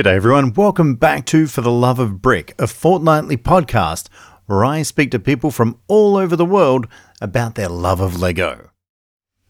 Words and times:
G'day, 0.00 0.14
everyone. 0.14 0.54
Welcome 0.54 0.94
back 0.94 1.26
to 1.26 1.46
For 1.46 1.60
the 1.60 1.70
Love 1.70 1.98
of 1.98 2.22
Brick, 2.22 2.54
a 2.58 2.66
fortnightly 2.66 3.36
podcast 3.36 4.08
where 4.46 4.64
I 4.64 4.80
speak 4.80 5.10
to 5.10 5.18
people 5.18 5.50
from 5.50 5.78
all 5.88 6.16
over 6.16 6.36
the 6.36 6.46
world 6.46 6.86
about 7.20 7.54
their 7.54 7.68
love 7.68 8.00
of 8.00 8.18
Lego. 8.18 8.70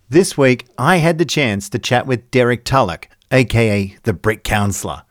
This 0.08 0.36
week, 0.36 0.66
I 0.76 0.96
had 0.96 1.18
the 1.18 1.24
chance 1.24 1.68
to 1.68 1.78
chat 1.78 2.04
with 2.04 2.32
Derek 2.32 2.64
Tulloch, 2.64 3.08
aka 3.30 3.96
the 4.02 4.12
Brick 4.12 4.42
Counselor. 4.42 5.04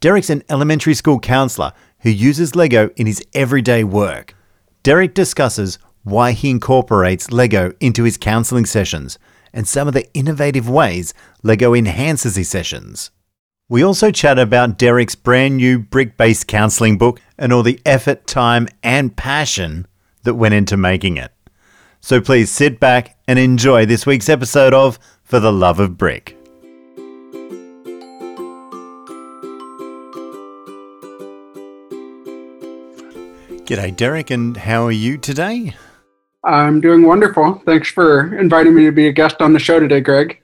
Derek's 0.00 0.30
an 0.30 0.42
elementary 0.48 0.94
school 0.94 1.20
counselor 1.20 1.72
who 2.00 2.10
uses 2.10 2.56
Lego 2.56 2.90
in 2.96 3.06
his 3.06 3.24
everyday 3.34 3.84
work. 3.84 4.34
Derek 4.82 5.14
discusses 5.14 5.78
why 6.02 6.32
he 6.32 6.50
incorporates 6.50 7.30
Lego 7.30 7.72
into 7.78 8.02
his 8.02 8.16
counseling 8.16 8.66
sessions 8.66 9.16
and 9.52 9.68
some 9.68 9.86
of 9.86 9.94
the 9.94 10.12
innovative 10.12 10.68
ways 10.68 11.14
Lego 11.44 11.72
enhances 11.72 12.34
his 12.34 12.48
sessions. 12.48 13.12
We 13.68 13.82
also 13.82 14.12
chat 14.12 14.38
about 14.38 14.78
Derek's 14.78 15.16
brand 15.16 15.56
new 15.56 15.80
brick 15.80 16.16
based 16.16 16.46
counseling 16.46 16.98
book 16.98 17.20
and 17.36 17.52
all 17.52 17.64
the 17.64 17.80
effort, 17.84 18.24
time, 18.24 18.68
and 18.80 19.16
passion 19.16 19.88
that 20.22 20.34
went 20.34 20.54
into 20.54 20.76
making 20.76 21.16
it. 21.16 21.32
So 22.00 22.20
please 22.20 22.48
sit 22.48 22.78
back 22.78 23.18
and 23.26 23.40
enjoy 23.40 23.84
this 23.84 24.06
week's 24.06 24.28
episode 24.28 24.72
of 24.72 25.00
For 25.24 25.40
the 25.40 25.52
Love 25.52 25.80
of 25.80 25.98
Brick. 25.98 26.36
G'day, 33.64 33.96
Derek, 33.96 34.30
and 34.30 34.56
how 34.56 34.84
are 34.84 34.92
you 34.92 35.18
today? 35.18 35.74
I'm 36.44 36.80
doing 36.80 37.02
wonderful. 37.02 37.60
Thanks 37.66 37.90
for 37.90 38.32
inviting 38.38 38.76
me 38.76 38.84
to 38.84 38.92
be 38.92 39.08
a 39.08 39.12
guest 39.12 39.42
on 39.42 39.52
the 39.52 39.58
show 39.58 39.80
today, 39.80 40.00
Greg. 40.00 40.40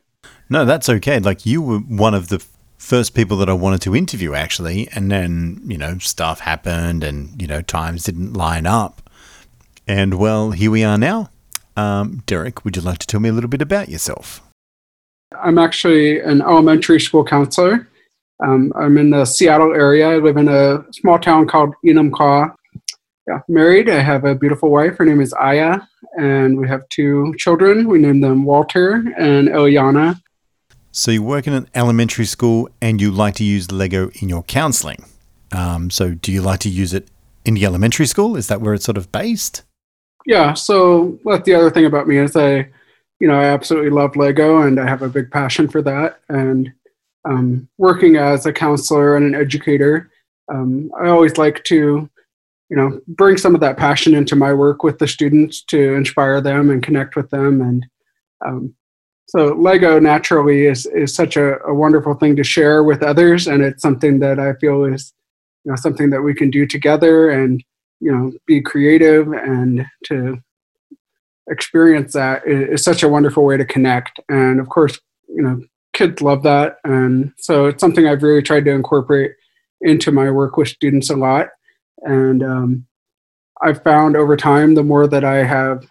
No, 0.50 0.64
that's 0.64 0.88
okay. 0.88 1.20
Like, 1.20 1.46
you 1.46 1.62
were 1.62 1.78
one 1.78 2.14
of 2.14 2.26
the 2.26 2.44
first 2.82 3.14
people 3.14 3.36
that 3.36 3.48
I 3.48 3.52
wanted 3.52 3.80
to 3.82 3.94
interview 3.94 4.34
actually, 4.34 4.88
and 4.92 5.10
then 5.10 5.62
you 5.66 5.78
know 5.78 5.98
stuff 5.98 6.40
happened, 6.40 7.04
and 7.04 7.40
you 7.40 7.46
know 7.46 7.62
times 7.62 8.04
didn't 8.04 8.34
line 8.34 8.66
up, 8.66 9.08
and 9.86 10.14
well, 10.14 10.50
here 10.50 10.70
we 10.70 10.82
are 10.84 10.98
now. 10.98 11.30
Um, 11.76 12.22
Derek, 12.26 12.64
would 12.64 12.76
you 12.76 12.82
like 12.82 12.98
to 12.98 13.06
tell 13.06 13.20
me 13.20 13.28
a 13.28 13.32
little 13.32 13.48
bit 13.48 13.62
about 13.62 13.88
yourself? 13.88 14.42
I'm 15.42 15.58
actually 15.58 16.20
an 16.20 16.42
elementary 16.42 17.00
school 17.00 17.24
counselor. 17.24 17.88
Um, 18.44 18.72
I'm 18.76 18.98
in 18.98 19.10
the 19.10 19.24
Seattle 19.24 19.72
area. 19.72 20.10
I 20.10 20.16
live 20.16 20.36
in 20.36 20.48
a 20.48 20.84
small 20.92 21.18
town 21.18 21.46
called 21.46 21.74
Enumclaw. 21.86 22.52
Yeah, 23.28 23.38
married. 23.48 23.88
I 23.88 24.00
have 24.00 24.24
a 24.24 24.34
beautiful 24.34 24.70
wife. 24.70 24.98
Her 24.98 25.04
name 25.04 25.20
is 25.20 25.32
Aya, 25.32 25.78
and 26.18 26.58
we 26.58 26.68
have 26.68 26.86
two 26.88 27.32
children. 27.38 27.88
We 27.88 28.00
named 28.00 28.24
them 28.24 28.44
Walter 28.44 29.04
and 29.16 29.48
Eliana. 29.48 30.20
So 30.94 31.10
you 31.10 31.22
work 31.22 31.46
in 31.46 31.54
an 31.54 31.68
elementary 31.74 32.26
school 32.26 32.68
and 32.82 33.00
you 33.00 33.10
like 33.10 33.34
to 33.36 33.44
use 33.44 33.72
Lego 33.72 34.10
in 34.20 34.28
your 34.28 34.42
counseling. 34.42 35.02
Um, 35.50 35.88
so 35.88 36.12
do 36.12 36.30
you 36.30 36.42
like 36.42 36.60
to 36.60 36.68
use 36.68 36.92
it 36.92 37.08
in 37.46 37.54
the 37.54 37.64
elementary 37.64 38.04
school? 38.04 38.36
Is 38.36 38.48
that 38.48 38.60
where 38.60 38.74
it's 38.74 38.84
sort 38.84 38.98
of 38.98 39.10
based? 39.10 39.62
Yeah. 40.26 40.52
So 40.52 41.18
that's 41.24 41.46
the 41.46 41.54
other 41.54 41.70
thing 41.70 41.86
about 41.86 42.06
me 42.06 42.18
is 42.18 42.36
I, 42.36 42.68
you 43.20 43.26
know, 43.26 43.40
I 43.40 43.44
absolutely 43.44 43.88
love 43.88 44.16
Lego 44.16 44.60
and 44.60 44.78
I 44.78 44.86
have 44.86 45.00
a 45.00 45.08
big 45.08 45.30
passion 45.30 45.66
for 45.66 45.80
that. 45.80 46.20
And 46.28 46.70
um, 47.24 47.68
working 47.78 48.16
as 48.16 48.44
a 48.44 48.52
counselor 48.52 49.16
and 49.16 49.24
an 49.24 49.40
educator, 49.40 50.10
um, 50.52 50.90
I 51.00 51.08
always 51.08 51.38
like 51.38 51.64
to, 51.64 52.08
you 52.68 52.76
know, 52.76 53.00
bring 53.08 53.38
some 53.38 53.54
of 53.54 53.62
that 53.62 53.78
passion 53.78 54.14
into 54.14 54.36
my 54.36 54.52
work 54.52 54.82
with 54.82 54.98
the 54.98 55.08
students 55.08 55.62
to 55.68 55.94
inspire 55.94 56.42
them 56.42 56.68
and 56.68 56.82
connect 56.82 57.16
with 57.16 57.30
them 57.30 57.62
and 57.62 57.86
um, 58.44 58.74
so 59.34 59.54
Lego 59.54 59.98
naturally 59.98 60.66
is 60.66 60.84
is 60.84 61.14
such 61.14 61.38
a, 61.38 61.58
a, 61.62 61.72
wonderful 61.72 62.12
thing 62.12 62.36
to 62.36 62.44
share 62.44 62.84
with 62.84 63.02
others, 63.02 63.46
and 63.46 63.62
it's 63.62 63.80
something 63.80 64.18
that 64.18 64.38
I 64.38 64.52
feel 64.54 64.84
is 64.84 65.14
you 65.64 65.70
know 65.70 65.76
something 65.76 66.10
that 66.10 66.20
we 66.20 66.34
can 66.34 66.50
do 66.50 66.66
together 66.66 67.30
and 67.30 67.64
you 68.00 68.12
know 68.12 68.32
be 68.46 68.60
creative 68.60 69.32
and 69.32 69.86
to 70.04 70.36
experience 71.48 72.12
that 72.12 72.46
is, 72.46 72.80
is 72.80 72.84
such 72.84 73.02
a 73.02 73.08
wonderful 73.08 73.42
way 73.46 73.56
to 73.56 73.64
connect. 73.64 74.20
And 74.28 74.60
of 74.60 74.68
course, 74.68 75.00
you 75.28 75.40
know 75.40 75.62
kids 75.94 76.20
love 76.20 76.42
that, 76.42 76.76
and 76.84 77.32
so 77.38 77.64
it's 77.64 77.80
something 77.80 78.06
I've 78.06 78.22
really 78.22 78.42
tried 78.42 78.66
to 78.66 78.72
incorporate 78.72 79.32
into 79.80 80.12
my 80.12 80.30
work 80.30 80.58
with 80.58 80.68
students 80.68 81.08
a 81.08 81.16
lot. 81.16 81.48
And 82.02 82.42
um, 82.42 82.86
I've 83.62 83.82
found 83.82 84.14
over 84.14 84.36
time, 84.36 84.74
the 84.74 84.82
more 84.82 85.06
that 85.06 85.24
I 85.24 85.42
have 85.42 85.86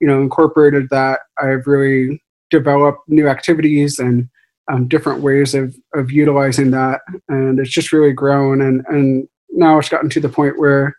you 0.00 0.08
know 0.08 0.20
incorporated 0.22 0.88
that, 0.90 1.20
I've 1.40 1.68
really 1.68 2.20
develop 2.50 2.98
new 3.08 3.28
activities 3.28 3.98
and 3.98 4.28
um, 4.70 4.88
different 4.88 5.22
ways 5.22 5.54
of, 5.54 5.74
of 5.94 6.10
utilizing 6.10 6.70
that. 6.70 7.00
And 7.28 7.58
it's 7.58 7.70
just 7.70 7.92
really 7.92 8.12
grown. 8.12 8.60
And, 8.60 8.84
and 8.88 9.28
now 9.50 9.78
it's 9.78 9.88
gotten 9.88 10.10
to 10.10 10.20
the 10.20 10.28
point 10.28 10.58
where 10.58 10.96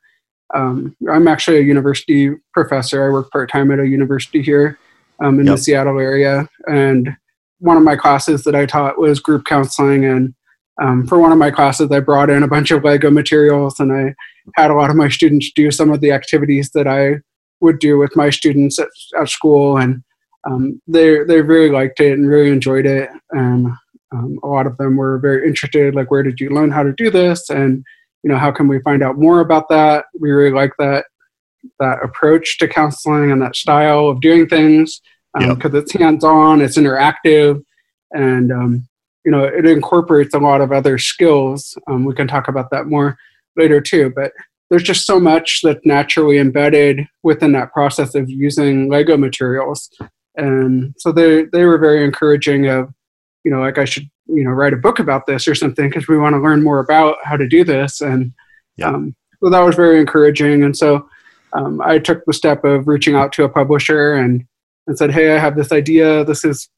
um, 0.54 0.96
I'm 1.10 1.28
actually 1.28 1.58
a 1.58 1.64
university 1.64 2.32
professor. 2.54 3.06
I 3.06 3.12
work 3.12 3.32
part 3.32 3.50
time 3.50 3.72
at 3.72 3.80
a 3.80 3.88
university 3.88 4.42
here 4.42 4.78
um, 5.24 5.40
in 5.40 5.46
yep. 5.46 5.56
the 5.56 5.62
Seattle 5.62 6.00
area. 6.00 6.50
And 6.68 7.16
one 7.60 7.78
of 7.78 7.84
my 7.84 7.96
classes 7.96 8.44
that 8.44 8.56
I 8.56 8.66
taught 8.66 9.00
was 9.00 9.20
group 9.20 9.46
counseling. 9.46 10.04
And 10.04 10.34
um, 10.82 11.08
for 11.08 11.20
one 11.20 11.32
of 11.32 11.38
my 11.38 11.52
classes, 11.52 11.92
I 11.92 12.00
brought 12.00 12.30
in 12.30 12.44
a 12.44 12.48
bunch 12.48 12.72
of 12.72 12.84
Lego 12.84 13.12
materials 13.12 13.80
and 13.80 13.94
I 13.94 14.16
had 14.56 14.72
a 14.72 14.76
lot 14.76 14.90
of 14.90 14.96
my 14.96 15.10
students 15.10 15.52
do 15.56 15.72
some 15.72 15.92
of 15.92 16.02
the 16.02 16.12
activities 16.12 16.72
that 16.72 16.88
I 16.88 17.20
would 17.62 17.80
do 17.80 17.98
with 17.98 18.16
my 18.16 18.32
students 18.32 18.80
at, 18.80 18.88
at 19.18 19.30
school. 19.30 19.78
And 19.78 20.04
um, 20.44 20.82
they 20.88 21.24
they 21.24 21.42
really 21.42 21.70
liked 21.70 22.00
it 22.00 22.14
and 22.14 22.28
really 22.28 22.50
enjoyed 22.50 22.86
it. 22.86 23.10
And 23.32 23.68
um, 24.12 24.40
a 24.44 24.48
lot 24.48 24.68
of 24.68 24.78
them 24.78 24.98
were 24.98 25.20
very 25.20 25.48
interested, 25.48 25.96
like 25.96 26.12
where 26.12 26.24
did 26.24 26.40
you 26.40 26.50
learn 26.50 26.72
how 26.72 26.84
to 26.84 26.94
do 26.94 27.10
this, 27.10 27.50
and 27.50 27.84
you 28.24 28.30
know 28.30 28.38
how 28.38 28.52
can 28.52 28.68
we 28.68 28.80
find 28.82 29.04
out 29.04 29.18
more 29.18 29.40
about 29.40 29.70
that? 29.70 30.06
We 30.20 30.32
really 30.32 30.54
like 30.54 30.74
that 30.80 31.06
that 31.80 32.04
approach 32.04 32.58
to 32.58 32.68
counseling 32.68 33.32
and 33.32 33.42
that 33.42 33.56
style 33.56 34.08
of 34.08 34.20
doing 34.20 34.48
things 34.48 35.00
because 35.34 35.66
um, 35.66 35.74
yep. 35.74 35.84
it's 35.84 35.94
hands 35.94 36.24
on, 36.24 36.62
it's 36.62 36.78
interactive, 36.78 37.64
and 38.12 38.52
um, 38.52 38.88
you 39.24 39.32
know 39.32 39.44
it 39.44 39.66
incorporates 39.66 40.34
a 40.34 40.40
lot 40.40 40.62
of 40.62 40.72
other 40.72 40.98
skills. 40.98 41.78
Um, 41.88 42.04
we 42.04 42.16
can 42.16 42.28
talk 42.28 42.48
about 42.48 42.72
that 42.72 42.88
more 42.88 43.18
later 43.56 43.80
too, 43.80 44.12
but 44.16 44.32
there's 44.70 44.84
just 44.84 45.06
so 45.06 45.20
much 45.20 45.60
that's 45.62 45.86
naturally 45.86 46.38
embedded 46.38 47.06
within 47.24 47.52
that 47.52 47.74
process 47.74 48.16
of 48.16 48.30
using 48.30 48.90
Lego 48.90 49.18
materials 49.18 49.90
and 50.36 50.94
so 50.98 51.12
they 51.12 51.44
they 51.46 51.66
were 51.66 51.78
very 51.78 52.04
encouraging 52.04 52.68
of 52.68 52.94
you 53.44 53.52
know 53.52 53.60
like 53.60 53.78
i 53.78 53.86
should 53.86 54.10
you 54.32 54.44
know 54.44 54.52
write 54.52 54.74
a 54.74 54.78
book 54.78 55.00
about 55.00 55.26
this 55.26 55.48
or 55.48 55.56
something 55.56 55.90
because 55.90 56.08
we 56.08 56.18
want 56.18 56.34
to 56.34 56.40
learn 56.40 56.64
more 56.64 56.80
about 56.80 57.18
how 57.24 57.36
to 57.36 57.48
do 57.48 57.64
this. 57.64 58.02
And 58.02 58.34
yeah. 58.78 58.90
um, 58.90 59.16
so 59.44 59.50
that 59.50 59.60
was 59.60 59.76
very 59.76 60.00
encouraging. 60.00 60.64
And 60.64 60.76
so 60.76 61.08
um, 61.54 61.82
i 61.82 62.00
took 62.00 62.24
the 62.26 62.34
step 62.34 62.64
of 62.64 62.88
reaching 62.88 63.16
out 63.16 63.34
to 63.34 63.44
a 63.44 63.50
publisher 63.50 64.14
and 64.14 64.46
and 64.88 64.98
said 64.98 65.12
hey 65.12 65.36
i 65.36 65.40
have 65.40 65.56
this 65.56 65.72
idea. 65.72 66.24
This 66.24 66.44
is 66.46 66.70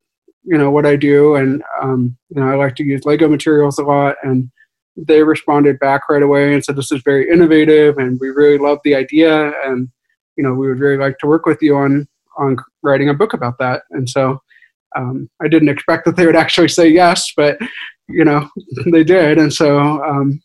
you 0.43 0.57
know 0.57 0.71
what 0.71 0.85
i 0.85 0.95
do. 0.95 1.35
And 1.35 1.63
um, 1.81 2.17
you 2.29 2.41
know 2.41 2.49
i 2.49 2.55
like 2.55 2.75
to 2.77 2.83
use 2.83 3.05
lego 3.05 3.27
materials 3.27 3.77
a 3.77 3.83
lot. 3.83 4.15
And 4.23 4.51
they 4.95 5.23
responded 5.23 5.79
back 5.79 6.07
right 6.09 6.21
away 6.21 6.53
and 6.53 6.63
said 6.63 6.75
this 6.75 6.91
is 6.91 7.01
very 7.03 7.29
innovative 7.29 7.97
and 7.97 8.19
we 8.19 8.29
really 8.29 8.57
love 8.57 8.79
the 8.83 8.95
idea. 8.95 9.53
And 9.65 9.89
you 10.37 10.43
know 10.43 10.53
we 10.53 10.67
would 10.67 10.79
really 10.79 10.97
like 10.97 11.19
to 11.19 11.27
work 11.27 11.45
with 11.45 11.61
you 11.61 11.77
on 11.77 12.07
on 12.37 12.57
writing 12.81 13.09
a 13.09 13.13
book 13.13 13.33
about 13.33 13.57
that. 13.59 13.83
And 13.91 14.09
so 14.09 14.41
um, 14.95 15.29
I 15.41 15.47
didn't 15.47 15.69
expect 15.69 16.05
that 16.05 16.15
they 16.15 16.25
would 16.25 16.35
actually 16.35 16.67
say 16.67 16.87
yes, 16.87 17.31
but 17.35 17.57
you 18.07 18.25
know 18.25 18.47
they 18.91 19.03
did, 19.03 19.37
and 19.37 19.53
so 19.53 19.79
um, 20.03 20.41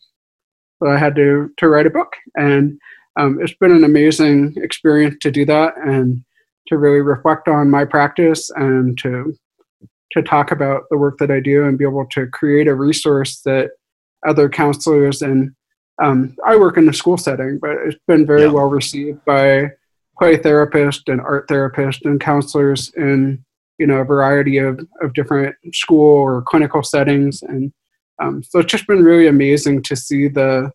so 0.81 0.89
I 0.89 0.97
had 0.97 1.15
to 1.15 1.51
to 1.57 1.67
write 1.67 1.85
a 1.85 1.91
book, 1.91 2.13
and 2.35 2.79
um, 3.19 3.39
it's 3.41 3.53
been 3.59 3.71
an 3.71 3.83
amazing 3.83 4.55
experience 4.57 5.17
to 5.21 5.31
do 5.31 5.45
that 5.45 5.73
and 5.77 6.23
to 6.67 6.77
really 6.77 7.01
reflect 7.01 7.47
on 7.47 7.69
my 7.69 7.85
practice 7.85 8.49
and 8.55 8.97
to 8.99 9.35
to 10.11 10.23
talk 10.23 10.51
about 10.51 10.83
the 10.89 10.97
work 10.97 11.19
that 11.19 11.29
I 11.29 11.39
do 11.39 11.65
and 11.65 11.77
be 11.77 11.85
able 11.85 12.05
to 12.13 12.25
create 12.27 12.67
a 12.67 12.73
resource 12.73 13.41
that 13.41 13.71
other 14.27 14.49
counselors 14.49 15.21
and 15.21 15.51
um, 16.01 16.35
I 16.45 16.55
work 16.55 16.77
in 16.77 16.87
a 16.87 16.93
school 16.93 17.17
setting, 17.17 17.59
but 17.59 17.71
it's 17.85 17.97
been 18.07 18.25
very 18.25 18.43
yeah. 18.43 18.51
well 18.51 18.69
received 18.69 19.23
by 19.25 19.71
play 20.19 20.37
therapist 20.37 21.07
and 21.07 21.21
art 21.21 21.47
therapist 21.47 22.05
and 22.05 22.19
counselors 22.19 22.91
in 22.95 23.43
you 23.77 23.87
know 23.87 23.97
a 23.97 24.03
variety 24.03 24.57
of, 24.57 24.79
of 25.01 25.13
different 25.13 25.55
school 25.73 26.17
or 26.21 26.41
clinical 26.41 26.83
settings. 26.83 27.41
And 27.41 27.71
um, 28.21 28.43
so 28.43 28.59
it's 28.59 28.71
just 28.71 28.85
been 28.85 29.03
really 29.03 29.27
amazing 29.27 29.81
to 29.83 29.95
see 29.95 30.27
the 30.27 30.71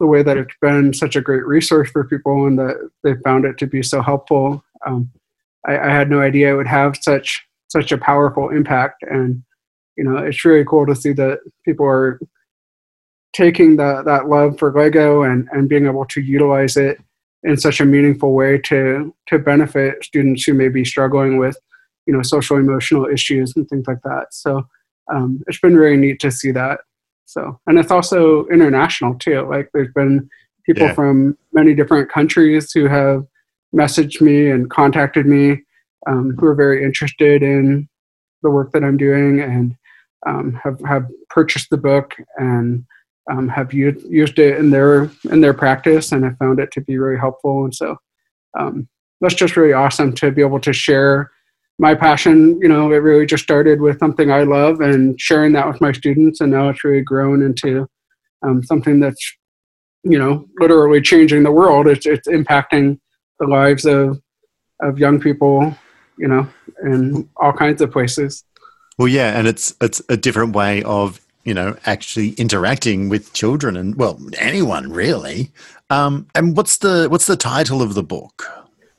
the 0.00 0.06
way 0.06 0.22
that 0.22 0.36
it's 0.36 0.54
been 0.60 0.92
such 0.92 1.16
a 1.16 1.20
great 1.20 1.46
resource 1.46 1.90
for 1.90 2.04
people 2.04 2.46
and 2.46 2.58
that 2.58 2.90
they 3.02 3.14
found 3.24 3.44
it 3.44 3.58
to 3.58 3.66
be 3.66 3.82
so 3.82 4.00
helpful. 4.00 4.62
Um, 4.86 5.10
I, 5.66 5.76
I, 5.76 5.90
had 5.90 6.08
no 6.08 6.20
idea 6.20 6.52
it 6.52 6.56
would 6.56 6.68
have 6.68 6.96
such 7.00 7.44
such 7.66 7.90
a 7.90 7.98
powerful 7.98 8.50
impact. 8.50 9.02
And 9.02 9.42
you 9.96 10.04
know 10.04 10.16
it's 10.16 10.44
really 10.44 10.64
cool 10.64 10.86
to 10.86 10.96
see 10.96 11.12
that 11.12 11.38
people 11.64 11.86
are 11.86 12.20
taking 13.32 13.76
that 13.76 14.04
that 14.06 14.28
love 14.28 14.58
for 14.58 14.72
lego 14.72 15.22
and 15.22 15.48
and 15.52 15.68
being 15.68 15.86
able 15.86 16.06
to 16.06 16.20
utilize 16.20 16.76
it 16.76 16.98
in 17.44 17.56
such 17.56 17.80
a 17.80 17.84
meaningful 17.84 18.32
way 18.34 18.58
to 18.58 19.14
to 19.28 19.38
benefit 19.38 20.04
students 20.04 20.44
who 20.44 20.54
may 20.54 20.68
be 20.68 20.84
struggling 20.84 21.38
with 21.38 21.56
you 22.06 22.12
know 22.12 22.22
social 22.22 22.56
emotional 22.56 23.06
issues 23.06 23.52
and 23.56 23.68
things 23.68 23.86
like 23.86 24.02
that 24.02 24.26
so 24.32 24.66
um, 25.12 25.40
it's 25.46 25.60
been 25.60 25.76
really 25.76 25.96
neat 25.96 26.20
to 26.20 26.30
see 26.30 26.50
that 26.52 26.80
So, 27.24 27.60
and 27.66 27.78
it's 27.78 27.90
also 27.90 28.46
international 28.46 29.14
too. 29.14 29.42
Like 29.48 29.68
there's 29.74 29.92
been 29.94 30.28
people 30.64 30.86
Yeah. 30.86 30.94
from 30.94 31.36
many 31.52 31.74
different 31.74 32.10
countries 32.10 32.72
who 32.72 32.88
have 32.88 33.24
messaged 33.74 34.20
me 34.22 34.50
and 34.50 34.70
contacted 34.70 35.26
me 35.26 35.62
um, 36.06 36.34
who 36.38 36.46
are 36.46 36.54
very 36.54 36.82
interested 36.82 37.42
in 37.42 37.86
the 38.42 38.50
work 38.50 38.72
that 38.72 38.82
I'm 38.82 38.96
doing 38.96 39.40
and 39.40 39.76
um, 40.26 40.58
have 40.64 40.80
have 40.86 41.04
purchased 41.28 41.68
the 41.70 41.76
book 41.76 42.14
and 42.38 42.84
um, 43.30 43.48
have 43.48 43.72
used, 43.72 44.06
used 44.06 44.38
it 44.38 44.58
in 44.58 44.70
their 44.70 45.10
in 45.30 45.40
their 45.40 45.54
practice 45.54 46.12
and 46.12 46.24
have 46.24 46.38
found 46.38 46.60
it 46.60 46.70
to 46.72 46.80
be 46.80 46.98
really 46.98 47.18
helpful. 47.18 47.64
And 47.64 47.74
so 47.74 47.96
um, 48.58 48.88
that's 49.20 49.34
just 49.34 49.56
really 49.56 49.72
awesome 49.72 50.14
to 50.14 50.30
be 50.30 50.42
able 50.42 50.60
to 50.60 50.72
share 50.72 51.30
my 51.78 51.94
passion. 51.94 52.58
You 52.60 52.68
know, 52.68 52.92
it 52.92 52.96
really 52.96 53.26
just 53.26 53.44
started 53.44 53.80
with 53.80 53.98
something 53.98 54.30
I 54.30 54.42
love 54.42 54.80
and 54.80 55.20
sharing 55.20 55.52
that 55.52 55.68
with 55.68 55.80
my 55.80 55.92
students, 55.92 56.40
and 56.40 56.52
now 56.52 56.68
it's 56.68 56.84
really 56.84 57.02
grown 57.02 57.42
into 57.42 57.86
um, 58.42 58.62
something 58.62 59.00
that's 59.00 59.36
you 60.04 60.18
know 60.18 60.46
literally 60.58 61.00
changing 61.00 61.42
the 61.42 61.52
world. 61.52 61.86
It's 61.86 62.06
it's 62.06 62.28
impacting 62.28 62.98
the 63.38 63.46
lives 63.46 63.84
of 63.84 64.20
of 64.80 64.98
young 64.98 65.20
people. 65.20 65.76
You 66.16 66.26
know, 66.26 66.48
in 66.82 67.28
all 67.36 67.52
kinds 67.52 67.80
of 67.80 67.92
places. 67.92 68.42
Well, 68.98 69.06
yeah, 69.06 69.38
and 69.38 69.46
it's 69.46 69.74
it's 69.80 70.02
a 70.08 70.16
different 70.16 70.56
way 70.56 70.82
of 70.82 71.20
you 71.48 71.54
know 71.54 71.74
actually 71.86 72.32
interacting 72.32 73.08
with 73.08 73.32
children 73.32 73.74
and 73.74 73.96
well 73.96 74.20
anyone 74.36 74.92
really. 74.92 75.50
Um, 75.88 76.26
and 76.34 76.54
what's 76.54 76.76
the 76.76 77.08
what's 77.08 77.26
the 77.26 77.36
title 77.36 77.80
of 77.80 77.94
the 77.94 78.02
book? 78.02 78.44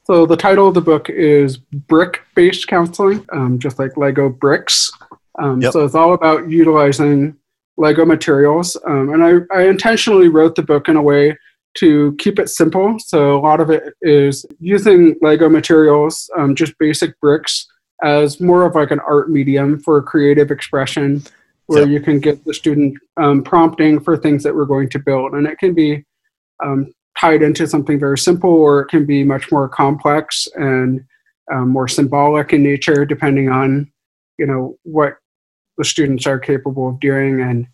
So 0.05 0.25
the 0.25 0.35
title 0.35 0.67
of 0.67 0.73
the 0.73 0.81
book 0.81 1.07
is 1.07 1.57
Brick-Based 1.57 2.65
Counseling, 2.65 3.23
um, 3.31 3.59
just 3.59 3.77
like 3.77 3.95
Lego 3.95 4.27
bricks. 4.27 4.91
Um, 5.37 5.61
Yep. 5.61 5.73
So 5.73 5.85
it's 5.85 5.93
all 5.93 6.15
about 6.15 6.49
utilizing 6.49 7.37
Lego 7.77 8.05
materials. 8.05 8.75
Um, 8.87 9.13
and 9.13 9.23
I, 9.23 9.55
I 9.55 9.67
intentionally 9.67 10.27
wrote 10.27 10.55
the 10.55 10.63
book 10.63 10.89
in 10.89 10.95
a 10.95 11.01
way 11.01 11.37
to 11.75 12.15
keep 12.17 12.39
it 12.39 12.49
simple. 12.49 12.97
So 12.97 13.37
a 13.37 13.39
lot 13.39 13.59
of 13.59 13.69
it 13.69 13.93
is 14.01 14.47
using 14.59 15.15
Lego 15.21 15.47
materials, 15.47 16.27
um, 16.35 16.55
just 16.55 16.73
basic 16.79 17.17
bricks, 17.21 17.67
as 18.03 18.41
more 18.41 18.65
of 18.65 18.73
like 18.73 18.89
an 18.89 19.01
art 19.07 19.29
medium 19.29 19.79
for 19.79 20.01
creative 20.01 20.49
expression, 20.49 21.21
where 21.69 21.81
Yep. 21.81 21.89
you 21.89 21.99
can 21.99 22.19
give 22.19 22.43
the 22.45 22.53
student 22.53 22.97
um, 23.17 23.43
prompting 23.43 23.99
for 23.99 24.17
things 24.17 24.41
that 24.41 24.55
we're 24.55 24.65
going 24.65 24.89
to 24.89 24.97
build. 24.97 25.33
And 25.33 25.45
it 25.45 25.59
can 25.59 25.75
be 25.75 26.03
um, 26.63 26.91
tied 27.19 27.43
into 27.43 27.67
something 27.67 27.99
very 27.99 28.17
simple, 28.17 28.49
or 28.49 28.81
it 28.81 28.87
can 28.87 29.05
be 29.05 29.23
much 29.23 29.51
more 29.51 29.69
complex 29.69 30.47
and 30.55 31.05
um, 31.53 31.69
more 31.69 31.87
symbolic 31.87 32.53
in 32.53 32.63
nature, 32.63 33.05
depending 33.05 33.49
on 33.49 33.91
you 34.39 34.47
know 34.47 34.77
what 34.83 35.17
the 35.77 35.85
students 35.85 36.25
are 36.25 36.39
capable 36.39 36.89
of 36.89 36.99
doing 36.99 37.41
and 37.41 37.67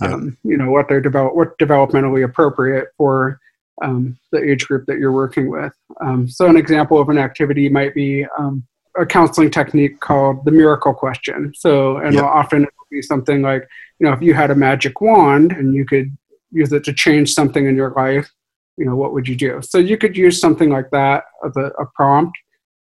um, 0.00 0.36
you 0.44 0.56
know 0.56 0.70
what 0.70 0.88
they're 0.88 1.00
develop 1.00 1.34
what 1.34 1.58
developmentally 1.58 2.24
appropriate 2.24 2.88
for 2.96 3.40
um, 3.82 4.16
the 4.30 4.38
age 4.48 4.64
group 4.68 4.86
that 4.86 4.98
you're 4.98 5.12
working 5.12 5.50
with. 5.50 5.72
Um, 6.00 6.28
so 6.28 6.46
an 6.46 6.56
example 6.56 7.00
of 7.00 7.08
an 7.08 7.18
activity 7.18 7.68
might 7.68 7.94
be 7.94 8.26
um, 8.38 8.62
a 8.98 9.06
counseling 9.06 9.50
technique 9.50 10.00
called 10.00 10.44
the 10.44 10.50
miracle 10.50 10.92
question. 10.94 11.52
So 11.56 11.96
and 11.98 12.14
Yeah. 12.14 12.22
often 12.22 12.62
it 12.64 12.70
will 12.78 12.86
be 12.90 13.02
something 13.02 13.42
like 13.42 13.66
you 13.98 14.06
know 14.06 14.12
if 14.12 14.22
you 14.22 14.34
had 14.34 14.50
a 14.50 14.54
magic 14.54 15.00
wand 15.00 15.52
and 15.52 15.74
you 15.74 15.84
could 15.84 16.16
use 16.50 16.72
it 16.72 16.82
to 16.84 16.92
change 16.92 17.32
something 17.32 17.66
in 17.66 17.76
your 17.76 17.92
life 17.92 18.28
you 18.76 18.84
know 18.84 18.96
what 18.96 19.12
would 19.12 19.28
you 19.28 19.36
do 19.36 19.60
so 19.62 19.78
you 19.78 19.96
could 19.96 20.16
use 20.16 20.40
something 20.40 20.70
like 20.70 20.90
that 20.90 21.24
as 21.46 21.56
a, 21.56 21.66
a 21.78 21.86
prompt 21.94 22.36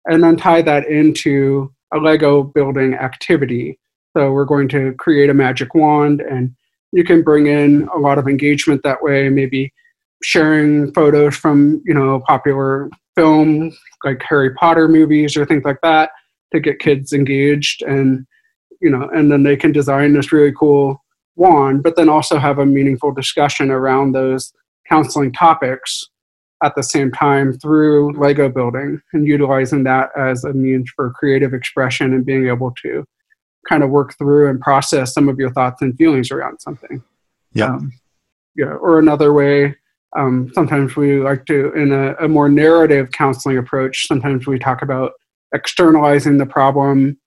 and 0.05 0.23
then 0.23 0.37
tie 0.37 0.61
that 0.61 0.85
into 0.87 1.69
a 1.93 1.97
lego 1.97 2.43
building 2.43 2.93
activity 2.93 3.77
so 4.15 4.31
we're 4.31 4.45
going 4.45 4.69
to 4.69 4.93
create 4.93 5.29
a 5.29 5.33
magic 5.33 5.75
wand 5.75 6.21
and 6.21 6.55
you 6.93 7.03
can 7.03 7.21
bring 7.21 7.47
in 7.47 7.87
a 7.93 7.97
lot 7.97 8.17
of 8.17 8.27
engagement 8.27 8.81
that 8.83 9.01
way 9.03 9.27
maybe 9.27 9.73
sharing 10.23 10.91
photos 10.93 11.35
from 11.35 11.81
you 11.85 11.93
know 11.93 12.21
popular 12.27 12.89
film 13.15 13.71
like 14.03 14.21
harry 14.27 14.53
potter 14.55 14.87
movies 14.87 15.37
or 15.37 15.45
things 15.45 15.63
like 15.63 15.79
that 15.81 16.11
to 16.51 16.59
get 16.59 16.79
kids 16.79 17.13
engaged 17.13 17.81
and 17.83 18.25
you 18.81 18.89
know 18.89 19.09
and 19.15 19.31
then 19.31 19.43
they 19.43 19.55
can 19.55 19.71
design 19.71 20.13
this 20.13 20.31
really 20.31 20.53
cool 20.57 21.03
wand 21.35 21.83
but 21.83 21.95
then 21.95 22.09
also 22.09 22.37
have 22.37 22.57
a 22.57 22.65
meaningful 22.65 23.11
discussion 23.11 23.69
around 23.69 24.11
those 24.11 24.53
counseling 24.89 25.31
topics 25.31 26.09
at 26.63 26.73
the 26.75 26.83
same 26.83 27.11
time 27.11 27.53
through 27.59 28.13
Lego 28.13 28.49
building 28.49 28.99
and 29.13 29.27
utilizing 29.27 29.83
that 29.83 30.09
as 30.17 30.43
a 30.43 30.53
means 30.53 30.91
for 30.95 31.11
creative 31.11 31.53
expression 31.53 32.13
and 32.13 32.25
being 32.25 32.47
able 32.47 32.73
to 32.81 33.05
kind 33.69 33.83
of 33.83 33.89
work 33.89 34.17
through 34.17 34.49
and 34.49 34.59
process 34.59 35.13
some 35.13 35.29
of 35.29 35.37
your 35.37 35.51
thoughts 35.51 35.81
and 35.81 35.95
feelings 35.97 36.31
around 36.31 36.59
something. 36.59 37.03
Yeah. 37.53 37.75
Um, 37.75 37.91
yeah. 38.55 38.73
Or 38.73 38.97
another 38.97 39.33
way, 39.33 39.75
um, 40.15 40.51
sometimes 40.53 40.95
we 40.95 41.19
like 41.19 41.45
to, 41.45 41.73
in 41.73 41.91
a, 41.91 42.13
a 42.15 42.27
more 42.27 42.49
narrative 42.49 43.11
counseling 43.11 43.57
approach, 43.57 44.07
sometimes 44.07 44.47
we 44.47 44.57
talk 44.57 44.81
about 44.81 45.13
externalizing 45.53 46.37
the 46.37 46.45
problem 46.45 47.17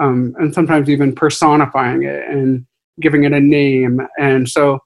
um, 0.00 0.34
and 0.38 0.52
sometimes 0.52 0.90
even 0.90 1.14
personifying 1.14 2.02
it 2.02 2.28
and 2.28 2.66
giving 3.00 3.24
it 3.24 3.32
a 3.32 3.40
name. 3.40 4.00
And 4.18 4.48
so 4.48 4.80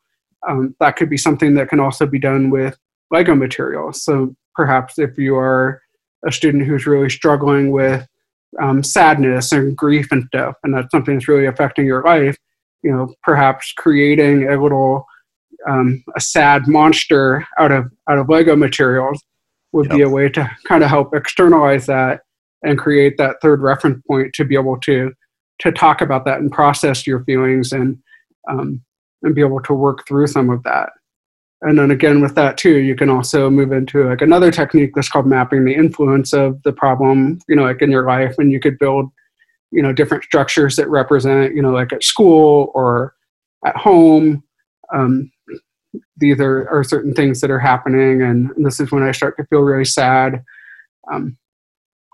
um, 0.48 0.74
that 0.80 0.96
could 0.96 1.10
be 1.10 1.16
something 1.16 1.54
that 1.54 1.68
can 1.68 1.80
also 1.80 2.06
be 2.06 2.18
done 2.18 2.50
with 2.50 2.76
Lego 3.10 3.34
materials. 3.34 4.04
So 4.04 4.34
perhaps 4.54 4.98
if 4.98 5.16
you 5.16 5.36
are 5.36 5.80
a 6.26 6.32
student 6.32 6.66
who's 6.66 6.86
really 6.86 7.10
struggling 7.10 7.70
with 7.70 8.06
um, 8.60 8.82
sadness 8.82 9.52
and 9.52 9.76
grief 9.76 10.10
and 10.10 10.24
stuff, 10.26 10.56
and 10.62 10.74
that's 10.74 10.90
something 10.90 11.14
that's 11.14 11.28
really 11.28 11.46
affecting 11.46 11.86
your 11.86 12.02
life, 12.02 12.36
you 12.82 12.90
know, 12.90 13.14
perhaps 13.22 13.72
creating 13.76 14.48
a 14.48 14.60
little 14.60 15.06
um, 15.66 16.04
a 16.16 16.20
sad 16.20 16.68
monster 16.68 17.46
out 17.58 17.72
of 17.72 17.86
out 18.08 18.18
of 18.18 18.28
Lego 18.28 18.54
materials 18.56 19.22
would 19.72 19.88
be 19.90 20.02
a 20.02 20.08
way 20.08 20.28
to 20.28 20.50
kind 20.66 20.82
of 20.82 20.88
help 20.88 21.14
externalize 21.14 21.86
that 21.86 22.20
and 22.62 22.78
create 22.78 23.16
that 23.18 23.36
third 23.42 23.60
reference 23.60 24.02
point 24.06 24.32
to 24.34 24.44
be 24.44 24.54
able 24.54 24.78
to 24.80 25.12
to 25.60 25.72
talk 25.72 26.00
about 26.00 26.24
that 26.24 26.38
and 26.38 26.52
process 26.52 27.06
your 27.06 27.24
feelings 27.24 27.72
and 27.72 27.98
um, 28.48 28.82
and 29.22 29.34
be 29.34 29.40
able 29.40 29.60
to 29.60 29.74
work 29.74 30.06
through 30.06 30.26
some 30.26 30.50
of 30.50 30.62
that. 30.62 30.90
And 31.62 31.78
then 31.78 31.90
again 31.90 32.20
with 32.20 32.34
that 32.36 32.56
too, 32.56 32.78
you 32.78 32.94
can 32.94 33.10
also 33.10 33.50
move 33.50 33.72
into 33.72 34.08
like 34.08 34.22
another 34.22 34.50
technique 34.50 34.92
that's 34.94 35.08
called 35.08 35.26
mapping 35.26 35.64
the 35.64 35.74
influence 35.74 36.32
of 36.32 36.62
the 36.62 36.72
problem, 36.72 37.40
you 37.48 37.56
know, 37.56 37.64
like 37.64 37.82
in 37.82 37.90
your 37.90 38.06
life, 38.06 38.36
and 38.38 38.52
you 38.52 38.60
could 38.60 38.78
build, 38.78 39.10
you 39.72 39.82
know, 39.82 39.92
different 39.92 40.24
structures 40.24 40.76
that 40.76 40.88
represent, 40.88 41.54
you 41.54 41.62
know, 41.62 41.72
like 41.72 41.92
at 41.92 42.04
school 42.04 42.70
or 42.74 43.14
at 43.66 43.76
home. 43.76 44.44
Um, 44.94 45.30
these 46.16 46.40
are, 46.40 46.68
are 46.68 46.84
certain 46.84 47.14
things 47.14 47.40
that 47.40 47.50
are 47.50 47.58
happening, 47.58 48.22
and, 48.22 48.50
and 48.50 48.64
this 48.64 48.80
is 48.80 48.90
when 48.90 49.02
I 49.02 49.12
start 49.12 49.36
to 49.36 49.46
feel 49.46 49.60
really 49.60 49.84
sad. 49.84 50.44
Um, 51.12 51.36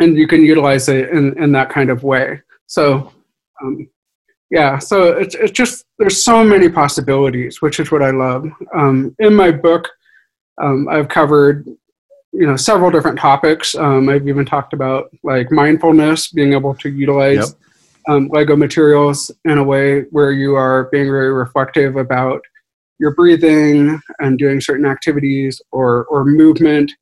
and 0.01 0.17
you 0.17 0.27
can 0.27 0.43
utilize 0.43 0.89
it 0.89 1.11
in, 1.11 1.41
in 1.43 1.53
that 1.53 1.71
kind 1.71 1.91
of 1.91 2.03
way. 2.03 2.41
So, 2.67 3.13
um, 3.63 3.89
yeah, 4.51 4.79
so 4.79 5.13
it's, 5.13 5.35
it's 5.35 5.53
just, 5.53 5.85
there's 5.99 6.23
so 6.23 6.45
many 6.45 6.69
possibilities, 6.69 7.63
which 7.63 7.81
is 7.81 7.91
what 7.91 8.03
I 8.03 8.11
love. 8.11 8.47
Um, 8.75 9.15
in 9.19 9.35
my 9.35 9.51
book, 9.51 9.89
um, 10.63 10.89
I've 10.89 11.09
covered, 11.09 11.67
you 12.33 12.47
know, 12.47 12.57
several 12.57 12.91
different 12.91 13.19
topics. 13.19 13.75
Um, 13.75 14.09
I've 14.09 14.29
even 14.29 14.45
talked 14.45 14.73
about 14.73 15.11
like 15.23 15.51
mindfulness, 15.51 16.31
being 16.31 16.53
able 16.53 16.75
to 16.77 16.89
utilize 16.89 17.37
Yep. 17.37 17.49
um, 18.09 18.29
Lego 18.33 18.57
materials 18.57 19.31
in 19.45 19.59
a 19.59 19.65
way 19.65 20.03
where 20.11 20.33
you 20.33 20.55
are 20.55 20.85
being 20.91 21.07
very 21.07 21.33
reflective 21.33 21.97
about 21.97 22.43
your 22.99 23.15
breathing 23.15 24.01
and 24.21 24.39
doing 24.39 24.61
certain 24.61 24.87
activities 24.87 25.61
or, 25.73 26.05
or 26.07 26.25
movement 26.25 26.93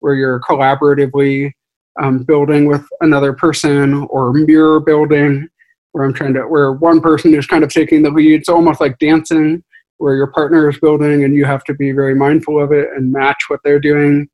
where 0.00 0.14
you're 0.14 0.40
collaboratively 0.40 1.52
um, 2.00 2.22
building 2.22 2.66
with 2.66 2.86
another 3.00 3.32
person 3.32 4.06
or 4.10 4.32
mirror 4.32 4.80
building 4.80 5.48
where 5.92 6.04
I'm 6.04 6.14
trying 6.14 6.34
to 6.34 6.42
where 6.42 6.72
one 6.72 7.00
person 7.00 7.34
is 7.34 7.46
kind 7.46 7.64
of 7.64 7.70
taking 7.70 8.02
the 8.02 8.10
lead. 8.10 8.40
It's 8.40 8.48
almost 8.48 8.80
like 8.80 8.98
dancing 8.98 9.62
where 9.98 10.14
your 10.14 10.28
partner 10.28 10.68
is 10.70 10.78
building 10.78 11.24
and 11.24 11.34
you 11.34 11.44
have 11.44 11.64
to 11.64 11.74
be 11.74 11.92
very 11.92 12.14
mindful 12.14 12.62
of 12.62 12.72
it 12.72 12.88
and 12.96 13.12
match 13.12 13.44
what 13.48 13.60
they're 13.64 13.80
doing. 13.80 14.28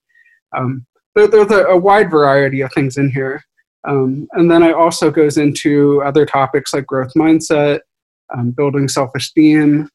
Um, 0.56 0.86
there, 1.14 1.26
there's 1.26 1.50
a, 1.50 1.64
a 1.64 1.76
wide 1.76 2.10
variety 2.10 2.60
of 2.60 2.72
things 2.72 2.98
in 2.98 3.10
here. 3.10 3.42
Um, 3.88 4.28
and 4.32 4.50
then 4.50 4.62
it 4.62 4.74
also 4.74 5.10
goes 5.10 5.38
into 5.38 6.02
other 6.02 6.26
topics 6.26 6.74
like 6.74 6.86
growth 6.86 7.12
mindset, 7.14 7.80
um, 8.36 8.50
building 8.50 8.88
self-esteem, 8.88 9.88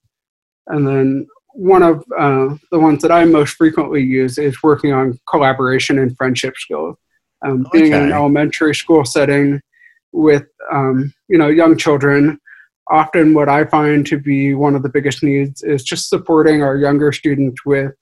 and 0.68 0.88
then 0.88 1.28
one 1.54 1.84
of 1.84 2.04
uh, 2.18 2.56
the 2.72 2.80
ones 2.80 3.02
that 3.02 3.12
I 3.12 3.26
most 3.26 3.56
frequently 3.56 4.02
use 4.02 4.38
is 4.38 4.62
working 4.64 4.94
on 4.94 5.20
collaboration 5.30 6.00
and 6.00 6.16
friendship 6.16 6.56
skills. 6.56 6.98
Um, 7.44 7.66
being 7.72 7.88
in 7.88 8.04
an 8.04 8.12
elementary 8.12 8.76
school 8.76 9.04
setting 9.04 9.62
with 10.12 10.46
um, 10.72 11.14
you 11.28 11.38
know 11.38 11.48
young 11.48 11.76
children, 11.76 12.40
often 12.90 13.34
what 13.34 13.50
I 13.50 13.66
find 13.66 14.06
to 14.08 14.20
be 14.20 14.54
one 14.54 14.76
of 14.76 14.84
the 14.84 14.90
biggest 14.90 15.24
needs 15.24 15.64
is 15.64 15.84
just 15.84 16.10
supporting 16.10 16.62
our 16.62 16.78
younger 16.78 17.12
students 17.12 17.66
with 17.66 17.94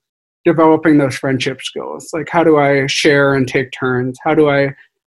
developing 0.45 0.97
those 0.97 1.17
friendship 1.17 1.61
skills. 1.61 2.09
Like 2.11 2.27
how 2.29 2.43
do 2.43 2.57
I 2.57 2.87
share 2.87 3.35
and 3.35 3.47
take 3.47 3.71
turns? 3.71 4.17
How 4.23 4.35
do 4.35 4.49
I 4.49 4.75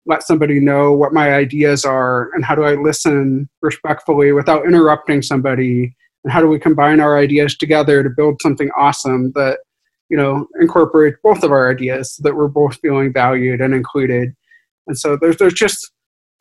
let 0.07 0.23
somebody 0.23 0.61
know 0.61 0.93
what 0.93 1.13
my 1.13 1.33
ideas 1.35 1.85
are 1.85 2.31
and 2.35 2.45
how 2.45 2.55
do 2.55 2.65
I 2.65 2.75
listen 2.75 3.49
respectfully 3.63 4.33
without 4.33 4.67
interrupting 4.67 5.23
somebody 5.23 5.95
and 6.25 6.33
how 6.33 6.41
do 6.41 6.49
we 6.49 6.59
combine 6.59 7.01
our 7.01 7.19
ideas 7.19 7.57
together 7.57 8.03
to 8.03 8.11
build 8.11 8.41
something 8.43 8.71
awesome 8.77 9.33
that 9.33 9.61
you 10.09 10.17
know 10.17 10.47
incorporate 10.61 11.15
both 11.23 11.43
of 11.43 11.53
our 11.53 11.71
ideas 11.71 12.15
so 12.15 12.23
that 12.23 12.35
we're 12.35 12.49
both 12.49 12.79
feeling 12.81 13.13
valued 13.13 13.61
and 13.61 13.75
included? 13.75 14.35
And 14.87 14.99
so 14.99 15.17
there's 15.21 15.37
there's 15.37 15.55
just 15.55 15.93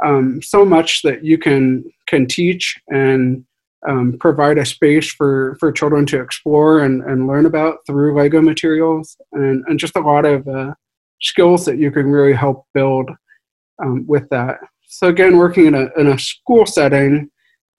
um, 0.03 0.41
so 0.41 0.65
much 0.65 1.01
that 1.03 1.23
you 1.23 1.37
can 1.37 1.83
can 2.07 2.25
teach 2.25 2.79
and 2.87 3.45
um, 3.87 4.17
provide 4.19 4.57
a 4.57 4.65
space 4.65 5.11
for 5.11 5.55
for 5.59 5.71
children 5.71 6.05
to 6.07 6.21
explore 6.21 6.79
and, 6.79 7.01
and 7.03 7.27
learn 7.27 7.45
about 7.45 7.77
through 7.87 8.15
lego 8.15 8.41
materials 8.41 9.15
and, 9.33 9.63
and 9.67 9.79
just 9.79 9.95
a 9.95 10.01
lot 10.01 10.25
of 10.25 10.47
uh, 10.47 10.73
skills 11.21 11.65
that 11.65 11.77
you 11.77 11.91
can 11.91 12.07
really 12.07 12.33
help 12.33 12.65
build 12.73 13.09
um, 13.83 14.05
with 14.07 14.27
that. 14.29 14.57
So 14.87 15.07
again 15.07 15.37
working 15.37 15.67
in 15.67 15.75
a, 15.75 15.87
in 15.97 16.07
a 16.07 16.19
school 16.19 16.65
setting 16.65 17.29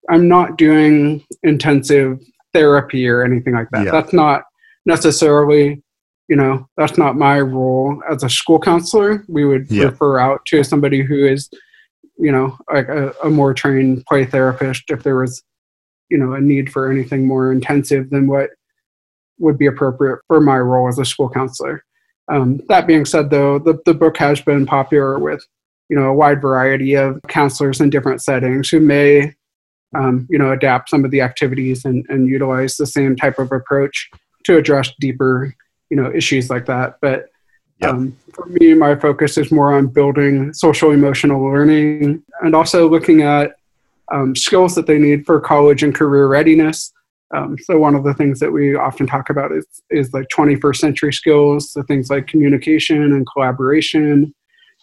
i'm 0.08 0.28
not 0.28 0.56
doing 0.56 1.24
intensive 1.42 2.20
therapy 2.52 3.06
or 3.08 3.22
anything 3.22 3.54
like 3.54 3.68
that 3.70 3.84
yeah. 3.84 3.90
that's 3.90 4.12
not 4.12 4.42
necessarily 4.86 5.82
you 6.28 6.36
know 6.36 6.66
that's 6.76 6.96
not 6.96 7.16
my 7.16 7.40
role 7.40 8.00
as 8.10 8.22
a 8.22 8.30
school 8.30 8.58
counselor 8.58 9.24
we 9.28 9.44
would 9.44 9.70
yeah. 9.70 9.84
refer 9.84 10.18
out 10.18 10.44
to 10.46 10.62
somebody 10.64 11.02
who 11.02 11.26
is 11.26 11.50
you 12.16 12.32
know 12.32 12.56
like 12.72 12.88
a, 12.88 13.12
a, 13.24 13.28
more 13.28 13.52
trained 13.52 14.04
play 14.06 14.24
therapist 14.24 14.84
if 14.88 15.02
there 15.02 15.16
was 15.16 15.42
you 16.08 16.16
know 16.16 16.32
a 16.32 16.40
need 16.40 16.70
for 16.70 16.90
anything 16.90 17.26
more 17.26 17.52
intensive 17.52 18.08
than 18.10 18.26
what 18.26 18.50
would 19.38 19.58
be 19.58 19.66
appropriate 19.66 20.18
for 20.28 20.40
my 20.40 20.58
role 20.58 20.88
as 20.88 20.98
a 20.98 21.04
school 21.04 21.28
counselor 21.28 21.84
um, 22.32 22.60
that 22.68 22.86
being 22.86 23.04
said 23.04 23.30
though 23.30 23.58
the, 23.58 23.78
the 23.84 23.94
book 23.94 24.16
has 24.16 24.40
been 24.40 24.64
popular 24.64 25.18
with 25.18 25.44
you 25.88 25.96
know 25.96 26.04
a 26.04 26.14
wide 26.14 26.40
variety 26.40 26.94
of 26.94 27.20
counselors 27.28 27.80
in 27.80 27.90
different 27.90 28.22
settings 28.22 28.68
who 28.68 28.80
may 28.80 29.34
um, 29.96 30.26
you 30.30 30.38
know 30.38 30.52
adapt 30.52 30.88
some 30.88 31.04
of 31.04 31.10
the 31.10 31.20
activities 31.20 31.84
and, 31.84 32.04
and 32.08 32.28
utilize 32.28 32.76
the 32.76 32.86
same 32.86 33.16
type 33.16 33.38
of 33.38 33.50
approach 33.52 34.08
to 34.44 34.56
address 34.56 34.90
deeper 35.00 35.54
you 35.90 35.96
know 35.96 36.12
issues 36.12 36.50
like 36.50 36.66
that 36.66 36.96
but 37.00 37.26
Yep. 37.80 37.90
Um, 37.90 38.16
for 38.34 38.46
me, 38.46 38.74
my 38.74 38.94
focus 38.94 39.38
is 39.38 39.50
more 39.50 39.72
on 39.72 39.86
building 39.86 40.52
social 40.52 40.90
emotional 40.90 41.42
learning 41.42 42.22
and 42.42 42.54
also 42.54 42.88
looking 42.88 43.22
at 43.22 43.54
um, 44.12 44.36
skills 44.36 44.74
that 44.74 44.86
they 44.86 44.98
need 44.98 45.24
for 45.24 45.40
college 45.40 45.82
and 45.82 45.94
career 45.94 46.26
readiness. 46.26 46.92
Um, 47.34 47.56
so 47.58 47.78
one 47.78 47.94
of 47.94 48.04
the 48.04 48.12
things 48.12 48.40
that 48.40 48.52
we 48.52 48.74
often 48.74 49.06
talk 49.06 49.30
about 49.30 49.52
is, 49.52 49.64
is 49.90 50.12
like 50.12 50.26
21st 50.28 50.76
century 50.76 51.12
skills, 51.12 51.72
so 51.72 51.82
things 51.82 52.10
like 52.10 52.26
communication 52.26 53.02
and 53.02 53.26
collaboration 53.32 54.34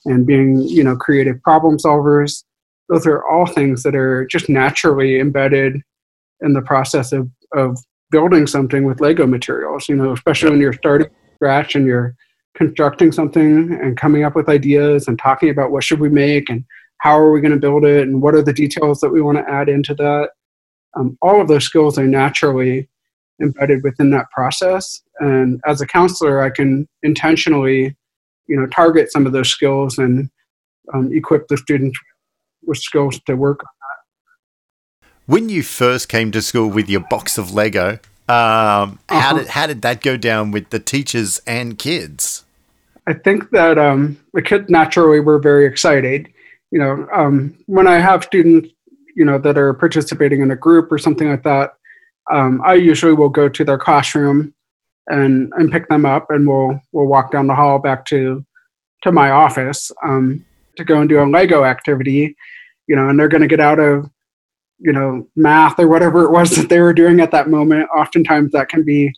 and 0.06 0.26
being, 0.26 0.62
you 0.62 0.84
know, 0.84 0.96
creative 0.96 1.42
problem 1.44 1.78
solvers. 1.78 2.44
Those 2.90 3.06
are 3.06 3.26
all 3.28 3.46
things 3.46 3.84
that 3.84 3.96
are 3.96 4.26
just 4.28 4.50
naturally 4.50 5.20
embedded 5.20 5.82
in 6.42 6.54
the 6.54 6.62
process 6.62 7.12
of, 7.12 7.30
of 7.54 7.78
building 8.12 8.48
something 8.48 8.86
with 8.86 9.02
Lego 9.02 9.28
materials, 9.28 9.90
you 9.90 9.96
know, 9.96 10.14
especially 10.14 10.52
when 10.52 10.62
you're 10.62 10.74
starting 10.74 11.10
scratch 11.36 11.76
and 11.76 11.86
you're 11.86 12.16
constructing 12.56 13.12
something 13.12 13.78
and 13.82 13.98
coming 13.98 14.24
up 14.24 14.36
with 14.36 14.50
ideas 14.50 15.08
and 15.08 15.20
talking 15.20 15.50
about 15.50 15.72
what 15.72 15.84
should 15.84 16.00
we 16.00 16.10
make 16.10 16.50
and 16.50 16.64
how 17.00 17.18
are 17.18 17.32
we 17.32 17.42
going 17.42 17.54
to 17.54 17.60
build 17.60 17.86
it 17.86 18.08
and 18.08 18.22
what 18.22 18.34
are 18.34 18.42
the 18.42 18.54
details 18.54 19.00
that 19.00 19.10
we 19.10 19.22
want 19.22 19.38
to 19.38 19.52
add 19.52 19.70
into 19.70 19.94
that. 19.94 20.30
Um, 20.96 21.18
all 21.22 21.40
of 21.40 21.48
those 21.48 21.66
skills 21.66 22.00
are 22.00 22.08
naturally 22.08 22.90
embedded 23.40 23.84
within 23.84 24.10
that 24.12 24.32
process. 24.32 25.04
And 25.20 25.62
as 25.68 25.82
a 25.82 25.88
counselor 25.88 26.42
i 26.42 26.50
can 26.50 26.88
intentionally 27.04 27.96
you 28.48 28.56
know 28.56 28.66
target 28.68 29.12
some 29.12 29.26
of 29.26 29.34
those 29.34 29.50
skills 29.50 29.98
and 29.98 30.30
um, 30.94 31.12
equip 31.14 31.48
the 31.48 31.58
students 31.58 31.98
with 32.68 32.78
skills 32.78 33.20
to 33.26 33.36
work 33.36 33.62
on 33.64 33.70
that 33.82 35.10
when 35.26 35.50
you 35.50 35.64
first 35.64 36.10
came 36.10 36.32
to 36.32 36.42
school 36.42 36.70
with 36.70 36.90
your 36.90 37.02
box 37.10 37.38
of 37.38 37.52
lego 37.52 38.00
um, 38.30 39.00
uh-huh. 39.10 39.20
how 39.20 39.38
did 39.38 39.48
how 39.48 39.68
did 39.68 39.82
that 39.82 40.02
go 40.02 40.18
down 40.18 40.52
with 40.52 40.70
the 40.70 40.80
teachers 40.80 41.42
and 41.48 41.80
kids 41.80 42.44
I 43.08 43.14
think 43.14 43.50
that 43.52 43.78
um, 43.78 44.20
the 44.34 44.42
kids 44.42 44.70
naturally 44.70 45.22
were 45.22 45.40
very 45.40 45.66
excited. 45.66 46.28
You 46.72 46.80
know, 46.80 47.08
um, 47.14 47.58
when 47.66 47.88
I 47.88 48.00
have 48.00 48.26
students, 48.26 48.70
you 49.16 49.24
know, 49.24 49.40
that 49.40 49.58
are 49.58 49.74
participating 49.74 50.42
in 50.42 50.52
a 50.52 50.58
group 50.58 50.92
or 50.92 50.98
something 50.98 51.30
like 51.30 51.44
that, 51.44 51.74
um, 52.30 52.62
I 52.66 52.74
usually 52.74 53.14
will 53.14 53.30
go 53.30 53.48
to 53.48 53.64
their 53.64 53.78
classroom 53.78 54.54
and 55.08 55.54
and 55.56 55.72
pick 55.72 55.88
them 55.88 56.06
up, 56.06 56.30
and 56.30 56.46
we'll 56.46 56.82
we'll 56.92 57.06
walk 57.06 57.32
down 57.32 57.48
the 57.48 57.56
hall 57.56 57.80
back 57.80 58.06
to 58.08 58.46
to 59.04 59.12
my 59.14 59.32
office 59.32 59.90
um, 60.04 60.46
to 60.76 60.84
go 60.84 61.00
and 61.00 61.08
do 61.08 61.24
a 61.24 61.26
Lego 61.26 61.64
activity. 61.64 62.36
You 62.88 62.96
know, 62.96 63.10
and 63.10 63.20
they're 63.20 63.28
going 63.28 63.42
to 63.42 63.48
get 63.48 63.60
out 63.60 63.80
of 63.80 64.10
you 64.80 64.94
know 64.94 65.28
math 65.36 65.80
or 65.80 65.88
whatever 65.88 66.24
it 66.24 66.32
was 66.32 66.52
that 66.56 66.70
they 66.70 66.80
were 66.80 66.94
doing 66.94 67.20
at 67.20 67.32
that 67.32 67.50
moment. 67.50 67.90
Oftentimes, 67.96 68.52
that 68.52 68.70
can 68.70 68.84
be 68.84 69.12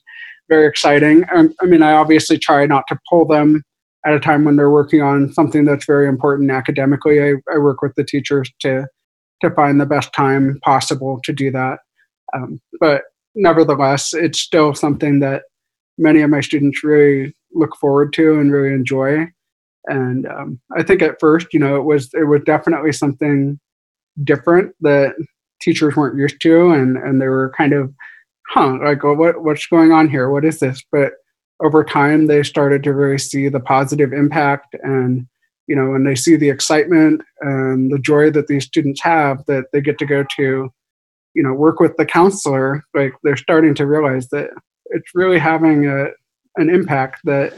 very 0.49 0.67
exciting. 0.67 1.23
Um, 1.33 1.53
I 1.61 1.65
mean, 1.65 1.83
I 1.83 1.93
obviously 1.93 2.38
try 2.38 2.65
not 2.65 2.85
to 2.88 2.99
pull 3.09 3.25
them 3.25 3.63
at 4.05 4.13
a 4.13 4.19
time 4.19 4.45
when 4.45 4.55
they're 4.55 4.71
working 4.71 5.01
on 5.01 5.31
something 5.33 5.65
that's 5.65 5.85
very 5.85 6.07
important 6.07 6.49
academically. 6.51 7.21
I, 7.21 7.33
I 7.53 7.57
work 7.57 7.81
with 7.81 7.95
the 7.95 8.03
teachers 8.03 8.49
to 8.61 8.88
to 9.41 9.49
find 9.51 9.79
the 9.79 9.85
best 9.85 10.11
time 10.13 10.59
possible 10.63 11.19
to 11.23 11.31
do 11.31 11.49
that. 11.51 11.79
Um, 12.33 12.59
but 12.79 13.03
nevertheless, 13.35 14.13
it's 14.13 14.39
still 14.39 14.73
something 14.73 15.19
that 15.19 15.43
many 15.97 16.21
of 16.21 16.29
my 16.29 16.41
students 16.41 16.83
really 16.83 17.33
look 17.53 17.75
forward 17.77 18.13
to 18.13 18.39
and 18.39 18.51
really 18.51 18.73
enjoy. 18.73 19.27
And 19.86 20.27
um, 20.27 20.59
I 20.77 20.83
think 20.83 21.01
at 21.01 21.19
first, 21.19 21.48
you 21.53 21.59
know, 21.59 21.75
it 21.77 21.83
was 21.83 22.09
it 22.13 22.27
was 22.27 22.41
definitely 22.45 22.91
something 22.91 23.59
different 24.24 24.75
that 24.81 25.15
teachers 25.62 25.95
weren't 25.95 26.17
used 26.17 26.41
to, 26.41 26.71
and 26.71 26.98
and 26.98 27.21
they 27.21 27.27
were 27.27 27.53
kind 27.57 27.74
of, 27.74 27.93
huh, 28.50 28.77
like 28.83 29.03
what 29.03 29.43
what's 29.43 29.67
going 29.67 29.91
on 29.91 30.09
here? 30.09 30.29
What 30.29 30.45
is 30.45 30.59
this? 30.59 30.83
But 30.91 31.13
over 31.62 31.83
time 31.83 32.27
they 32.27 32.43
started 32.43 32.83
to 32.83 32.93
really 32.93 33.17
see 33.17 33.50
the 33.50 33.59
positive 33.59 34.13
impact 34.13 34.75
and 34.83 35.27
you 35.67 35.75
know 35.75 35.89
when 35.89 36.03
they 36.03 36.15
see 36.15 36.36
the 36.36 36.50
excitement 36.50 37.21
and 37.41 37.91
the 37.91 38.00
joy 38.00 38.29
that 38.31 38.48
these 38.48 38.65
students 38.65 39.01
have 39.01 39.43
that 39.45 39.65
they 39.74 39.81
get 39.81 39.98
to 39.98 40.05
go 40.05 40.24
to 40.36 40.69
you 41.33 41.43
know 41.43 41.53
work 41.53 41.79
with 41.79 41.95
the 41.98 42.05
counselor 42.05 42.83
like 42.93 43.13
they're 43.24 43.36
starting 43.36 43.75
to 43.75 43.86
realize 43.86 44.29
that 44.29 44.50
it's 44.91 45.12
really 45.13 45.38
having 45.38 45.86
a, 45.88 46.07
an 46.55 46.69
impact 46.69 47.21
that 47.24 47.53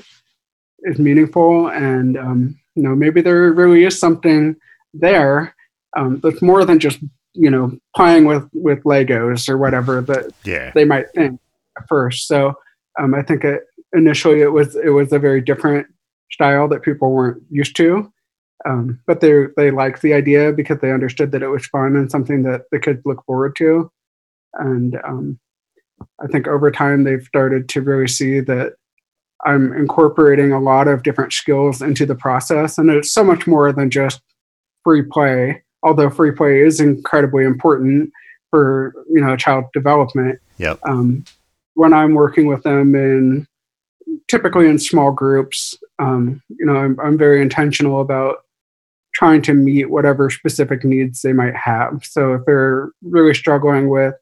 is 0.83 0.99
meaningful 0.99 1.67
and 1.69 2.17
um, 2.17 2.59
you 2.75 2.83
know 2.83 2.95
maybe 2.95 3.21
there 3.21 3.51
really 3.51 3.83
is 3.83 3.99
something 3.99 4.55
there 4.93 5.55
um, 5.95 6.19
that's 6.21 6.41
more 6.41 6.65
than 6.65 6.79
just 6.79 6.99
you 7.33 7.49
know 7.49 7.71
playing 7.95 8.25
with 8.25 8.47
with 8.53 8.83
legos 8.83 9.47
or 9.47 9.57
whatever 9.57 10.01
that 10.01 10.31
yeah. 10.43 10.71
they 10.73 10.85
might 10.85 11.05
think 11.13 11.39
at 11.77 11.87
first 11.87 12.27
so 12.27 12.53
um, 12.99 13.13
i 13.13 13.21
think 13.21 13.43
it 13.43 13.61
initially 13.93 14.41
it 14.41 14.51
was 14.51 14.75
it 14.75 14.89
was 14.89 15.11
a 15.11 15.19
very 15.19 15.41
different 15.41 15.87
style 16.31 16.67
that 16.69 16.81
people 16.81 17.11
weren't 17.11 17.41
used 17.49 17.75
to. 17.77 18.11
Um, 18.65 18.99
but 19.07 19.21
they 19.21 19.45
they 19.57 19.71
liked 19.71 20.01
the 20.01 20.13
idea 20.13 20.51
because 20.51 20.79
they 20.79 20.91
understood 20.91 21.31
that 21.31 21.41
it 21.41 21.47
was 21.47 21.65
fun 21.67 21.95
and 21.95 22.11
something 22.11 22.43
that 22.43 22.63
the 22.71 22.79
kids 22.79 23.01
look 23.05 23.23
forward 23.25 23.55
to. 23.57 23.91
And 24.53 24.99
um, 25.03 25.39
I 26.21 26.27
think 26.27 26.47
over 26.47 26.69
time 26.71 27.03
they've 27.03 27.23
started 27.23 27.69
to 27.69 27.81
really 27.81 28.07
see 28.07 28.39
that 28.41 28.73
I'm 29.45 29.73
incorporating 29.73 30.51
a 30.51 30.59
lot 30.59 30.87
of 30.87 31.03
different 31.03 31.33
skills 31.33 31.81
into 31.81 32.05
the 32.05 32.15
process, 32.15 32.77
and 32.77 32.89
it's 32.89 33.11
so 33.11 33.23
much 33.23 33.47
more 33.47 33.71
than 33.71 33.89
just 33.89 34.21
free 34.83 35.03
play. 35.03 35.63
Although 35.83 36.09
free 36.09 36.31
play 36.31 36.59
is 36.59 36.79
incredibly 36.79 37.43
important 37.43 38.11
for 38.49 38.93
you 39.09 39.21
know 39.21 39.35
child 39.35 39.65
development. 39.73 40.39
Yep. 40.57 40.79
Um, 40.85 41.25
when 41.73 41.93
I'm 41.93 42.13
working 42.13 42.47
with 42.47 42.63
them 42.63 42.93
in 42.95 43.47
typically 44.27 44.67
in 44.67 44.79
small 44.79 45.11
groups. 45.11 45.75
Um, 45.99 46.41
you 46.49 46.65
know, 46.65 46.75
I'm, 46.75 46.99
I'm 46.99 47.17
very 47.17 47.41
intentional 47.41 48.01
about 48.01 48.37
trying 49.13 49.41
to 49.43 49.53
meet 49.53 49.89
whatever 49.89 50.29
specific 50.29 50.83
needs 50.83 51.21
they 51.21 51.33
might 51.33 51.55
have. 51.55 51.99
So 52.03 52.33
if 52.33 52.45
they're 52.45 52.89
really 53.01 53.33
struggling 53.33 53.89
with, 53.89 54.15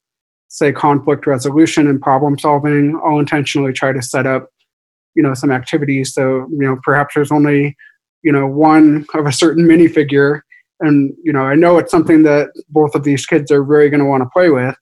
say, 0.47 0.71
conflict 0.71 1.27
resolution 1.27 1.87
and 1.87 2.01
problem 2.01 2.39
solving, 2.39 2.99
I'll 3.03 3.19
intentionally 3.19 3.71
try 3.71 3.91
to 3.91 4.01
set 4.01 4.25
up, 4.25 4.49
you 5.15 5.23
know, 5.23 5.33
some 5.33 5.51
activities. 5.51 6.13
So, 6.13 6.47
you 6.51 6.65
know, 6.65 6.77
perhaps 6.83 7.15
there's 7.15 7.31
only, 7.31 7.75
you 8.23 8.31
know, 8.31 8.47
one 8.47 9.05
of 9.13 9.25
a 9.25 9.31
certain 9.31 9.65
minifigure. 9.65 10.41
And, 10.81 11.13
you 11.23 11.33
know, 11.33 11.41
I 11.41 11.55
know 11.55 11.77
it's 11.77 11.91
something 11.91 12.23
that 12.23 12.49
both 12.69 12.95
of 12.95 13.03
these 13.03 13.25
kids 13.25 13.51
are 13.51 13.63
really 13.63 13.89
going 13.89 13.99
to 13.99 14.05
want 14.05 14.23
to 14.23 14.29
play 14.33 14.49
with. 14.49 14.75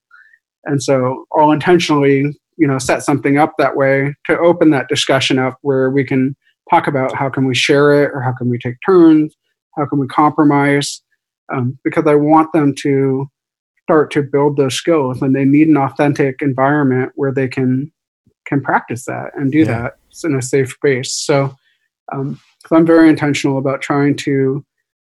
And 0.64 0.82
so 0.82 1.24
I'll 1.36 1.50
intentionally 1.50 2.34
you 2.58 2.66
know 2.66 2.78
set 2.78 3.02
something 3.02 3.38
up 3.38 3.54
that 3.56 3.76
way 3.76 4.14
to 4.26 4.38
open 4.38 4.70
that 4.70 4.88
discussion 4.88 5.38
up 5.38 5.56
where 5.62 5.90
we 5.90 6.04
can 6.04 6.36
talk 6.68 6.86
about 6.86 7.14
how 7.14 7.30
can 7.30 7.46
we 7.46 7.54
share 7.54 8.04
it 8.04 8.10
or 8.12 8.20
how 8.20 8.32
can 8.36 8.50
we 8.50 8.58
take 8.58 8.74
turns 8.84 9.34
how 9.76 9.86
can 9.86 9.98
we 9.98 10.06
compromise 10.08 11.00
um, 11.54 11.78
because 11.84 12.04
i 12.06 12.14
want 12.14 12.52
them 12.52 12.74
to 12.74 13.26
start 13.84 14.10
to 14.10 14.22
build 14.22 14.56
those 14.56 14.74
skills 14.74 15.22
and 15.22 15.34
they 15.34 15.44
need 15.44 15.68
an 15.68 15.76
authentic 15.76 16.42
environment 16.42 17.12
where 17.14 17.32
they 17.32 17.48
can 17.48 17.90
can 18.48 18.60
practice 18.60 19.04
that 19.04 19.30
and 19.34 19.52
do 19.52 19.58
yeah. 19.58 19.64
that 19.64 19.96
in 20.24 20.34
a 20.34 20.42
safe 20.42 20.70
space 20.70 21.12
so 21.12 21.54
um, 22.12 22.40
i'm 22.70 22.86
very 22.86 23.08
intentional 23.08 23.58
about 23.58 23.80
trying 23.80 24.16
to 24.16 24.64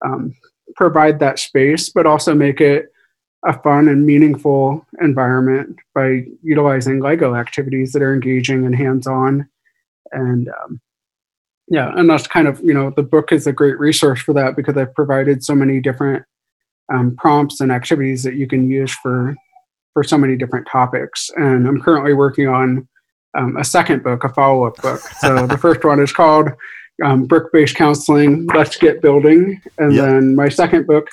um, 0.05 0.35
provide 0.77 1.19
that 1.19 1.39
space 1.39 1.89
but 1.89 2.07
also 2.07 2.35
make 2.35 2.61
it 2.61 2.93
a 3.45 3.53
fun 3.63 3.89
and 3.89 4.05
meaningful 4.05 4.85
environment 5.01 5.79
by 5.95 6.25
utilizing 6.43 7.01
Lego 7.01 7.35
activities 7.35 7.93
that 7.93 8.03
are 8.03 8.13
engaging 8.13 8.67
and 8.67 8.75
hands-on. 8.75 9.49
And 10.11 10.49
um, 10.49 10.81
yeah, 11.69 11.93
and 11.95 12.11
that's 12.11 12.27
kind 12.27 12.49
of 12.49 12.61
you 12.63 12.75
know 12.75 12.91
the 12.91 13.03
book 13.03 13.31
is 13.31 13.47
a 13.47 13.53
great 13.53 13.79
resource 13.79 14.21
for 14.21 14.33
that 14.33 14.57
because 14.57 14.77
I've 14.77 14.95
provided 14.95 15.45
so 15.45 15.55
many 15.55 15.81
different 15.81 16.25
um, 16.93 17.15
prompts 17.17 17.61
and 17.61 17.71
activities 17.71 18.23
that 18.23 18.35
you 18.35 18.47
can 18.47 18.71
use 18.71 18.93
for 18.95 19.37
for 19.93 20.03
so 20.03 20.19
many 20.19 20.37
different 20.37 20.67
topics. 20.71 21.31
And 21.37 21.69
I'm 21.69 21.81
currently 21.81 22.15
working 22.15 22.49
on 22.49 22.89
um, 23.39 23.57
a 23.57 23.65
second 23.65 24.03
book, 24.03 24.25
a 24.25 24.29
follow-up 24.29 24.77
book. 24.83 25.01
So 25.21 25.47
the 25.47 25.59
first 25.59 25.85
one 25.85 26.01
is 26.01 26.13
called 26.13 26.49
um, 27.05 27.25
Brick-Based 27.25 27.77
Counseling: 27.77 28.47
Let's 28.55 28.77
Get 28.77 29.01
Building, 29.01 29.63
and 29.79 29.95
yep. 29.95 30.05
then 30.07 30.35
my 30.35 30.49
second 30.49 30.87
book, 30.87 31.07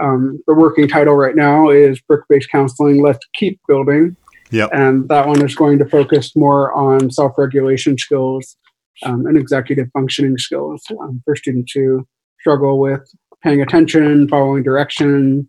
um, 0.00 0.42
the 0.46 0.54
working 0.54 0.88
title 0.88 1.14
right 1.14 1.36
now 1.36 1.68
is 1.68 2.00
Brick-Based 2.00 2.50
Counseling: 2.50 3.02
Let's 3.02 3.24
Keep 3.34 3.60
Building. 3.68 4.16
Yep. 4.50 4.70
And 4.72 5.06
that 5.10 5.26
one 5.26 5.44
is 5.44 5.54
going 5.54 5.78
to 5.78 5.84
focus 5.84 6.34
more 6.34 6.72
on 6.72 7.10
self-regulation 7.10 7.98
skills 7.98 8.56
um, 9.02 9.26
and 9.26 9.36
executive 9.36 9.88
functioning 9.92 10.38
skills 10.38 10.82
um, 11.02 11.20
for 11.26 11.36
students 11.36 11.72
who 11.72 12.08
struggle 12.40 12.80
with 12.80 13.02
paying 13.42 13.60
attention, 13.60 14.26
following 14.26 14.62
direction, 14.62 15.46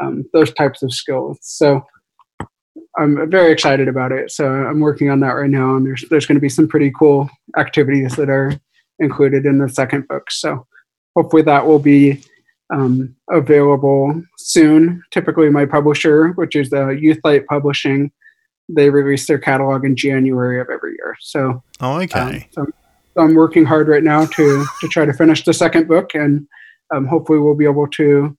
um, 0.00 0.24
those 0.32 0.52
types 0.54 0.82
of 0.82 0.92
skills. 0.92 1.38
So 1.40 1.82
I'm 2.98 3.30
very 3.30 3.52
excited 3.52 3.88
about 3.88 4.12
it. 4.12 4.30
So 4.30 4.46
I'm 4.46 4.80
working 4.80 5.10
on 5.10 5.20
that 5.20 5.32
right 5.32 5.50
now, 5.50 5.76
and 5.76 5.86
there's 5.86 6.04
there's 6.10 6.26
going 6.26 6.36
to 6.36 6.40
be 6.40 6.48
some 6.48 6.68
pretty 6.68 6.92
cool 6.98 7.30
activities 7.56 8.16
that 8.16 8.28
are 8.28 8.52
included 8.98 9.46
in 9.46 9.58
the 9.58 9.68
second 9.68 10.06
book. 10.08 10.30
So 10.30 10.66
hopefully 11.16 11.42
that 11.42 11.66
will 11.66 11.78
be 11.78 12.22
um, 12.72 13.14
available 13.30 14.22
soon. 14.38 15.02
Typically, 15.10 15.48
my 15.50 15.64
publisher, 15.64 16.28
which 16.32 16.54
is 16.54 16.70
the 16.70 16.76
YouthLight 16.76 17.46
Publishing, 17.46 18.12
they 18.68 18.90
release 18.90 19.26
their 19.26 19.38
catalog 19.38 19.84
in 19.84 19.96
January 19.96 20.60
of 20.60 20.68
every 20.70 20.92
year. 20.92 21.16
So 21.20 21.62
oh, 21.80 22.00
okay. 22.00 22.18
Um, 22.18 22.66
so, 22.66 22.66
so 23.14 23.22
I'm 23.22 23.34
working 23.34 23.64
hard 23.64 23.88
right 23.88 24.04
now 24.04 24.26
to 24.26 24.66
to 24.80 24.88
try 24.88 25.06
to 25.06 25.12
finish 25.12 25.44
the 25.44 25.54
second 25.54 25.88
book, 25.88 26.14
and 26.14 26.46
um, 26.94 27.06
hopefully 27.06 27.38
we'll 27.38 27.54
be 27.54 27.64
able 27.64 27.88
to 27.88 28.36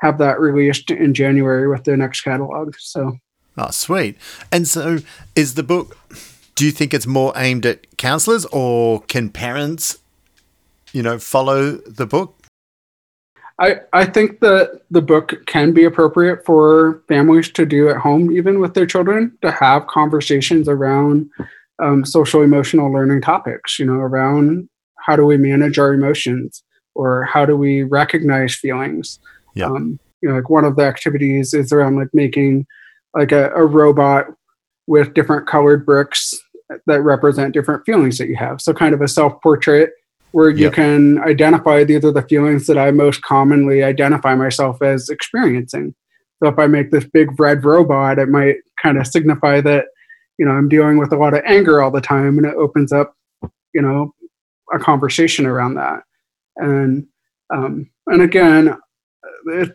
have 0.00 0.18
that 0.18 0.38
released 0.38 0.90
in 0.90 1.14
January 1.14 1.68
with 1.68 1.84
the 1.84 1.96
next 1.96 2.20
catalog. 2.20 2.74
So 2.78 3.16
Oh, 3.58 3.70
sweet. 3.70 4.16
And 4.52 4.68
so 4.68 4.98
is 5.34 5.54
the 5.54 5.62
book, 5.62 5.96
do 6.54 6.64
you 6.64 6.70
think 6.70 6.92
it's 6.92 7.06
more 7.06 7.32
aimed 7.36 7.64
at 7.64 7.96
counselors 7.96 8.44
or 8.46 9.00
can 9.02 9.30
parents, 9.30 9.98
you 10.92 11.02
know, 11.02 11.18
follow 11.18 11.72
the 11.72 12.06
book? 12.06 12.34
I, 13.58 13.76
I 13.94 14.04
think 14.04 14.40
that 14.40 14.82
the 14.90 15.00
book 15.00 15.46
can 15.46 15.72
be 15.72 15.84
appropriate 15.84 16.44
for 16.44 17.02
families 17.08 17.50
to 17.52 17.64
do 17.64 17.88
at 17.88 17.96
home, 17.96 18.30
even 18.30 18.60
with 18.60 18.74
their 18.74 18.84
children, 18.84 19.36
to 19.40 19.50
have 19.50 19.86
conversations 19.86 20.68
around 20.68 21.30
um, 21.78 22.04
social 22.04 22.42
emotional 22.42 22.92
learning 22.92 23.22
topics, 23.22 23.78
you 23.78 23.86
know, 23.86 23.94
around 23.94 24.68
how 24.98 25.16
do 25.16 25.24
we 25.24 25.38
manage 25.38 25.78
our 25.78 25.94
emotions 25.94 26.62
or 26.94 27.24
how 27.24 27.46
do 27.46 27.56
we 27.56 27.82
recognize 27.82 28.54
feelings. 28.54 29.18
Yeah. 29.54 29.66
Um, 29.66 29.98
you 30.20 30.28
know, 30.28 30.36
like 30.36 30.50
one 30.50 30.64
of 30.64 30.76
the 30.76 30.82
activities 30.82 31.54
is 31.54 31.72
around 31.72 31.96
like 31.96 32.08
making 32.12 32.66
like 33.16 33.32
a, 33.32 33.50
a 33.54 33.64
robot 33.64 34.26
with 34.86 35.14
different 35.14 35.48
colored 35.48 35.84
bricks 35.84 36.34
that 36.86 37.00
represent 37.00 37.54
different 37.54 37.84
feelings 37.86 38.18
that 38.18 38.28
you 38.28 38.36
have. 38.36 38.60
So 38.60 38.72
kind 38.72 38.94
of 38.94 39.00
a 39.00 39.08
self-portrait 39.08 39.90
where 40.32 40.50
you 40.50 40.64
yep. 40.64 40.74
can 40.74 41.18
identify 41.20 41.82
these 41.84 42.04
are 42.04 42.12
the 42.12 42.22
feelings 42.22 42.66
that 42.66 42.76
I 42.76 42.90
most 42.90 43.22
commonly 43.22 43.82
identify 43.82 44.34
myself 44.34 44.82
as 44.82 45.08
experiencing. 45.08 45.94
So 46.42 46.50
if 46.50 46.58
I 46.58 46.66
make 46.66 46.90
this 46.90 47.04
big 47.04 47.40
red 47.40 47.64
robot, 47.64 48.18
it 48.18 48.28
might 48.28 48.56
kind 48.82 48.98
of 48.98 49.06
signify 49.06 49.60
that, 49.62 49.86
you 50.38 50.44
know, 50.44 50.52
I'm 50.52 50.68
dealing 50.68 50.98
with 50.98 51.12
a 51.12 51.16
lot 51.16 51.34
of 51.34 51.42
anger 51.46 51.80
all 51.80 51.90
the 51.90 52.00
time 52.00 52.36
and 52.36 52.46
it 52.46 52.54
opens 52.54 52.92
up, 52.92 53.14
you 53.72 53.80
know, 53.80 54.12
a 54.74 54.78
conversation 54.78 55.46
around 55.46 55.74
that. 55.74 56.02
And 56.56 57.06
um, 57.54 57.88
and 58.08 58.22
again, 58.22 58.76
it, 59.46 59.70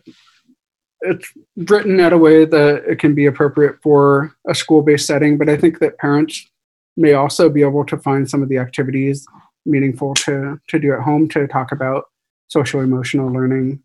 it's 1.02 1.32
written 1.56 2.00
in 2.00 2.12
a 2.12 2.18
way 2.18 2.44
that 2.44 2.84
it 2.88 2.98
can 2.98 3.14
be 3.14 3.26
appropriate 3.26 3.76
for 3.82 4.34
a 4.48 4.54
school-based 4.54 5.06
setting, 5.06 5.36
but 5.36 5.48
I 5.48 5.56
think 5.56 5.78
that 5.80 5.98
parents 5.98 6.48
may 6.96 7.12
also 7.12 7.48
be 7.48 7.62
able 7.62 7.84
to 7.86 7.96
find 7.98 8.28
some 8.28 8.42
of 8.42 8.48
the 8.48 8.58
activities 8.58 9.26
meaningful 9.66 10.14
to, 10.14 10.60
to 10.68 10.78
do 10.78 10.92
at 10.92 11.00
home 11.00 11.28
to 11.30 11.46
talk 11.46 11.72
about 11.72 12.04
social 12.48 12.80
emotional 12.80 13.32
learning. 13.32 13.82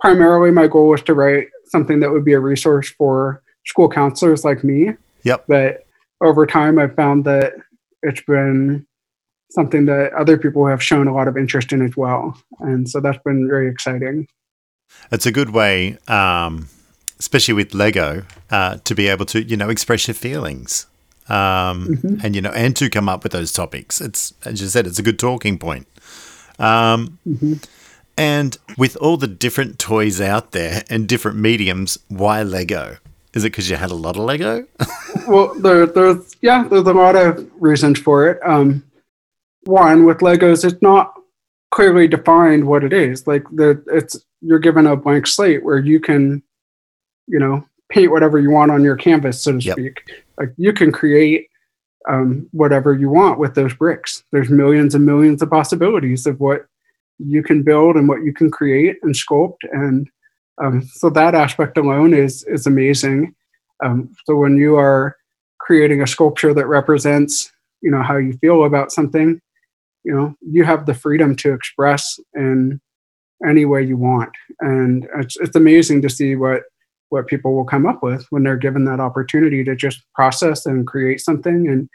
Primarily, 0.00 0.50
my 0.50 0.66
goal 0.66 0.88
was 0.88 1.02
to 1.02 1.14
write 1.14 1.48
something 1.66 2.00
that 2.00 2.10
would 2.10 2.24
be 2.24 2.32
a 2.32 2.40
resource 2.40 2.90
for 2.90 3.42
school 3.66 3.88
counselors 3.88 4.44
like 4.44 4.64
me. 4.64 4.90
Yep. 5.24 5.44
But 5.48 5.86
over 6.20 6.46
time, 6.46 6.78
I've 6.78 6.94
found 6.94 7.24
that 7.24 7.54
it's 8.02 8.22
been 8.22 8.86
something 9.50 9.86
that 9.86 10.12
other 10.14 10.36
people 10.36 10.66
have 10.66 10.82
shown 10.82 11.06
a 11.06 11.14
lot 11.14 11.28
of 11.28 11.36
interest 11.36 11.72
in 11.72 11.82
as 11.82 11.96
well. 11.96 12.36
And 12.60 12.88
so 12.88 13.00
that's 13.00 13.22
been 13.24 13.48
very 13.48 13.68
exciting. 13.68 14.26
It's 15.10 15.26
a 15.26 15.32
good 15.32 15.50
way, 15.50 15.98
um, 16.08 16.68
especially 17.18 17.54
with 17.54 17.74
Lego, 17.74 18.24
uh, 18.50 18.78
to 18.84 18.94
be 18.94 19.08
able 19.08 19.26
to 19.26 19.42
you 19.42 19.56
know 19.56 19.68
express 19.68 20.08
your 20.08 20.14
feelings, 20.14 20.86
um, 21.28 21.88
mm-hmm. 21.88 22.16
and 22.24 22.34
you 22.34 22.42
know, 22.42 22.50
and 22.50 22.74
to 22.76 22.88
come 22.88 23.08
up 23.08 23.22
with 23.22 23.32
those 23.32 23.52
topics. 23.52 24.00
It's 24.00 24.34
as 24.44 24.60
you 24.60 24.68
said, 24.68 24.86
it's 24.86 24.98
a 24.98 25.02
good 25.02 25.18
talking 25.18 25.58
point. 25.58 25.86
Um, 26.58 27.18
mm-hmm. 27.26 27.54
And 28.16 28.56
with 28.76 28.96
all 28.96 29.16
the 29.16 29.26
different 29.26 29.78
toys 29.78 30.20
out 30.20 30.52
there 30.52 30.82
and 30.90 31.08
different 31.08 31.38
mediums, 31.38 31.98
why 32.08 32.42
Lego? 32.42 32.98
Is 33.34 33.44
it 33.44 33.48
because 33.48 33.70
you 33.70 33.76
had 33.76 33.90
a 33.90 33.94
lot 33.94 34.16
of 34.16 34.24
Lego? 34.24 34.66
well, 35.26 35.54
there, 35.54 35.86
there's 35.86 36.36
yeah, 36.42 36.64
there's 36.68 36.86
a 36.86 36.92
lot 36.92 37.16
of 37.16 37.50
reasons 37.58 37.98
for 37.98 38.28
it. 38.28 38.38
Um, 38.44 38.84
one 39.64 40.04
with 40.04 40.18
Legos, 40.18 40.64
it's 40.64 40.82
not 40.82 41.14
clearly 41.70 42.06
defined 42.06 42.66
what 42.66 42.84
it 42.84 42.92
is. 42.92 43.26
Like 43.26 43.44
the 43.50 43.82
it's 43.86 44.22
you're 44.42 44.58
given 44.58 44.86
a 44.86 44.96
blank 44.96 45.26
slate 45.26 45.64
where 45.64 45.78
you 45.78 46.00
can, 46.00 46.42
you 47.26 47.38
know, 47.38 47.64
paint 47.88 48.10
whatever 48.10 48.38
you 48.38 48.50
want 48.50 48.70
on 48.70 48.82
your 48.82 48.96
canvas, 48.96 49.42
so 49.42 49.52
to 49.52 49.58
yep. 49.58 49.74
speak. 49.74 50.10
Like 50.38 50.52
you 50.56 50.72
can 50.72 50.90
create 50.90 51.48
um, 52.08 52.48
whatever 52.50 52.92
you 52.92 53.08
want 53.08 53.38
with 53.38 53.54
those 53.54 53.74
bricks. 53.74 54.24
There's 54.32 54.50
millions 54.50 54.94
and 54.94 55.06
millions 55.06 55.42
of 55.42 55.50
possibilities 55.50 56.26
of 56.26 56.40
what 56.40 56.66
you 57.18 57.42
can 57.42 57.62
build 57.62 57.96
and 57.96 58.08
what 58.08 58.24
you 58.24 58.32
can 58.32 58.50
create 58.50 58.96
and 59.02 59.14
sculpt, 59.14 59.58
and 59.72 60.08
um, 60.62 60.82
so 60.82 61.08
that 61.10 61.34
aspect 61.34 61.78
alone 61.78 62.14
is 62.14 62.42
is 62.44 62.66
amazing. 62.66 63.34
Um, 63.84 64.10
so 64.26 64.36
when 64.36 64.56
you 64.56 64.76
are 64.76 65.16
creating 65.60 66.02
a 66.02 66.06
sculpture 66.06 66.52
that 66.54 66.66
represents, 66.66 67.52
you 67.82 67.90
know, 67.90 68.02
how 68.02 68.16
you 68.16 68.32
feel 68.34 68.64
about 68.64 68.92
something, 68.92 69.40
you 70.04 70.12
know, 70.12 70.34
you 70.40 70.64
have 70.64 70.86
the 70.86 70.94
freedom 70.94 71.36
to 71.36 71.52
express 71.52 72.18
in 72.34 72.80
any 73.46 73.64
way 73.64 73.82
you 73.82 73.96
want. 73.96 74.30
And 74.60 75.08
it's, 75.16 75.36
it's 75.36 75.56
amazing 75.56 76.02
to 76.02 76.10
see 76.10 76.36
what, 76.36 76.62
what 77.10 77.26
people 77.26 77.54
will 77.54 77.64
come 77.64 77.86
up 77.86 78.02
with 78.02 78.26
when 78.30 78.42
they're 78.42 78.56
given 78.56 78.84
that 78.84 79.00
opportunity 79.00 79.64
to 79.64 79.76
just 79.76 80.02
process 80.14 80.66
and 80.66 80.86
create 80.86 81.20
something. 81.20 81.68
And, 81.68 81.88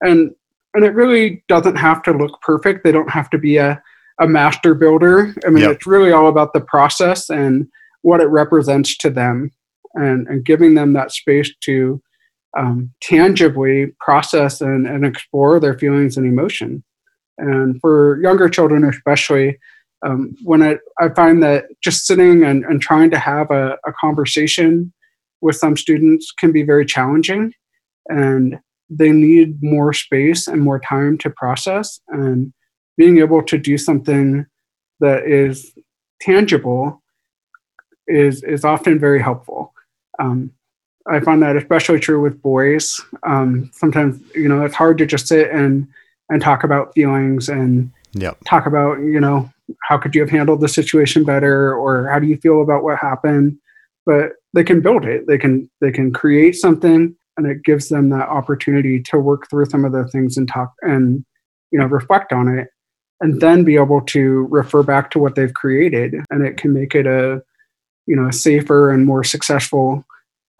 and, 0.00 0.34
and 0.74 0.84
it 0.84 0.94
really 0.94 1.42
doesn't 1.48 1.76
have 1.76 2.02
to 2.04 2.12
look 2.12 2.40
perfect. 2.42 2.84
They 2.84 2.92
don't 2.92 3.10
have 3.10 3.30
to 3.30 3.38
be 3.38 3.56
a, 3.56 3.82
a 4.20 4.28
master 4.28 4.74
builder. 4.74 5.34
I 5.46 5.50
mean, 5.50 5.64
yep. 5.64 5.72
it's 5.72 5.86
really 5.86 6.12
all 6.12 6.28
about 6.28 6.52
the 6.52 6.60
process 6.60 7.30
and 7.30 7.66
what 8.02 8.20
it 8.20 8.28
represents 8.28 8.96
to 8.98 9.10
them 9.10 9.50
and, 9.94 10.28
and 10.28 10.44
giving 10.44 10.74
them 10.74 10.92
that 10.92 11.12
space 11.12 11.52
to 11.62 12.00
um, 12.56 12.92
tangibly 13.00 13.88
process 14.00 14.60
and, 14.60 14.86
and 14.86 15.04
explore 15.04 15.60
their 15.60 15.78
feelings 15.78 16.16
and 16.16 16.26
emotion. 16.26 16.82
And 17.38 17.80
for 17.80 18.20
younger 18.22 18.48
children, 18.48 18.84
especially, 18.84 19.58
um, 20.04 20.36
when 20.42 20.62
I, 20.62 20.78
I 20.98 21.10
find 21.10 21.42
that 21.42 21.64
just 21.82 22.06
sitting 22.06 22.42
and, 22.44 22.64
and 22.64 22.80
trying 22.80 23.10
to 23.10 23.18
have 23.18 23.50
a, 23.50 23.76
a 23.86 23.92
conversation 24.00 24.92
with 25.40 25.56
some 25.56 25.76
students 25.76 26.32
can 26.32 26.52
be 26.52 26.62
very 26.62 26.84
challenging 26.84 27.52
and 28.08 28.58
they 28.88 29.12
need 29.12 29.62
more 29.62 29.92
space 29.92 30.48
and 30.48 30.62
more 30.62 30.80
time 30.80 31.16
to 31.18 31.30
process 31.30 32.00
and 32.08 32.52
being 32.96 33.18
able 33.18 33.42
to 33.42 33.56
do 33.56 33.78
something 33.78 34.44
that 34.98 35.24
is 35.26 35.72
tangible 36.20 37.02
is 38.06 38.42
is 38.42 38.64
often 38.64 38.98
very 38.98 39.22
helpful 39.22 39.72
um, 40.18 40.50
i 41.08 41.20
find 41.20 41.42
that 41.42 41.56
especially 41.56 42.00
true 42.00 42.20
with 42.20 42.42
boys 42.42 43.00
um, 43.26 43.70
sometimes 43.72 44.20
you 44.34 44.48
know 44.48 44.64
it's 44.64 44.74
hard 44.74 44.98
to 44.98 45.06
just 45.06 45.28
sit 45.28 45.50
and 45.50 45.86
and 46.28 46.42
talk 46.42 46.64
about 46.64 46.92
feelings 46.94 47.48
and 47.48 47.90
yep. 48.12 48.36
talk 48.44 48.66
about 48.66 48.98
you 48.98 49.20
know 49.20 49.50
how 49.82 49.98
could 49.98 50.14
you 50.14 50.20
have 50.20 50.30
handled 50.30 50.60
the 50.60 50.68
situation 50.68 51.24
better 51.24 51.74
or 51.74 52.08
how 52.08 52.18
do 52.18 52.26
you 52.26 52.36
feel 52.38 52.62
about 52.62 52.82
what 52.82 52.98
happened 52.98 53.56
but 54.06 54.32
they 54.54 54.64
can 54.64 54.80
build 54.80 55.04
it 55.04 55.26
they 55.26 55.38
can 55.38 55.68
they 55.80 55.90
can 55.90 56.12
create 56.12 56.54
something 56.56 57.14
and 57.36 57.46
it 57.46 57.62
gives 57.64 57.88
them 57.88 58.10
that 58.10 58.28
opportunity 58.28 59.00
to 59.00 59.18
work 59.18 59.48
through 59.48 59.66
some 59.66 59.84
of 59.84 59.92
the 59.92 60.06
things 60.08 60.36
and 60.36 60.48
talk 60.48 60.72
and 60.82 61.24
you 61.70 61.78
know 61.78 61.86
reflect 61.86 62.32
on 62.32 62.48
it 62.48 62.68
and 63.20 63.40
then 63.40 63.64
be 63.64 63.76
able 63.76 64.00
to 64.00 64.46
refer 64.50 64.82
back 64.82 65.10
to 65.10 65.18
what 65.18 65.34
they've 65.34 65.54
created 65.54 66.14
and 66.30 66.46
it 66.46 66.56
can 66.56 66.72
make 66.72 66.94
it 66.94 67.06
a 67.06 67.42
you 68.06 68.16
know 68.16 68.28
a 68.28 68.32
safer 68.32 68.90
and 68.90 69.06
more 69.06 69.24
successful 69.24 70.04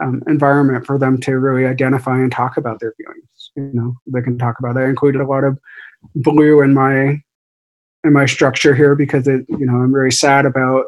um, 0.01 0.23
environment 0.27 0.87
for 0.87 0.99
them 0.99 1.21
to 1.21 1.39
really 1.39 1.67
identify 1.67 2.19
and 2.19 2.33
talk 2.33 2.57
about 2.57 2.81
their 2.81 2.95
feelings. 2.97 3.51
You 3.57 3.71
know, 3.73 3.97
they 4.07 4.23
can 4.23 4.39
talk 4.39 4.59
about. 4.59 4.77
It. 4.77 4.81
I 4.81 4.89
included 4.89 5.21
a 5.21 5.27
lot 5.27 5.45
of 5.45 5.59
blue 6.15 6.63
in 6.63 6.75
my 6.75 7.21
in 8.05 8.13
my 8.13 8.27
structure 8.27 8.75
here 8.75 8.95
because 8.95 9.29
it, 9.29 9.45
you 9.49 9.67
know, 9.67 9.75
I'm 9.75 9.93
very 9.93 10.13
sad 10.13 10.47
about, 10.47 10.87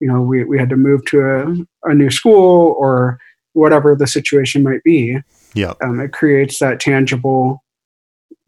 you 0.00 0.08
know, 0.08 0.20
we 0.22 0.44
we 0.44 0.58
had 0.58 0.70
to 0.70 0.76
move 0.76 1.04
to 1.06 1.20
a, 1.20 1.90
a 1.90 1.94
new 1.94 2.10
school 2.10 2.74
or 2.78 3.18
whatever 3.52 3.94
the 3.94 4.06
situation 4.06 4.62
might 4.62 4.82
be. 4.84 5.18
Yeah, 5.54 5.74
um, 5.82 6.00
it 6.00 6.12
creates 6.12 6.58
that 6.58 6.80
tangible, 6.80 7.62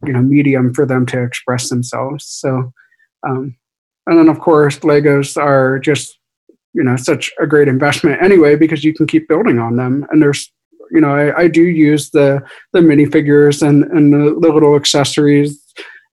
you 0.04 0.12
know, 0.12 0.22
medium 0.22 0.74
for 0.74 0.86
them 0.86 1.06
to 1.06 1.22
express 1.22 1.68
themselves. 1.68 2.26
So, 2.26 2.72
um, 3.26 3.56
and 4.06 4.18
then 4.18 4.28
of 4.28 4.40
course, 4.40 4.80
Legos 4.80 5.36
are 5.36 5.78
just 5.78 6.18
you 6.76 6.84
know 6.84 6.96
such 6.96 7.32
a 7.40 7.46
great 7.46 7.68
investment 7.68 8.22
anyway 8.22 8.54
because 8.54 8.84
you 8.84 8.92
can 8.92 9.06
keep 9.06 9.26
building 9.26 9.58
on 9.58 9.76
them 9.76 10.06
and 10.10 10.22
there's 10.22 10.52
you 10.90 11.00
know 11.00 11.08
i, 11.08 11.40
I 11.40 11.48
do 11.48 11.62
use 11.62 12.10
the 12.10 12.42
the 12.72 12.80
minifigures 12.80 13.66
and 13.66 13.84
and 13.84 14.12
the, 14.12 14.38
the, 14.38 14.52
little 14.52 14.76
accessories 14.76 15.65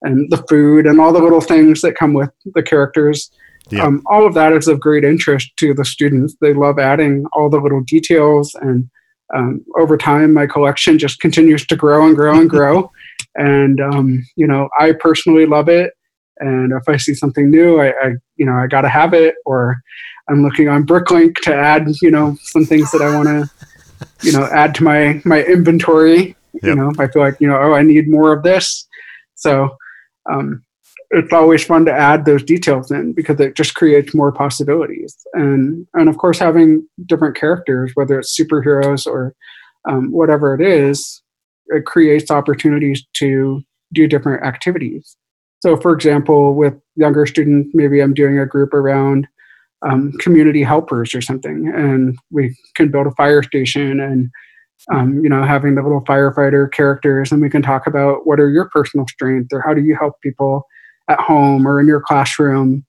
and 0.04 0.30
the 0.32 0.44
food 0.50 0.86
and 0.86 1.00
all 1.00 1.14
the 1.14 1.22
little 1.22 1.42
things 1.42 1.82
that 1.82 1.96
come 1.96 2.14
with 2.14 2.30
the 2.54 2.64
characters 2.64 3.32
yeah. 3.70 3.84
um, 3.84 4.02
all 4.08 4.26
of 4.26 4.34
that 4.34 4.54
is 4.54 4.68
of 4.68 4.80
great 4.80 5.04
interest 5.04 5.52
to 5.58 5.74
the 5.74 5.86
students 5.86 6.36
they 6.42 6.54
love 6.54 6.80
adding 6.80 7.26
all 7.34 7.50
the 7.50 7.60
little 7.60 7.82
details 7.82 8.56
and 8.62 8.90
um, 9.36 9.66
over 9.78 9.98
time 9.98 10.34
my 10.34 10.46
collection 10.46 11.00
just 11.00 11.20
continues 11.20 11.66
to 11.66 11.76
grow 11.76 12.06
and 12.06 12.16
grow 12.16 12.40
and 12.40 12.50
grow 12.50 12.90
and 13.36 13.82
um, 13.82 14.24
you 14.36 14.48
know 14.48 14.70
i 14.80 14.92
personally 14.92 15.46
love 15.46 15.70
it 15.70 15.94
and 16.40 16.72
if 16.74 16.84
i 16.88 16.98
see 16.98 17.14
something 17.14 17.50
new 17.50 17.80
i, 17.80 17.90
I 17.90 18.12
you 18.36 18.46
know 18.46 18.54
i 18.54 18.68
gotta 18.68 18.90
have 18.90 19.14
it 19.14 19.36
or 19.46 19.82
I'm 20.30 20.42
looking 20.42 20.70
on 20.70 20.86
Bricklink 20.86 21.36
to 21.44 21.54
add, 21.54 21.88
you 22.02 22.12
know, 22.12 22.38
some 22.42 22.66
things 22.66 22.92
that 22.92 23.02
I 23.02 23.16
want 23.16 23.28
to, 23.28 23.50
you 24.22 24.32
know, 24.32 24.46
add 24.46 24.74
to 24.76 24.84
my 24.84 25.22
my 25.26 25.44
inventory. 25.44 26.36
Yep. 26.54 26.64
You 26.64 26.76
know, 26.76 26.94
I 27.00 27.08
feel 27.08 27.22
like 27.22 27.36
you 27.40 27.48
know, 27.48 27.58
oh, 27.58 27.74
I 27.74 27.82
need 27.82 28.10
more 28.10 28.32
of 28.32 28.44
this. 28.44 28.88
So 29.36 29.76
um, 30.32 30.64
it's 31.12 31.32
always 31.32 31.64
fun 31.64 31.86
to 31.86 31.94
add 31.94 32.26
those 32.26 32.44
details 32.44 32.92
in 32.92 33.14
because 33.14 33.40
it 33.40 33.56
just 33.56 33.76
creates 33.76 34.14
more 34.14 34.32
possibilities. 34.32 35.16
And 35.34 35.88
and 35.94 36.10
of 36.10 36.18
course, 36.18 36.40
having 36.40 36.88
different 37.06 37.36
characters, 37.36 37.92
whether 37.96 38.20
it's 38.20 38.38
superheroes 38.38 39.06
or 39.06 39.36
um, 39.88 40.12
whatever 40.12 40.56
it 40.56 40.62
is, 40.62 41.22
it 41.68 41.86
creates 41.86 42.32
opportunities 42.32 43.06
to 43.14 43.62
do 43.94 44.08
different 44.08 44.44
activities. 44.44 45.16
So, 45.62 45.78
for 45.78 45.94
example, 45.94 46.56
with 46.56 46.74
younger 46.96 47.26
students, 47.26 47.70
maybe 47.74 48.02
I'm 48.02 48.14
doing 48.14 48.40
a 48.40 48.46
group 48.46 48.74
around 48.74 49.28
um, 49.88 50.14
community 50.14 50.64
helpers 50.64 51.14
or 51.14 51.22
something, 51.22 51.72
and 51.74 52.18
we 52.32 52.56
can 52.76 52.90
build 52.90 53.08
a 53.08 53.12
fire 53.12 53.44
station 53.44 54.00
and 54.00 54.30
um, 54.92 55.24
you 55.24 55.30
know 55.30 55.44
having 55.44 55.76
the 55.76 55.82
little 55.82 56.02
firefighter 56.02 56.72
characters, 56.72 57.32
and 57.32 57.42
we 57.42 57.50
can 57.50 57.62
talk 57.62 57.88
about 57.88 58.26
what 58.26 58.40
are 58.40 58.50
your 58.50 58.70
personal 58.70 59.08
strengths 59.08 59.54
or 59.54 59.62
how 59.62 59.74
do 59.74 59.82
you 59.82 59.96
help 59.96 60.20
people 60.22 60.68
at 61.10 61.20
home 61.20 61.68
or 61.68 61.80
in 61.80 61.88
your 61.88 62.02
classroom. 62.02 62.86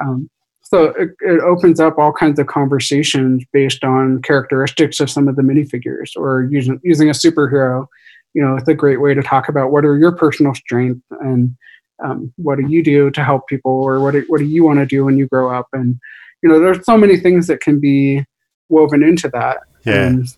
Um, 0.00 0.28
so 0.62 0.86
it, 0.98 1.10
it, 1.20 1.40
opens 1.40 1.78
up 1.78 1.96
all 1.96 2.12
kinds 2.12 2.40
of 2.40 2.48
conversations 2.48 3.44
based 3.52 3.84
on 3.84 4.20
characteristics 4.22 4.98
of 4.98 5.08
some 5.08 5.28
of 5.28 5.36
the 5.36 5.42
minifigures 5.42 6.10
or 6.16 6.48
using 6.50 6.80
using 6.82 7.08
a 7.08 7.12
superhero. 7.12 7.86
You 8.34 8.42
know, 8.42 8.56
it's 8.56 8.68
a 8.68 8.74
great 8.74 9.00
way 9.00 9.14
to 9.14 9.22
talk 9.22 9.48
about 9.48 9.70
what 9.70 9.84
are 9.84 9.96
your 9.96 10.12
personal 10.12 10.54
strengths 10.54 11.06
and 11.20 11.56
um, 12.04 12.32
what 12.36 12.58
do 12.58 12.66
you 12.68 12.82
do 12.82 13.10
to 13.10 13.24
help 13.24 13.46
people 13.48 13.72
or 13.72 14.00
what 14.00 14.12
do, 14.12 14.24
what 14.28 14.38
do 14.38 14.44
you 14.44 14.64
want 14.64 14.78
to 14.80 14.86
do 14.86 15.04
when 15.04 15.16
you 15.16 15.26
grow 15.28 15.56
up 15.56 15.68
and 15.72 15.98
you 16.42 16.48
know 16.48 16.60
there's 16.60 16.84
so 16.84 16.98
many 16.98 17.16
things 17.16 17.46
that 17.46 17.60
can 17.60 17.80
be 17.80 18.24
woven 18.68 19.02
into 19.02 19.28
that 19.30 19.60
yeah. 19.84 20.06
and 20.06 20.36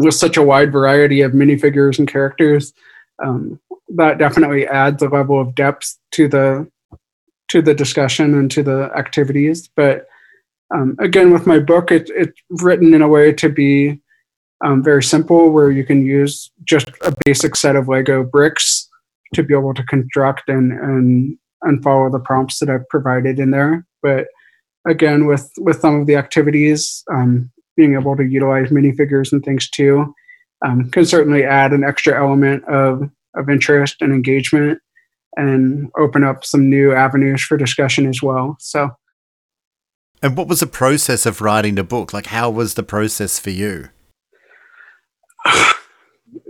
there's 0.00 0.18
such 0.18 0.36
a 0.36 0.42
wide 0.42 0.72
variety 0.72 1.20
of 1.20 1.32
minifigures 1.32 1.98
and 1.98 2.08
characters 2.08 2.72
um, 3.22 3.60
that 3.88 4.18
definitely 4.18 4.66
adds 4.66 5.02
a 5.02 5.08
level 5.08 5.40
of 5.40 5.54
depth 5.54 5.96
to 6.12 6.28
the 6.28 6.70
to 7.48 7.60
the 7.60 7.74
discussion 7.74 8.34
and 8.34 8.48
to 8.52 8.62
the 8.62 8.90
activities. 8.96 9.68
But 9.74 10.06
um, 10.72 10.96
again 11.00 11.32
with 11.32 11.46
my 11.46 11.58
book 11.58 11.90
it, 11.90 12.10
it's 12.14 12.40
written 12.62 12.94
in 12.94 13.02
a 13.02 13.08
way 13.08 13.32
to 13.32 13.48
be 13.48 14.00
um, 14.64 14.82
very 14.82 15.02
simple 15.02 15.50
where 15.50 15.70
you 15.70 15.84
can 15.84 16.04
use 16.04 16.50
just 16.64 16.88
a 17.02 17.14
basic 17.24 17.56
set 17.56 17.76
of 17.76 17.88
lego 17.88 18.22
bricks 18.22 18.88
to 19.34 19.42
be 19.42 19.54
able 19.54 19.74
to 19.74 19.82
construct 19.84 20.48
and 20.48 20.72
and 20.72 21.36
and 21.62 21.82
follow 21.82 22.10
the 22.10 22.20
prompts 22.20 22.58
that 22.58 22.70
i've 22.70 22.88
provided 22.88 23.38
in 23.38 23.50
there. 23.50 23.84
But 24.02 24.28
again 24.88 25.26
with 25.26 25.50
with 25.58 25.80
some 25.80 26.00
of 26.00 26.06
the 26.06 26.16
activities 26.16 27.04
um, 27.12 27.50
being 27.80 27.94
able 27.94 28.14
to 28.14 28.22
utilize 28.22 28.68
minifigures 28.68 29.32
and 29.32 29.42
things 29.42 29.70
too 29.70 30.14
um, 30.62 30.90
can 30.90 31.06
certainly 31.06 31.44
add 31.44 31.72
an 31.72 31.82
extra 31.82 32.14
element 32.14 32.62
of 32.64 33.10
of 33.34 33.48
interest 33.48 34.02
and 34.02 34.12
engagement 34.12 34.78
and 35.36 35.90
open 35.98 36.22
up 36.22 36.44
some 36.44 36.68
new 36.68 36.92
avenues 36.92 37.40
for 37.42 37.56
discussion 37.56 38.06
as 38.06 38.20
well. 38.20 38.56
So. 38.58 38.90
And 40.22 40.36
what 40.36 40.48
was 40.48 40.60
the 40.60 40.66
process 40.66 41.24
of 41.24 41.40
writing 41.40 41.76
the 41.76 41.84
book? 41.84 42.12
Like 42.12 42.26
how 42.26 42.50
was 42.50 42.74
the 42.74 42.82
process 42.82 43.38
for 43.38 43.50
you? 43.50 43.88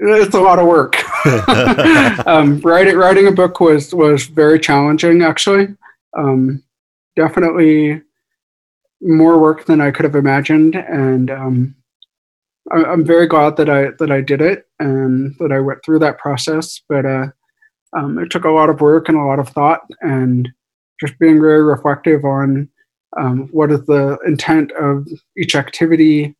It's 0.03 0.35
a 0.35 0.40
lot 0.40 0.59
of 0.59 0.66
work. 0.66 0.97
Um, 2.27 2.59
writing 2.61 2.97
writing 2.97 3.27
a 3.27 3.33
book 3.33 3.61
was 3.61 3.95
was 3.95 4.25
very 4.27 4.59
challenging 4.59 5.23
actually. 5.23 5.69
Um, 6.16 6.62
definitely 7.16 8.03
more 9.02 9.38
work 9.38 9.66
than 9.66 9.80
I 9.80 9.90
could 9.90 10.04
have 10.04 10.14
imagined, 10.14 10.74
and 10.74 11.30
um, 11.30 11.74
I, 12.70 12.92
am 12.92 13.04
very 13.04 13.26
glad 13.26 13.56
that 13.56 13.68
I 13.68 13.88
that 13.98 14.10
I 14.10 14.20
did 14.20 14.40
it 14.40 14.66
and 14.78 15.34
that 15.38 15.52
I 15.52 15.60
went 15.60 15.84
through 15.84 16.00
that 16.00 16.18
process. 16.18 16.80
But 16.88 17.06
uh, 17.06 17.26
um, 17.96 18.18
it 18.18 18.30
took 18.30 18.44
a 18.44 18.50
lot 18.50 18.70
of 18.70 18.80
work 18.80 19.08
and 19.08 19.18
a 19.18 19.24
lot 19.24 19.38
of 19.38 19.48
thought, 19.48 19.80
and 20.00 20.48
just 21.00 21.18
being 21.18 21.40
very 21.40 21.62
reflective 21.62 22.24
on 22.24 22.68
um, 23.18 23.48
what 23.50 23.72
is 23.72 23.84
the 23.86 24.18
intent 24.26 24.72
of 24.72 25.08
each 25.36 25.54
activity 25.54 26.36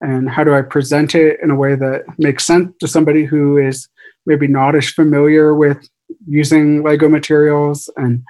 and 0.00 0.28
how 0.30 0.44
do 0.44 0.54
I 0.54 0.62
present 0.62 1.14
it 1.14 1.38
in 1.42 1.50
a 1.50 1.56
way 1.56 1.74
that 1.74 2.04
makes 2.18 2.44
sense 2.44 2.72
to 2.80 2.88
somebody 2.88 3.24
who 3.24 3.58
is 3.58 3.88
maybe 4.26 4.46
not 4.46 4.74
as 4.74 4.88
familiar 4.88 5.54
with 5.54 5.88
using 6.26 6.82
Lego 6.82 7.08
materials 7.08 7.90
and 7.96 8.22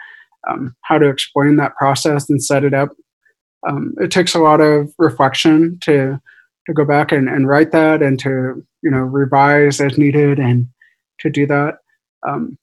um, 0.48 0.74
how 0.82 0.98
to 0.98 1.08
explain 1.08 1.56
that 1.56 1.76
process 1.76 2.28
and 2.30 2.42
set 2.42 2.64
it 2.64 2.72
up 2.72 2.90
um, 3.66 3.94
it 4.00 4.10
takes 4.10 4.34
a 4.34 4.40
lot 4.40 4.60
of 4.60 4.92
reflection 4.98 5.78
to 5.82 6.20
to 6.66 6.74
go 6.74 6.84
back 6.84 7.12
and, 7.12 7.28
and 7.28 7.48
write 7.48 7.72
that 7.72 8.02
and 8.02 8.18
to 8.20 8.64
you 8.82 8.90
know 8.90 8.98
revise 8.98 9.80
as 9.80 9.98
needed 9.98 10.38
and 10.38 10.68
to 11.20 11.30
do 11.30 11.46
that. 11.46 11.78
Um, 12.26 12.58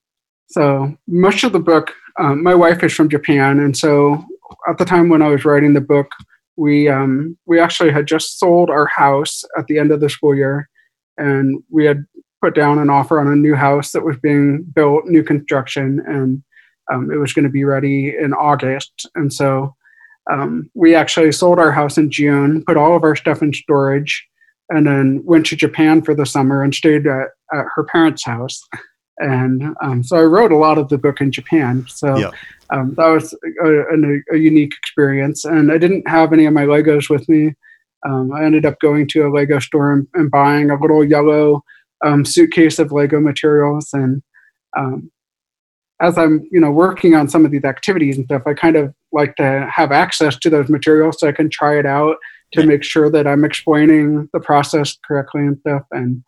so 0.47 0.95
much 1.07 1.43
of 1.43 1.51
the 1.51 1.59
book, 1.59 1.91
um, 2.19 2.43
my 2.43 2.53
wife 2.53 2.83
is 2.83 2.93
from 2.93 3.09
Japan, 3.09 3.59
and 3.59 3.75
so 3.75 4.23
at 4.69 4.77
the 4.77 4.85
time 4.85 5.09
when 5.09 5.21
I 5.21 5.29
was 5.29 5.43
writing 5.43 5.73
the 5.73 5.81
book, 5.81 6.11
we 6.55 6.87
um, 6.87 7.37
we 7.45 7.59
actually 7.59 7.91
had 7.91 8.07
just 8.07 8.39
sold 8.39 8.69
our 8.69 8.85
house 8.85 9.43
at 9.57 9.67
the 9.67 9.79
end 9.79 9.91
of 9.91 9.99
the 9.99 10.09
school 10.09 10.35
year, 10.35 10.69
and 11.17 11.61
we 11.69 11.85
had 11.85 12.05
put 12.41 12.55
down 12.55 12.79
an 12.79 12.89
offer 12.89 13.19
on 13.19 13.27
a 13.27 13.35
new 13.35 13.55
house 13.55 13.91
that 13.91 14.05
was 14.05 14.17
being 14.17 14.63
built, 14.75 15.05
new 15.05 15.23
construction, 15.23 16.01
and 16.05 16.43
um, 16.91 17.11
it 17.11 17.17
was 17.17 17.33
going 17.33 17.43
to 17.43 17.49
be 17.49 17.65
ready 17.65 18.15
in 18.15 18.33
August, 18.33 19.09
and 19.15 19.33
so 19.33 19.75
um, 20.31 20.69
we 20.73 20.95
actually 20.95 21.31
sold 21.31 21.59
our 21.59 21.71
house 21.71 21.97
in 21.97 22.09
June, 22.09 22.63
put 22.65 22.77
all 22.77 22.95
of 22.95 23.03
our 23.03 23.15
stuff 23.15 23.41
in 23.41 23.53
storage, 23.53 24.27
and 24.69 24.87
then 24.87 25.21
went 25.23 25.45
to 25.47 25.55
Japan 25.55 26.01
for 26.01 26.15
the 26.15 26.25
summer 26.25 26.63
and 26.63 26.73
stayed 26.73 27.05
at, 27.05 27.27
at 27.53 27.65
her 27.75 27.83
parents' 27.83 28.25
house. 28.25 28.61
And 29.17 29.75
um, 29.81 30.03
so 30.03 30.17
I 30.17 30.23
wrote 30.23 30.51
a 30.51 30.57
lot 30.57 30.77
of 30.77 30.89
the 30.89 30.97
book 30.97 31.21
in 31.21 31.31
Japan. 31.31 31.85
So 31.87 32.17
yeah. 32.17 32.31
um, 32.71 32.95
that 32.97 33.07
was 33.07 33.33
a, 33.63 33.69
a, 33.69 34.35
a, 34.35 34.37
unique 34.37 34.73
experience. 34.77 35.45
And 35.45 35.71
I 35.71 35.77
didn't 35.77 36.07
have 36.07 36.33
any 36.33 36.45
of 36.45 36.53
my 36.53 36.65
Legos 36.65 37.09
with 37.09 37.27
me. 37.29 37.53
Um, 38.05 38.33
I 38.33 38.43
ended 38.43 38.65
up 38.65 38.79
going 38.79 39.07
to 39.09 39.25
a 39.25 39.29
Lego 39.29 39.59
store 39.59 39.93
and, 39.93 40.07
and 40.15 40.29
buying 40.29 40.69
a 40.69 40.79
little 40.79 41.03
yellow 41.03 41.63
um, 42.03 42.25
suitcase 42.25 42.77
of 42.77 42.91
Lego 42.91 43.21
materials. 43.21 43.89
And 43.93 44.21
um, 44.77 45.09
as 46.01 46.17
I'm, 46.17 46.47
you 46.51 46.59
know, 46.59 46.71
working 46.71 47.15
on 47.15 47.29
some 47.29 47.45
of 47.45 47.51
these 47.51 47.63
activities 47.63 48.17
and 48.17 48.25
stuff, 48.25 48.43
I 48.45 48.53
kind 48.53 48.75
of 48.75 48.93
like 49.15 49.35
to 49.37 49.67
have 49.73 49.91
access 49.91 50.37
to 50.39 50.49
those 50.49 50.69
materials 50.69 51.17
so 51.19 51.27
I 51.27 51.31
can 51.31 51.49
try 51.49 51.79
it 51.79 51.85
out 51.85 52.17
to 52.53 52.59
yeah. 52.61 52.67
make 52.67 52.83
sure 52.83 53.09
that 53.09 53.25
I'm 53.25 53.43
explaining 53.43 54.29
the 54.33 54.39
process 54.39 54.97
correctly 55.07 55.41
and 55.41 55.57
stuff. 55.59 55.83
And 55.91 56.23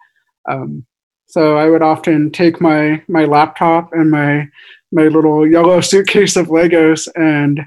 um, 0.50 0.86
so 1.28 1.58
I 1.58 1.70
would 1.70 1.84
often 1.84 2.32
take 2.32 2.60
my 2.62 3.04
my 3.08 3.26
laptop 3.26 3.92
and 3.92 4.10
my 4.10 4.48
my 4.92 5.04
little 5.04 5.46
yellow 5.46 5.82
suitcase 5.92 6.36
of 6.36 6.48
Legos 6.48 7.08
and 7.16 7.62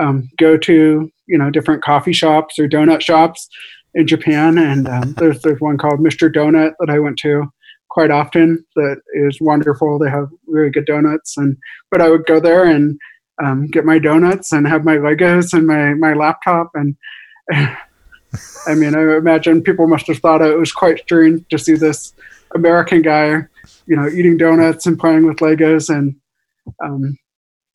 um, 0.00 0.28
go 0.38 0.56
to 0.58 1.10
you 1.26 1.38
know 1.38 1.50
different 1.50 1.82
coffee 1.82 2.12
shops 2.12 2.58
or 2.58 2.68
donut 2.68 3.00
shops 3.00 3.48
in 3.94 4.06
Japan. 4.06 4.58
And 4.58 4.86
um, 4.86 5.14
there's 5.14 5.40
there's 5.42 5.60
one 5.60 5.78
called 5.78 6.00
Mr. 6.00 6.32
Donut 6.32 6.74
that 6.78 6.90
I 6.90 6.98
went 6.98 7.18
to 7.20 7.46
quite 7.90 8.10
often 8.10 8.64
that 8.76 9.00
is 9.14 9.40
wonderful. 9.40 9.98
They 9.98 10.10
have 10.10 10.28
really 10.46 10.70
good 10.70 10.86
donuts, 10.86 11.36
and 11.36 11.56
but 11.90 12.02
I 12.02 12.10
would 12.10 12.26
go 12.26 12.38
there 12.38 12.64
and 12.64 12.98
um, 13.42 13.66
get 13.66 13.84
my 13.84 13.98
donuts 13.98 14.52
and 14.52 14.66
have 14.66 14.84
my 14.84 14.96
Legos 14.96 15.52
and 15.52 15.66
my 15.66 15.94
my 15.94 16.14
laptop 16.14 16.70
and 16.74 16.96
I 18.66 18.74
mean, 18.74 18.94
I 18.94 19.16
imagine 19.16 19.62
people 19.62 19.86
must 19.86 20.06
have 20.08 20.18
thought 20.18 20.42
it 20.42 20.58
was 20.58 20.72
quite 20.72 21.00
strange 21.00 21.46
to 21.48 21.58
see 21.58 21.74
this 21.74 22.12
American 22.54 23.02
guy, 23.02 23.46
you 23.86 23.96
know, 23.96 24.08
eating 24.08 24.36
donuts 24.36 24.86
and 24.86 24.98
playing 24.98 25.26
with 25.26 25.38
Legos 25.38 25.94
and, 25.94 26.14
um, 26.82 27.16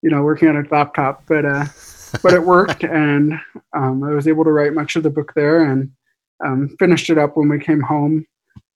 you 0.02 0.10
know, 0.10 0.22
working 0.22 0.50
on 0.50 0.58
a 0.58 0.68
laptop. 0.70 1.24
But 1.28 1.46
uh, 1.46 1.66
but 2.22 2.34
it 2.34 2.44
worked, 2.44 2.84
and 2.84 3.34
um, 3.76 4.04
I 4.04 4.14
was 4.14 4.28
able 4.28 4.44
to 4.44 4.52
write 4.52 4.74
much 4.74 4.96
of 4.96 5.04
the 5.04 5.10
book 5.10 5.34
there 5.36 5.64
and 5.64 5.92
um, 6.46 6.76
finished 6.78 7.10
it 7.10 7.18
up 7.18 7.36
when 7.36 7.50
we 7.50 7.60
came 7.60 7.82
home. 7.82 8.26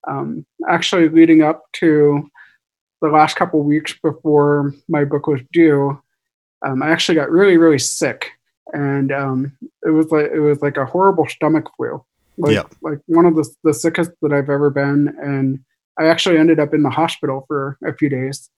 Um, 0.08 0.46
actually, 0.68 1.08
leading 1.08 1.42
up 1.42 1.64
to 1.74 2.28
the 3.02 3.08
last 3.08 3.36
couple 3.36 3.62
weeks 3.62 3.94
before 4.02 4.74
my 4.88 5.04
book 5.04 5.28
was 5.28 5.40
due, 5.52 6.00
um, 6.66 6.82
I 6.82 6.90
actually 6.90 7.14
got 7.16 7.30
really, 7.30 7.56
really 7.56 7.78
sick, 7.78 8.32
and 8.72 9.12
um, 9.12 9.56
it 9.84 9.90
was 9.90 10.10
like 10.10 10.30
it 10.32 10.40
was 10.40 10.60
like 10.62 10.76
a 10.76 10.86
horrible 10.86 11.26
stomach 11.28 11.68
flu, 11.76 12.02
like 12.36 12.54
Yeah. 12.54 12.64
like 12.82 12.98
one 13.06 13.26
of 13.26 13.36
the 13.36 13.48
the 13.64 13.74
sickest 13.74 14.10
that 14.22 14.32
I've 14.32 14.50
ever 14.50 14.70
been, 14.70 15.08
and 15.22 15.60
I 15.98 16.06
actually 16.06 16.38
ended 16.38 16.58
up 16.60 16.74
in 16.74 16.82
the 16.82 16.90
hospital 16.90 17.44
for 17.46 17.78
a 17.84 17.94
few 17.94 18.08
days. 18.08 18.50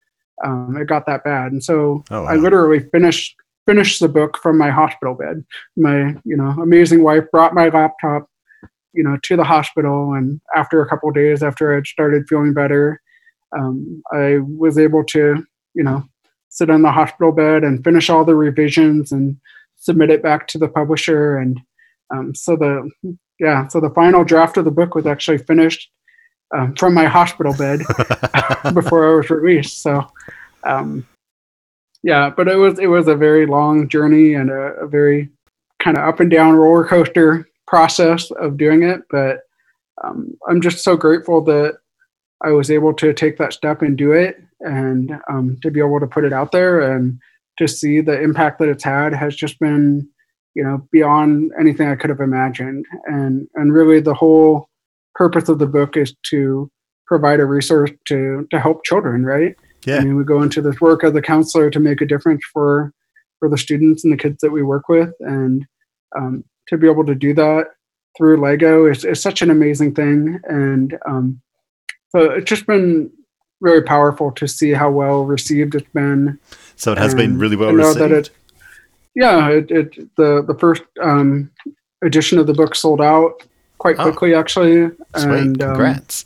Um, 0.44 0.76
it 0.80 0.86
got 0.86 1.06
that 1.06 1.24
bad, 1.24 1.52
and 1.52 1.62
so 1.62 2.04
Oh, 2.10 2.24
I 2.24 2.36
literally 2.36 2.80
finished 2.80 3.34
finished 3.66 4.00
the 4.00 4.08
book 4.08 4.38
from 4.38 4.56
my 4.56 4.70
hospital 4.70 5.14
bed. 5.14 5.44
My 5.76 6.14
you 6.24 6.36
know 6.36 6.50
amazing 6.62 7.02
wife 7.02 7.24
brought 7.32 7.54
my 7.54 7.68
laptop, 7.68 8.28
you 8.92 9.02
know, 9.02 9.18
to 9.24 9.36
the 9.36 9.44
hospital, 9.44 10.14
and 10.14 10.40
after 10.54 10.80
a 10.80 10.88
couple 10.88 11.08
of 11.08 11.14
days 11.16 11.42
after 11.42 11.76
I 11.76 11.82
started 11.82 12.28
feeling 12.28 12.54
better, 12.54 13.00
um, 13.58 14.02
I 14.12 14.38
was 14.38 14.78
able 14.78 15.02
to 15.06 15.44
you 15.74 15.82
know 15.82 16.04
sit 16.48 16.70
on 16.70 16.82
the 16.82 16.92
hospital 16.92 17.32
bed 17.32 17.64
and 17.64 17.84
finish 17.84 18.10
all 18.10 18.24
the 18.24 18.34
revisions 18.34 19.12
and 19.12 19.36
submit 19.76 20.10
it 20.10 20.22
back 20.22 20.48
to 20.48 20.58
the 20.58 20.68
publisher, 20.68 21.38
and 21.38 21.60
um, 22.10 22.34
so 22.34 22.56
the 22.56 22.90
yeah 23.38 23.66
so 23.68 23.80
the 23.80 23.90
final 23.90 24.24
draft 24.24 24.56
of 24.56 24.64
the 24.64 24.70
book 24.70 24.94
was 24.94 25.06
actually 25.06 25.38
finished 25.38 25.90
um, 26.54 26.74
from 26.74 26.94
my 26.94 27.04
hospital 27.04 27.54
bed 27.54 27.80
before 28.74 29.10
I 29.10 29.16
was 29.16 29.30
released. 29.30 29.82
So, 29.82 30.06
um, 30.64 31.06
yeah, 32.02 32.30
but 32.30 32.48
it 32.48 32.56
was 32.56 32.78
it 32.78 32.86
was 32.86 33.08
a 33.08 33.16
very 33.16 33.46
long 33.46 33.88
journey 33.88 34.34
and 34.34 34.50
a, 34.50 34.74
a 34.80 34.86
very 34.86 35.28
kind 35.78 35.96
of 35.96 36.04
up 36.04 36.20
and 36.20 36.30
down 36.30 36.54
roller 36.54 36.84
coaster 36.84 37.48
process 37.66 38.30
of 38.32 38.56
doing 38.56 38.82
it. 38.82 39.02
But 39.10 39.40
um, 40.02 40.36
I'm 40.48 40.60
just 40.60 40.84
so 40.84 40.96
grateful 40.96 41.42
that 41.44 41.78
I 42.42 42.50
was 42.50 42.70
able 42.70 42.94
to 42.94 43.12
take 43.12 43.36
that 43.38 43.52
step 43.52 43.82
and 43.82 43.98
do 43.98 44.12
it, 44.12 44.40
and 44.60 45.12
um, 45.30 45.56
to 45.62 45.70
be 45.70 45.80
able 45.80 46.00
to 46.00 46.06
put 46.06 46.24
it 46.24 46.32
out 46.32 46.52
there 46.52 46.80
and 46.80 47.18
to 47.58 47.66
see 47.68 48.00
the 48.00 48.20
impact 48.20 48.58
that 48.58 48.68
it's 48.68 48.84
had 48.84 49.12
has 49.14 49.34
just 49.34 49.58
been 49.58 50.08
you 50.54 50.62
know 50.64 50.86
beyond 50.92 51.50
anything 51.60 51.88
I 51.88 51.96
could 51.96 52.10
have 52.10 52.20
imagined. 52.20 52.84
And 53.06 53.46
and 53.54 53.72
really 53.72 54.00
the 54.00 54.14
whole 54.14 54.68
purpose 55.14 55.48
of 55.48 55.58
the 55.58 55.66
book 55.66 55.96
is 55.96 56.14
to 56.30 56.70
provide 57.06 57.40
a 57.40 57.44
resource 57.46 57.90
to 58.06 58.46
to 58.50 58.60
help 58.60 58.84
children, 58.84 59.24
right? 59.24 59.54
I 59.86 59.90
Yeah. 59.90 60.00
mean, 60.00 60.16
we 60.16 60.24
go 60.24 60.42
into 60.42 60.60
this 60.60 60.80
work 60.80 61.04
as 61.04 61.14
a 61.14 61.22
counselor 61.22 61.70
to 61.70 61.80
make 61.80 62.00
a 62.00 62.06
difference 62.06 62.42
for 62.52 62.92
for 63.38 63.48
the 63.48 63.58
students 63.58 64.02
and 64.04 64.12
the 64.12 64.16
kids 64.16 64.38
that 64.42 64.50
we 64.50 64.62
work 64.62 64.88
with, 64.88 65.10
and 65.20 65.64
um, 66.16 66.44
to 66.68 66.76
be 66.76 66.88
able 66.90 67.04
to 67.06 67.14
do 67.14 67.32
that 67.34 67.66
through 68.16 68.40
Lego 68.40 68.86
is, 68.86 69.04
is 69.04 69.22
such 69.22 69.42
an 69.42 69.50
amazing 69.50 69.94
thing. 69.94 70.40
And 70.48 70.98
um, 71.06 71.40
so 72.10 72.18
it's 72.32 72.48
just 72.48 72.66
been 72.66 73.10
very 73.62 73.82
powerful 73.82 74.30
to 74.32 74.46
see 74.46 74.70
how 74.72 74.90
well 74.90 75.24
received 75.24 75.74
it's 75.74 75.88
been. 75.92 76.38
So 76.76 76.92
it 76.92 76.98
has 76.98 77.14
been 77.14 77.38
really 77.38 77.56
well 77.56 77.72
know 77.72 77.92
that 77.94 78.10
received. 78.10 78.28
it- 78.28 78.34
Yeah, 79.14 79.48
it, 79.50 79.70
it 79.70 80.16
the 80.16 80.42
the 80.46 80.54
first 80.58 80.82
um, 81.02 81.50
edition 82.04 82.38
of 82.38 82.46
the 82.46 82.54
book 82.54 82.74
sold 82.74 83.00
out 83.00 83.42
quite 83.78 83.96
Oh. 83.98 84.04
quickly, 84.04 84.34
actually. 84.34 84.88
Sweet. 85.16 85.38
And 85.38 85.62
um, 85.62 85.70
Congrats. 85.74 86.24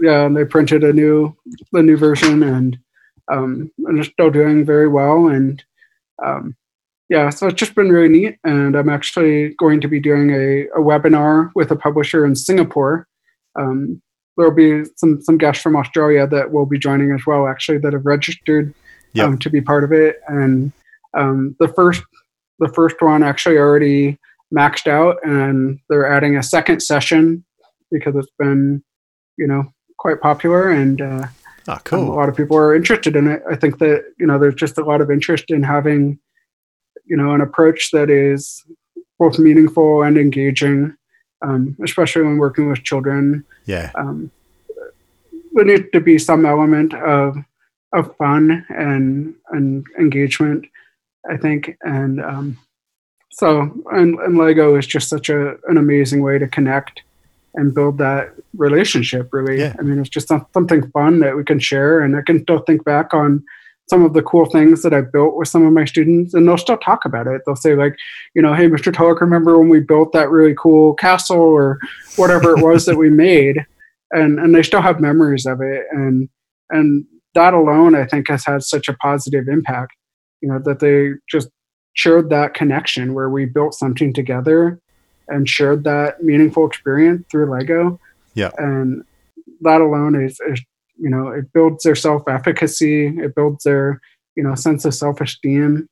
yeah, 0.00 0.24
and 0.26 0.36
they 0.36 0.44
printed 0.44 0.84
a 0.84 0.92
new 0.92 1.34
the 1.72 1.82
new 1.82 1.96
version 1.96 2.42
and 2.42 2.78
um 3.32 3.70
and 3.86 3.96
they're 3.96 4.04
still 4.04 4.30
doing 4.30 4.64
very 4.64 4.88
well 4.88 5.28
and 5.28 5.62
um 6.24 6.54
yeah, 7.08 7.28
so 7.30 7.48
it's 7.48 7.58
just 7.58 7.74
been 7.74 7.90
really 7.90 8.08
neat 8.08 8.38
and 8.44 8.76
I'm 8.76 8.88
actually 8.88 9.54
going 9.58 9.80
to 9.80 9.88
be 9.88 9.98
doing 9.98 10.30
a, 10.30 10.66
a 10.78 10.80
webinar 10.80 11.50
with 11.56 11.72
a 11.72 11.76
publisher 11.76 12.24
in 12.24 12.34
Singapore. 12.36 13.06
Um 13.58 14.00
there'll 14.40 14.54
be 14.54 14.84
some 14.96 15.20
some 15.22 15.38
guests 15.38 15.62
from 15.62 15.76
Australia 15.76 16.26
that 16.26 16.50
will 16.50 16.66
be 16.66 16.78
joining 16.78 17.12
as 17.12 17.20
well 17.26 17.46
actually 17.46 17.78
that 17.78 17.92
have 17.92 18.06
registered 18.06 18.74
Yep. 19.12 19.26
um, 19.26 19.38
to 19.38 19.50
be 19.50 19.60
part 19.60 19.82
of 19.82 19.92
it 19.92 20.20
and 20.28 20.72
um 21.18 21.56
the 21.58 21.66
first 21.68 22.02
the 22.60 22.68
first 22.68 22.94
one 23.00 23.22
actually 23.24 23.58
already 23.58 24.18
maxed 24.56 24.86
out 24.86 25.16
and 25.24 25.80
they're 25.88 26.06
adding 26.06 26.36
a 26.36 26.42
second 26.42 26.80
session 26.80 27.44
because 27.90 28.14
it's 28.14 28.30
been 28.38 28.82
you 29.36 29.46
know 29.48 29.64
quite 29.98 30.20
popular 30.20 30.70
and 30.70 31.02
uh, 31.02 31.26
Oh, 31.68 32.02
um, 32.02 32.08
a 32.08 32.14
lot 32.14 32.28
of 32.28 32.36
people 32.36 32.56
are 32.56 32.74
interested 32.74 33.14
in 33.16 33.28
it. 33.28 33.42
I 33.50 33.54
think 33.54 33.78
that 33.78 34.04
you 34.18 34.26
know 34.26 34.38
there's 34.38 34.54
just 34.54 34.78
a 34.78 34.84
lot 34.84 35.00
of 35.00 35.10
interest 35.10 35.46
in 35.50 35.62
having 35.62 36.18
you 37.04 37.16
know 37.16 37.32
an 37.34 37.40
approach 37.40 37.90
that 37.92 38.10
is 38.10 38.64
both 39.18 39.38
meaningful 39.38 40.02
and 40.02 40.16
engaging, 40.16 40.94
um, 41.42 41.76
especially 41.82 42.22
when 42.22 42.38
working 42.38 42.68
with 42.68 42.82
children. 42.82 43.44
Yeah. 43.66 43.90
Um, 43.94 44.30
there 45.52 45.64
needs 45.64 45.86
to 45.92 46.00
be 46.00 46.18
some 46.18 46.46
element 46.46 46.94
of 46.94 47.36
of 47.92 48.14
fun 48.16 48.64
and 48.68 49.34
and 49.50 49.84
engagement, 49.98 50.64
I 51.28 51.36
think, 51.36 51.76
and 51.82 52.20
um, 52.22 52.58
so 53.30 53.72
and, 53.92 54.18
and 54.20 54.38
Lego 54.38 54.76
is 54.76 54.86
just 54.86 55.08
such 55.08 55.28
a 55.28 55.56
an 55.68 55.76
amazing 55.76 56.22
way 56.22 56.38
to 56.38 56.46
connect 56.46 57.02
and 57.54 57.74
build 57.74 57.98
that 57.98 58.32
relationship. 58.56 59.28
Really, 59.32 59.58
Yeah. 59.58 59.74
I 59.78 59.82
mean, 59.82 59.98
it's 59.98 60.08
just 60.08 60.28
some- 60.28 60.46
something 60.54 60.88
fun 60.92 61.18
that 61.20 61.36
we 61.36 61.42
can 61.42 61.58
share, 61.58 62.00
and 62.00 62.16
I 62.16 62.22
can 62.22 62.42
still 62.42 62.60
think 62.60 62.84
back 62.84 63.12
on 63.12 63.42
some 63.90 64.04
of 64.04 64.14
the 64.14 64.22
cool 64.22 64.46
things 64.46 64.82
that 64.82 64.94
I 64.94 65.00
built 65.00 65.36
with 65.36 65.48
some 65.48 65.66
of 65.66 65.72
my 65.72 65.84
students, 65.84 66.32
and 66.32 66.46
they'll 66.46 66.56
still 66.56 66.78
talk 66.78 67.04
about 67.04 67.26
it. 67.26 67.42
They'll 67.44 67.56
say 67.56 67.74
like, 67.74 67.96
you 68.34 68.40
know, 68.40 68.54
hey, 68.54 68.68
Mr. 68.68 68.94
Tulloch, 68.94 69.20
remember 69.20 69.58
when 69.58 69.68
we 69.68 69.80
built 69.80 70.12
that 70.12 70.30
really 70.30 70.54
cool 70.56 70.94
castle 70.94 71.40
or 71.40 71.78
whatever 72.14 72.56
it 72.56 72.64
was 72.64 72.86
that 72.86 72.96
we 72.96 73.10
made, 73.28 73.66
and 74.12 74.38
and 74.38 74.54
they 74.54 74.62
still 74.62 74.80
have 74.80 75.00
memories 75.00 75.44
of 75.44 75.60
it, 75.60 75.86
and 75.90 76.28
and 76.70 77.04
that 77.34 77.52
alone, 77.52 77.94
I 77.94 78.06
think, 78.06 78.28
has 78.28 78.44
had 78.44 78.62
such 78.62 78.88
a 78.88 78.94
positive 78.94 79.48
impact. 79.48 79.92
You 80.40 80.48
know, 80.48 80.60
that 80.64 80.78
they 80.78 81.10
just 81.28 81.48
shared 81.94 82.30
that 82.30 82.54
connection 82.54 83.12
where 83.12 83.28
we 83.28 83.44
built 83.44 83.74
something 83.74 84.12
together 84.12 84.80
and 85.28 85.48
shared 85.48 85.84
that 85.84 86.22
meaningful 86.22 86.66
experience 86.66 87.26
through 87.30 87.50
Lego. 87.50 87.98
Yeah. 88.34 88.50
And 88.56 89.04
that 89.62 89.80
alone 89.80 90.14
is, 90.22 90.40
is 90.48 90.62
you 91.00 91.08
know, 91.08 91.28
it 91.28 91.52
builds 91.52 91.82
their 91.82 91.94
self 91.94 92.22
efficacy, 92.28 93.06
it 93.06 93.34
builds 93.34 93.64
their, 93.64 94.00
you 94.36 94.42
know, 94.42 94.54
sense 94.54 94.84
of 94.84 94.94
self 94.94 95.20
esteem 95.20 95.88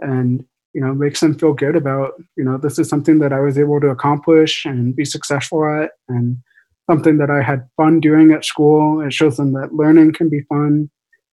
and, 0.00 0.44
you 0.74 0.80
know, 0.80 0.94
makes 0.94 1.20
them 1.20 1.38
feel 1.38 1.54
good 1.54 1.76
about, 1.76 2.12
you 2.36 2.44
know, 2.44 2.58
this 2.58 2.78
is 2.78 2.88
something 2.88 3.20
that 3.20 3.32
I 3.32 3.40
was 3.40 3.58
able 3.58 3.80
to 3.80 3.88
accomplish 3.88 4.64
and 4.64 4.94
be 4.94 5.04
successful 5.04 5.64
at 5.64 5.92
and 6.08 6.38
something 6.90 7.18
that 7.18 7.30
I 7.30 7.42
had 7.42 7.68
fun 7.76 8.00
doing 8.00 8.32
at 8.32 8.44
school. 8.44 9.00
It 9.00 9.12
shows 9.12 9.36
them 9.36 9.52
that 9.52 9.74
learning 9.74 10.14
can 10.14 10.28
be 10.28 10.42
fun. 10.42 10.90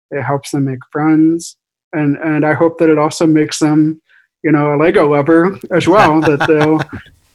It 0.10 0.24
helps 0.24 0.52
them 0.52 0.66
make 0.66 0.80
friends. 0.92 1.58
And 1.94 2.18
and 2.18 2.46
I 2.46 2.54
hope 2.54 2.80
that 2.80 2.90
it 2.90 2.98
also 2.98 3.28
makes 3.28 3.60
them, 3.60 4.02
you 4.44 4.52
know, 4.52 4.74
a 4.74 4.78
Lego 4.78 5.12
lover 5.12 5.60
as 5.72 5.88
well, 5.88 6.22
that 6.22 6.40
they'll 6.48 6.82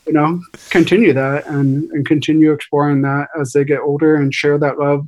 you 0.06 0.12
know 0.12 0.40
continue 0.70 1.12
that 1.12 1.46
and 1.46 1.90
and 1.90 2.06
continue 2.06 2.52
exploring 2.52 3.02
that 3.02 3.28
as 3.38 3.52
they 3.52 3.64
get 3.64 3.80
older 3.80 4.14
and 4.14 4.32
share 4.32 4.56
that 4.56 4.78
love 4.78 5.06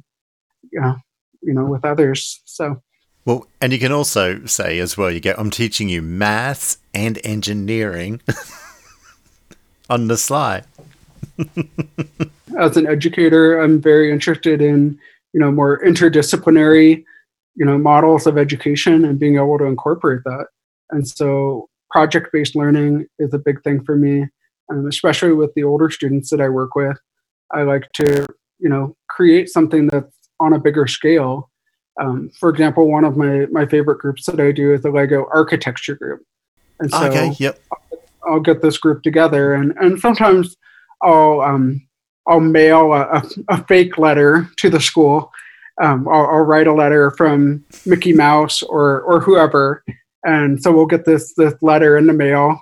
yeah 0.72 0.96
you 1.42 1.54
know 1.54 1.64
with 1.64 1.84
others. 1.84 2.42
So 2.44 2.82
Well, 3.24 3.46
and 3.60 3.72
you 3.72 3.78
can 3.78 3.92
also 3.92 4.44
say 4.46 4.78
as 4.78 4.96
well, 4.96 5.10
you 5.10 5.20
go, 5.20 5.34
I'm 5.36 5.50
teaching 5.50 5.88
you 5.88 6.02
maths 6.02 6.78
and 6.94 7.18
engineering 7.24 8.20
on 9.90 10.08
the 10.08 10.16
sly. 10.16 10.62
as 12.58 12.76
an 12.76 12.86
educator 12.86 13.60
i'm 13.60 13.80
very 13.80 14.10
interested 14.10 14.60
in 14.60 14.98
you 15.32 15.38
know 15.38 15.52
more 15.52 15.80
interdisciplinary 15.84 17.04
you 17.54 17.64
know 17.64 17.76
models 17.76 18.26
of 18.26 18.38
education 18.38 19.04
and 19.04 19.18
being 19.18 19.36
able 19.36 19.58
to 19.58 19.64
incorporate 19.64 20.22
that. 20.24 20.46
And 20.90 21.06
so 21.06 21.68
project 21.90 22.30
based 22.32 22.56
learning 22.56 23.06
is 23.18 23.34
a 23.34 23.38
big 23.38 23.62
thing 23.62 23.84
for 23.84 23.96
me 23.96 24.26
um, 24.70 24.86
especially 24.86 25.32
with 25.32 25.52
the 25.54 25.64
older 25.64 25.90
students 25.90 26.30
that 26.30 26.40
i 26.40 26.48
work 26.48 26.74
with. 26.74 26.98
I 27.52 27.62
like 27.62 27.90
to 27.94 28.26
you 28.58 28.68
know 28.68 28.96
create 29.08 29.48
something 29.48 29.88
that's 29.88 30.17
on 30.40 30.52
a 30.52 30.58
bigger 30.58 30.86
scale 30.86 31.50
um, 32.00 32.30
for 32.38 32.48
example 32.48 32.90
one 32.90 33.04
of 33.04 33.16
my 33.16 33.46
my 33.50 33.66
favorite 33.66 33.98
groups 33.98 34.26
that 34.26 34.40
i 34.40 34.52
do 34.52 34.72
is 34.72 34.82
the 34.82 34.90
lego 34.90 35.26
architecture 35.32 35.96
group 35.96 36.22
and 36.80 36.90
so 36.90 37.04
okay. 37.04 37.34
Yep. 37.38 37.60
I'll 38.26 38.40
get 38.40 38.62
this 38.62 38.78
group 38.78 39.02
together, 39.02 39.54
and 39.54 39.72
and 39.80 39.98
sometimes 39.98 40.56
I'll 41.02 41.40
um 41.40 41.86
I'll 42.26 42.40
mail 42.40 42.92
a, 42.92 43.02
a, 43.02 43.22
a 43.48 43.64
fake 43.64 43.98
letter 43.98 44.48
to 44.58 44.70
the 44.70 44.80
school. 44.80 45.32
Um, 45.80 46.06
I'll, 46.08 46.26
I'll 46.26 46.40
write 46.40 46.66
a 46.66 46.72
letter 46.74 47.10
from 47.12 47.64
Mickey 47.86 48.12
Mouse 48.12 48.62
or 48.62 49.00
or 49.02 49.20
whoever, 49.20 49.82
and 50.24 50.62
so 50.62 50.72
we'll 50.72 50.86
get 50.86 51.04
this 51.04 51.34
this 51.34 51.54
letter 51.62 51.96
in 51.96 52.06
the 52.06 52.12
mail, 52.12 52.60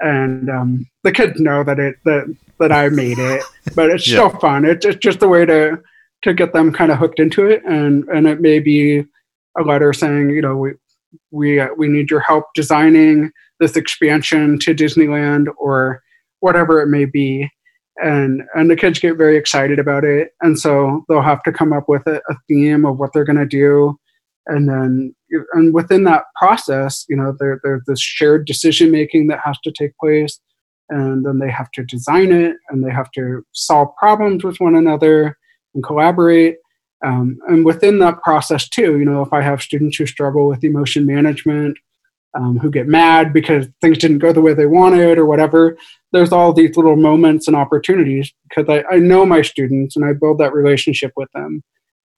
and 0.00 0.48
um, 0.48 0.86
the 1.02 1.12
kids 1.12 1.40
know 1.40 1.64
that 1.64 1.78
it 1.78 1.96
that 2.04 2.34
that 2.58 2.72
I 2.72 2.88
made 2.88 3.18
it, 3.18 3.42
but 3.74 3.90
it's 3.90 4.06
Yeah. 4.06 4.28
still 4.28 4.40
fun. 4.40 4.64
It's 4.64 4.84
just, 4.84 5.00
just 5.00 5.22
a 5.22 5.28
way 5.28 5.46
to 5.46 5.82
to 6.22 6.34
get 6.34 6.52
them 6.52 6.72
kind 6.72 6.90
of 6.90 6.98
hooked 6.98 7.20
into 7.20 7.46
it, 7.46 7.62
and 7.64 8.04
and 8.08 8.26
it 8.26 8.40
may 8.40 8.58
be 8.58 9.04
a 9.58 9.62
letter 9.62 9.92
saying, 9.92 10.30
you 10.30 10.42
know, 10.42 10.56
we 10.56 10.72
we 11.30 11.62
we 11.76 11.88
need 11.88 12.10
your 12.10 12.20
help 12.20 12.46
designing 12.54 13.30
this 13.58 13.76
expansion 13.76 14.58
to 14.60 14.74
Disneyland 14.74 15.46
or 15.58 16.02
whatever 16.40 16.80
it 16.80 16.88
may 16.88 17.04
be, 17.04 17.48
and 18.02 18.42
and 18.54 18.70
the 18.70 18.76
kids 18.76 18.98
get 18.98 19.16
very 19.16 19.36
excited 19.36 19.78
about 19.78 20.04
it, 20.04 20.30
and 20.40 20.58
so 20.58 21.04
they'll 21.08 21.22
have 21.22 21.42
to 21.44 21.52
come 21.52 21.72
up 21.72 21.88
with 21.88 22.06
a, 22.06 22.20
a 22.28 22.36
theme 22.48 22.84
of 22.84 22.98
what 22.98 23.12
they're 23.12 23.24
going 23.24 23.36
to 23.36 23.46
do, 23.46 23.98
and 24.46 24.68
then 24.68 25.14
and 25.54 25.74
within 25.74 26.04
that 26.04 26.24
process, 26.38 27.04
you 27.08 27.16
know, 27.16 27.34
there 27.38 27.60
there's 27.62 27.82
this 27.86 28.00
shared 28.00 28.46
decision 28.46 28.90
making 28.90 29.28
that 29.28 29.40
has 29.44 29.58
to 29.64 29.72
take 29.72 29.96
place 29.98 30.38
and 30.90 31.24
then 31.24 31.38
they 31.38 31.50
have 31.50 31.70
to 31.70 31.84
design 31.84 32.32
it 32.32 32.56
and 32.68 32.84
they 32.84 32.90
have 32.90 33.10
to 33.12 33.42
solve 33.52 33.88
problems 33.96 34.44
with 34.44 34.58
one 34.58 34.74
another 34.74 35.36
and 35.74 35.84
collaborate. 35.84 36.56
Um, 37.02 37.38
and 37.48 37.64
within 37.64 37.98
that 38.00 38.20
process 38.22 38.68
too 38.68 38.98
you 38.98 39.06
know 39.06 39.22
if 39.22 39.32
i 39.32 39.40
have 39.40 39.62
students 39.62 39.96
who 39.96 40.04
struggle 40.04 40.46
with 40.46 40.62
emotion 40.62 41.06
management 41.06 41.78
um, 42.34 42.58
who 42.58 42.70
get 42.70 42.88
mad 42.88 43.32
because 43.32 43.66
things 43.80 43.96
didn't 43.96 44.18
go 44.18 44.34
the 44.34 44.42
way 44.42 44.52
they 44.52 44.66
wanted 44.66 45.16
or 45.16 45.24
whatever 45.24 45.78
there's 46.12 46.32
all 46.32 46.52
these 46.52 46.76
little 46.76 46.96
moments 46.96 47.46
and 47.46 47.56
opportunities 47.56 48.32
because 48.48 48.68
I, 48.68 48.84
I 48.94 48.98
know 48.98 49.24
my 49.24 49.42
students 49.42 49.96
and 49.96 50.04
i 50.04 50.12
build 50.12 50.38
that 50.38 50.52
relationship 50.52 51.12
with 51.16 51.30
them. 51.32 51.62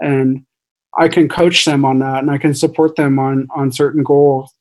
And 0.01 0.45
i 0.99 1.09
can 1.09 1.29
coach 1.29 1.65
them 1.65 1.85
on 1.85 2.01
that 2.01 2.19
and 2.19 2.31
i 2.31 2.39
can 2.39 2.55
support 2.55 2.97
them 2.97 3.19
on 3.19 3.49
on 3.55 3.73
certain 3.73 4.03
goals 4.03 4.53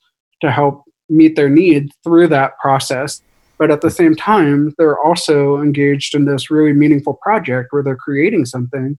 to 0.42 0.52
help 0.52 0.84
meet 1.10 1.36
their 1.36 1.50
needs 1.50 1.94
through 2.04 2.28
that 2.28 2.58
process 2.60 3.22
but 3.62 3.70
at 3.70 3.82
the 3.82 3.92
same 3.92 4.16
time 4.16 4.74
they're 4.80 5.00
also 5.00 5.62
engaged 5.62 6.16
in 6.16 6.26
this 6.26 6.50
really 6.50 6.74
meaningful 6.74 7.14
project 7.22 7.68
where 7.70 7.84
they're 7.84 7.96
creating 7.96 8.44
something. 8.44 8.98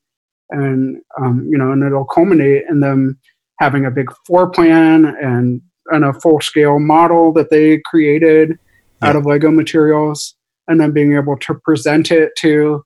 And 0.51 0.99
um, 1.21 1.49
you 1.51 1.59
know 1.59 1.73
and 1.73 1.83
it'll 1.83 2.05
culminate 2.05 2.63
in 2.71 2.79
them 2.79 3.19
having 3.59 3.85
a 3.85 3.91
big 3.91 4.09
floor 4.25 4.49
plan 4.49 5.17
and 5.21 5.61
and 5.87 6.05
a 6.05 6.13
full 6.13 6.41
scale 6.41 6.79
model 6.79 7.33
that 7.33 7.51
they 7.51 7.83
created 7.87 8.57
out 9.03 9.17
of 9.17 9.27
lego 9.27 9.51
materials 9.51 10.37
and 10.69 10.81
then 10.81 10.93
being 10.93 11.15
able 11.15 11.37
to 11.39 11.55
present 11.55 12.13
it 12.13 12.31
to 12.39 12.85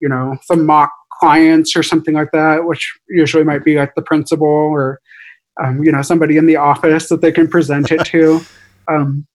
you 0.00 0.08
know 0.08 0.34
some 0.44 0.64
mock 0.64 0.90
clients 1.20 1.76
or 1.76 1.82
something 1.82 2.14
like 2.14 2.30
that 2.32 2.64
which 2.64 2.98
usually 3.10 3.44
might 3.44 3.64
be 3.64 3.76
like 3.76 3.94
the 3.96 4.02
principal 4.02 4.48
or 4.48 4.98
um, 5.62 5.84
you 5.84 5.92
know 5.92 6.00
somebody 6.00 6.38
in 6.38 6.46
the 6.46 6.56
office 6.56 7.10
that 7.10 7.20
they 7.20 7.32
can 7.32 7.48
present 7.48 7.92
it 7.92 8.02
to. 8.06 8.40
Um, 8.90 9.26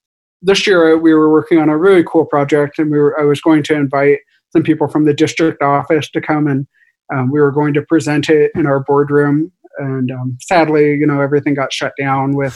this 0.44 0.68
year 0.68 0.98
we 0.98 1.14
were 1.14 1.32
working 1.32 1.58
on 1.58 1.70
a 1.70 1.78
really 1.78 2.04
cool 2.04 2.26
project 2.26 2.78
and 2.78 2.92
we 2.92 3.00
were 3.00 3.20
i 3.20 3.24
was 3.24 3.42
going 3.42 3.64
to 3.64 3.74
invite 3.74 4.20
some 4.52 4.62
people 4.62 4.88
from 4.88 5.06
the 5.06 5.14
district 5.14 5.62
office 5.64 6.10
to 6.12 6.22
come 6.22 6.48
and 6.48 6.68
um, 7.14 7.32
we 7.32 7.42
were 7.42 7.52
going 7.52 7.74
to 7.74 7.82
present 7.82 8.30
it 8.30 8.52
in 8.56 8.66
our 8.66 8.80
boardroom. 8.80 9.52
And 9.80 10.12
um, 10.12 10.38
sadly 10.40 10.94
you 10.96 11.08
know 11.08 11.20
everything 11.20 11.56
got 11.56 11.74
shut 11.74 11.94
down 12.00 12.36
with 12.36 12.56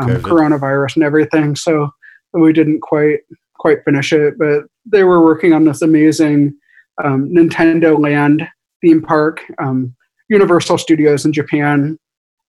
um, 0.00 0.08
coronavirus 0.22 0.96
and 0.96 1.04
everything. 1.04 1.56
So 1.56 1.90
we 2.32 2.52
didn't 2.52 2.80
quite 2.80 3.20
quite 3.54 3.82
finish 3.84 4.12
it 4.12 4.34
but 4.38 4.64
they 4.84 5.02
were 5.02 5.24
working 5.24 5.52
on 5.52 5.64
this 5.64 5.82
amazing 5.82 6.54
um, 7.02 7.28
nintendo 7.30 7.98
land 7.98 8.46
theme 8.80 9.02
park. 9.02 9.40
Um, 9.58 9.96
universal 10.28 10.76
studios 10.76 11.24
in 11.24 11.32
japan 11.32 11.98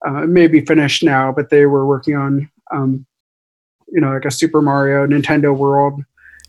uh, 0.05 0.23
it 0.23 0.27
may 0.27 0.47
be 0.47 0.65
finished 0.65 1.03
now 1.03 1.31
but 1.31 1.49
they 1.49 1.65
were 1.65 1.85
working 1.85 2.15
on 2.15 2.51
um, 2.73 3.05
you 3.89 4.01
know 4.01 4.13
like 4.13 4.25
a 4.25 4.31
super 4.31 4.61
mario 4.61 5.05
nintendo 5.07 5.55
world 5.55 6.01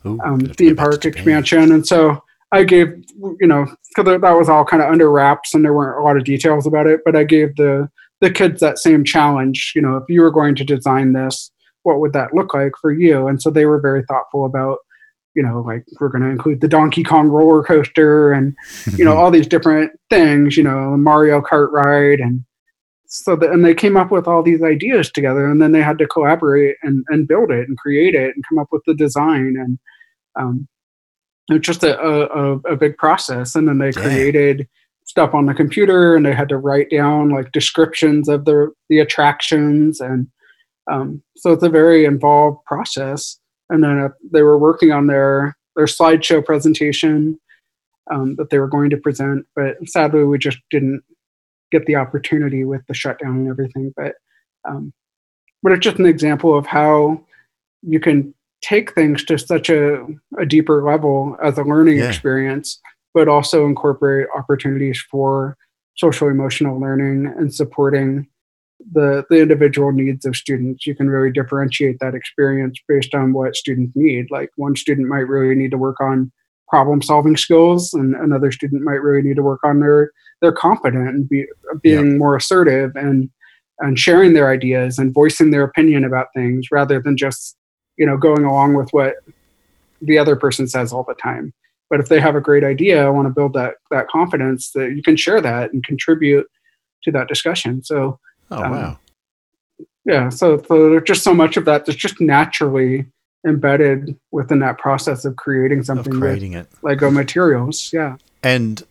Ooh, 0.05 0.19
um, 0.23 0.39
theme 0.39 0.75
go 0.75 0.75
back 0.75 0.91
to 0.91 0.91
park 0.91 1.05
expansion. 1.05 1.71
And 1.71 1.85
so 1.85 2.23
I 2.51 2.63
gave, 2.63 2.87
you 3.39 3.47
know, 3.47 3.65
because 3.95 4.21
that 4.21 4.31
was 4.31 4.49
all 4.49 4.65
kind 4.65 4.81
of 4.81 4.91
under 4.91 5.11
wraps 5.11 5.53
and 5.53 5.63
there 5.63 5.73
weren't 5.73 5.99
a 5.99 6.03
lot 6.03 6.17
of 6.17 6.23
details 6.23 6.65
about 6.65 6.87
it, 6.87 7.01
but 7.05 7.15
I 7.15 7.23
gave 7.23 7.55
the 7.55 7.89
the 8.21 8.31
kids 8.31 8.59
that 8.59 8.79
same 8.79 9.03
challenge. 9.03 9.73
You 9.75 9.81
know, 9.81 9.95
if 9.97 10.03
you 10.09 10.21
were 10.21 10.31
going 10.31 10.55
to 10.55 10.63
design 10.63 11.13
this, 11.13 11.51
what 11.83 11.99
would 11.99 12.13
that 12.13 12.33
look 12.33 12.53
like 12.53 12.73
for 12.81 12.91
you? 12.91 13.27
And 13.27 13.41
so 13.41 13.49
they 13.49 13.65
were 13.65 13.79
very 13.79 14.03
thoughtful 14.03 14.45
about, 14.45 14.79
you 15.35 15.43
know, 15.43 15.61
like 15.61 15.85
we're 15.99 16.09
going 16.09 16.23
to 16.23 16.29
include 16.29 16.59
the 16.59 16.67
Donkey 16.67 17.03
Kong 17.03 17.29
roller 17.29 17.63
coaster 17.63 18.33
and 18.33 18.55
you 18.97 19.05
know 19.05 19.15
all 19.17 19.31
these 19.31 19.47
different 19.47 19.91
things. 20.09 20.57
You 20.57 20.63
know, 20.63 20.97
Mario 20.97 21.41
Kart 21.41 21.71
ride 21.71 22.19
and 22.19 22.43
so 23.11 23.35
the, 23.35 23.51
and 23.51 23.65
they 23.65 23.73
came 23.73 23.97
up 23.97 24.11
with 24.11 24.27
all 24.27 24.43
these 24.43 24.61
ideas 24.61 25.11
together 25.11 25.49
and 25.49 25.59
then 25.61 25.71
they 25.71 25.81
had 25.81 25.97
to 25.97 26.07
collaborate 26.07 26.75
and, 26.83 27.03
and 27.09 27.27
build 27.27 27.51
it 27.51 27.67
and 27.67 27.77
create 27.77 28.13
it 28.13 28.35
and 28.35 28.43
come 28.47 28.59
up 28.59 28.67
with 28.71 28.83
the 28.85 28.93
design 28.93 29.55
and 29.59 29.79
um, 30.39 30.67
it 31.49 31.53
was 31.53 31.61
just 31.63 31.83
a, 31.83 31.99
a, 31.99 32.57
a 32.59 32.75
big 32.75 32.95
process 32.97 33.55
and 33.55 33.67
then 33.67 33.79
they 33.79 33.87
Yeah. 33.87 34.03
created 34.03 34.67
stuff 35.05 35.33
on 35.33 35.47
the 35.47 35.55
computer 35.55 36.15
and 36.15 36.23
they 36.23 36.33
had 36.35 36.49
to 36.49 36.57
write 36.57 36.91
down 36.91 37.29
like 37.29 37.51
descriptions 37.51 38.29
of 38.29 38.45
the 38.45 38.71
the 38.89 38.99
attractions 38.99 39.99
and 39.99 40.27
um, 40.91 41.21
so 41.35 41.51
it's 41.51 41.63
a 41.63 41.69
very 41.69 42.05
involved 42.05 42.63
process 42.65 43.39
and 43.71 43.83
then 43.83 43.97
uh, 43.99 44.09
they 44.31 44.43
were 44.43 44.57
working 44.59 44.91
on 44.91 45.07
their 45.07 45.57
their 45.75 45.87
slideshow 45.87 46.45
presentation 46.45 47.39
um, 48.11 48.35
that 48.35 48.51
they 48.51 48.59
were 48.59 48.67
going 48.67 48.91
to 48.91 48.97
present 48.97 49.47
but 49.55 49.77
sadly 49.85 50.23
we 50.23 50.37
just 50.37 50.59
didn't 50.69 51.01
get 51.71 51.85
the 51.85 51.95
opportunity 51.95 52.63
with 52.63 52.81
the 52.87 52.93
shutdown 52.93 53.37
and 53.37 53.49
everything 53.49 53.93
but 53.95 54.15
um, 54.67 54.91
but 55.63 55.71
it's 55.71 55.83
just 55.83 55.99
an 55.99 56.05
example 56.05 56.57
of 56.57 56.65
how 56.65 57.19
you 57.81 57.99
can 57.99 58.33
take 58.61 58.93
things 58.93 59.23
to 59.23 59.37
such 59.37 59.69
a, 59.69 60.05
a 60.37 60.45
deeper 60.45 60.83
level 60.83 61.37
as 61.43 61.57
a 61.57 61.63
learning 61.63 61.97
Yeah. 61.97 62.07
experience 62.09 62.79
but 63.13 63.27
also 63.27 63.65
incorporate 63.65 64.27
opportunities 64.37 65.01
for 65.09 65.57
social 65.95 66.27
emotional 66.29 66.79
learning 66.79 67.33
and 67.37 67.53
supporting 67.53 68.27
the 68.93 69.25
the 69.29 69.41
individual 69.41 69.91
needs 69.91 70.25
of 70.25 70.35
students 70.35 70.85
you 70.87 70.95
can 70.95 71.09
really 71.09 71.31
differentiate 71.31 71.97
that 71.99 72.15
experience 72.15 72.79
based 72.87 73.13
on 73.13 73.33
what 73.33 73.55
students 73.55 73.91
need 73.95 74.27
like 74.31 74.49
one 74.55 74.75
student 74.75 75.07
might 75.07 75.27
really 75.27 75.53
need 75.55 75.71
to 75.71 75.77
work 75.77 75.99
on 75.99 76.31
problem 76.69 77.01
solving 77.01 77.35
skills 77.35 77.93
and 77.93 78.15
another 78.15 78.51
student 78.51 78.81
might 78.83 79.01
really 79.01 79.21
need 79.27 79.35
to 79.35 79.43
work 79.43 79.59
on 79.63 79.79
their 79.81 80.11
their 80.41 80.51
confident 80.51 81.09
and 81.09 81.29
be, 81.29 81.45
being 81.81 82.17
more 82.17 82.35
assertive 82.35 82.95
and 82.95 83.29
and 83.81 83.97
sharing 83.97 84.33
their 84.33 84.49
ideas 84.49 84.97
and 84.99 85.13
voicing 85.13 85.51
their 85.51 85.63
opinion 85.63 86.03
about 86.03 86.27
things 86.35 86.67
rather 86.71 86.99
than 87.01 87.15
just 87.17 87.55
you 87.97 88.05
know 88.05 88.17
going 88.17 88.43
along 88.45 88.73
with 88.73 88.89
what 88.91 89.15
the 90.01 90.17
other 90.17 90.35
person 90.35 90.67
says 90.67 90.91
all 90.93 91.03
the 91.07 91.13
time 91.15 91.53
but 91.89 91.99
if 91.99 92.07
they 92.09 92.19
have 92.19 92.35
a 92.35 92.41
great 92.41 92.63
idea 92.63 93.05
i 93.05 93.09
want 93.09 93.25
to 93.27 93.33
build 93.33 93.53
that 93.53 93.75
that 93.91 94.07
confidence 94.07 94.71
that 94.71 94.91
you 94.95 95.01
can 95.03 95.15
share 95.17 95.41
that 95.41 95.71
and 95.73 95.83
contribute 95.83 96.45
to 97.03 97.11
that 97.11 97.27
discussion 97.27 97.83
so 97.83 98.19
Oh 98.51 98.63
um, 98.63 98.71
wow. 98.71 98.99
yeah 100.05 100.29
so, 100.29 100.61
so 100.67 100.89
there's 100.89 101.03
just 101.03 101.23
so 101.23 101.33
much 101.33 101.55
of 101.57 101.65
that 101.65 101.85
that's 101.85 101.97
just 101.97 102.19
naturally 102.19 103.05
embedded 103.47 104.17
within 104.31 104.59
that 104.59 104.77
process 104.77 105.23
of 105.25 105.35
creating 105.35 105.79
Of 105.79 105.85
something 105.85 106.11
with 106.13 106.21
creating 106.21 106.53
it. 106.53 106.67
lego 106.81 107.09
materials 107.11 107.91
yeah 107.93 108.15
And 108.43 108.83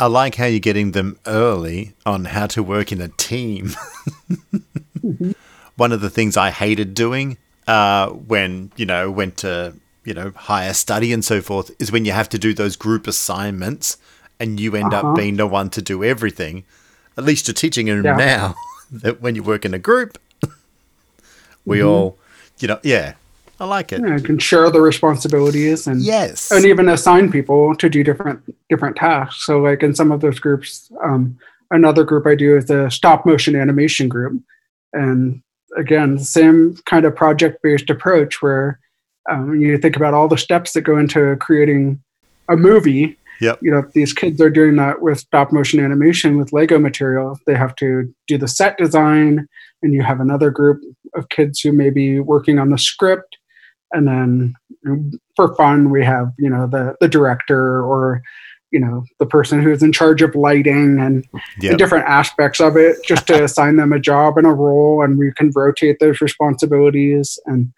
I 0.00 0.06
like 0.06 0.34
how 0.34 0.46
you're 0.46 0.58
getting 0.60 0.92
them 0.92 1.18
early 1.26 1.94
on 2.04 2.24
how 2.26 2.46
to 2.48 2.62
work 2.62 2.90
in 2.92 3.00
a 3.00 3.08
team. 3.08 3.70
One 5.76 5.92
of 5.92 6.00
the 6.00 6.10
things 6.10 6.36
I 6.36 6.50
hated 6.50 6.94
doing 6.94 7.36
uh, 7.66 8.08
when, 8.10 8.70
you 8.76 8.86
know, 8.86 9.10
went 9.10 9.38
to, 9.38 9.74
you 10.04 10.14
know, 10.14 10.32
higher 10.36 10.72
study 10.74 11.12
and 11.12 11.24
so 11.24 11.40
forth 11.40 11.70
is 11.80 11.90
when 11.92 12.04
you 12.04 12.12
have 12.12 12.28
to 12.30 12.38
do 12.38 12.54
those 12.54 12.76
group 12.76 13.06
assignments 13.06 13.96
and 14.40 14.58
you 14.60 14.74
end 14.76 14.92
Uh-huh. 14.92 15.10
up 15.10 15.16
being 15.16 15.36
the 15.36 15.46
one 15.46 15.70
to 15.70 15.82
do 15.82 16.02
everything. 16.04 16.64
At 17.16 17.24
least 17.24 17.46
you're 17.48 17.54
teaching 17.54 17.86
them 17.86 18.04
Yeah. 18.04 18.16
now 18.16 18.54
that 18.90 19.20
when 19.20 19.34
you 19.34 19.42
work 19.42 19.64
in 19.64 19.74
a 19.74 19.78
group, 19.78 20.18
we 21.64 21.82
all, 21.82 22.18
you 22.58 22.68
know, 22.68 22.78
yeah, 22.82 23.14
I 23.60 23.66
like 23.66 23.92
it. 23.92 24.00
yeah, 24.00 24.16
you 24.16 24.22
can 24.22 24.38
share 24.38 24.68
the 24.70 24.80
responsibilities 24.80 25.86
and 25.86 26.02
Yes. 26.02 26.50
and 26.50 26.64
even 26.64 26.88
assign 26.88 27.30
people 27.30 27.74
to 27.76 27.88
do 27.88 28.02
different 28.02 28.40
different 28.68 28.96
tasks. 28.96 29.46
So, 29.46 29.60
like 29.60 29.82
in 29.82 29.94
some 29.94 30.10
of 30.12 30.20
those 30.20 30.38
groups, 30.38 30.90
um, 31.04 31.38
another 31.70 32.04
group 32.04 32.26
I 32.26 32.34
do 32.34 32.56
is 32.56 32.66
the 32.66 32.90
stop 32.90 33.24
motion 33.24 33.54
animation 33.56 34.08
group, 34.08 34.40
and 34.92 35.40
again, 35.76 36.16
the 36.16 36.24
same 36.24 36.76
kind 36.86 37.04
of 37.04 37.14
project 37.14 37.62
based 37.62 37.90
approach 37.90 38.42
where 38.42 38.80
um, 39.30 39.58
you 39.60 39.78
think 39.78 39.96
about 39.96 40.14
all 40.14 40.28
the 40.28 40.36
steps 40.38 40.72
that 40.72 40.82
go 40.82 40.98
into 40.98 41.36
creating 41.36 42.02
a 42.48 42.56
movie. 42.56 43.16
Yep. 43.40 43.58
You 43.62 43.70
know, 43.72 43.82
these 43.94 44.12
kids 44.12 44.40
are 44.40 44.50
doing 44.50 44.76
that 44.76 45.02
with 45.02 45.18
stop 45.18 45.52
motion 45.52 45.80
animation 45.80 46.38
with 46.38 46.52
Lego 46.52 46.78
material. 46.78 47.38
They 47.46 47.54
have 47.56 47.74
to 47.76 48.12
do 48.28 48.38
the 48.38 48.46
set 48.48 48.78
design, 48.78 49.48
and 49.82 49.92
you 49.94 50.02
have 50.02 50.20
another 50.20 50.50
group 50.50 50.80
of 51.14 51.28
kids 51.30 51.60
who 51.60 51.72
may 51.72 51.90
be 51.90 52.20
working 52.20 52.58
on 52.58 52.70
the 52.70 52.78
script 52.78 53.36
and 53.94 54.08
then 54.08 54.54
for 55.36 55.54
fun 55.54 55.90
we 55.90 56.04
have 56.04 56.30
you 56.38 56.50
know 56.50 56.66
the 56.66 56.94
the 57.00 57.08
director 57.08 57.82
or 57.82 58.22
you 58.70 58.80
know 58.80 59.04
the 59.20 59.26
person 59.26 59.62
who's 59.62 59.82
in 59.82 59.92
charge 59.92 60.20
of 60.20 60.34
lighting 60.34 60.98
and, 60.98 61.24
Yep. 61.60 61.70
and 61.70 61.78
different 61.78 62.06
aspects 62.06 62.60
of 62.60 62.76
it 62.76 62.96
just 63.06 63.26
to 63.28 63.44
assign 63.48 63.76
them 63.76 63.92
a 63.92 64.00
job 64.00 64.36
and 64.36 64.46
a 64.46 64.50
role 64.52 65.02
and 65.02 65.16
we 65.16 65.32
can 65.32 65.50
rotate 65.54 65.98
those 66.00 66.20
responsibilities 66.20 67.38
and 67.46 67.72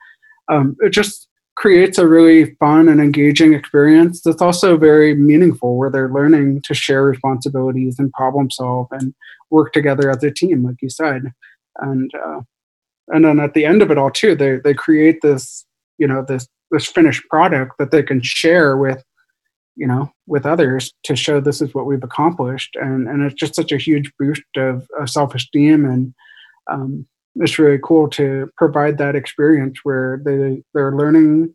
um, 0.48 0.76
it 0.80 0.90
just 0.90 1.28
creates 1.56 1.98
a 1.98 2.06
really 2.06 2.54
fun 2.56 2.88
and 2.88 3.00
engaging 3.00 3.52
experience 3.54 4.22
that's 4.22 4.42
also 4.42 4.76
very 4.76 5.14
meaningful 5.14 5.76
where 5.76 5.90
they're 5.90 6.12
learning 6.12 6.62
to 6.62 6.74
share 6.74 7.04
responsibilities 7.04 7.98
and 7.98 8.12
problem 8.12 8.50
solve 8.50 8.86
and 8.90 9.14
work 9.50 9.72
together 9.72 10.10
as 10.10 10.22
a 10.24 10.30
team 10.30 10.64
like 10.64 10.76
you 10.80 10.90
said 10.90 11.22
and 11.80 12.10
uh, 12.26 12.40
and 13.08 13.24
then 13.24 13.38
at 13.38 13.54
the 13.54 13.64
end 13.66 13.82
of 13.82 13.90
it 13.90 13.98
all 13.98 14.10
too 14.10 14.34
they 14.34 14.56
they 14.64 14.74
create 14.74 15.20
this 15.20 15.66
you 15.98 16.06
know 16.06 16.24
this 16.26 16.46
this 16.70 16.86
finished 16.86 17.22
product 17.28 17.72
that 17.78 17.90
they 17.90 18.02
can 18.02 18.20
share 18.22 18.76
with 18.76 19.02
you 19.76 19.86
know 19.86 20.10
with 20.26 20.46
others 20.46 20.92
to 21.04 21.14
show 21.14 21.40
this 21.40 21.60
is 21.60 21.74
what 21.74 21.86
we've 21.86 22.04
accomplished 22.04 22.76
and 22.80 23.08
and 23.08 23.22
it's 23.22 23.34
just 23.34 23.54
such 23.54 23.72
a 23.72 23.78
huge 23.78 24.10
boost 24.18 24.42
of, 24.56 24.86
of 24.98 25.08
self-esteem 25.08 25.84
and 25.84 26.14
um, 26.70 27.06
it's 27.36 27.58
really 27.58 27.78
cool 27.82 28.08
to 28.08 28.50
provide 28.56 28.98
that 28.98 29.14
experience 29.14 29.80
where 29.82 30.20
they 30.24 30.62
they're 30.72 30.96
learning 30.96 31.54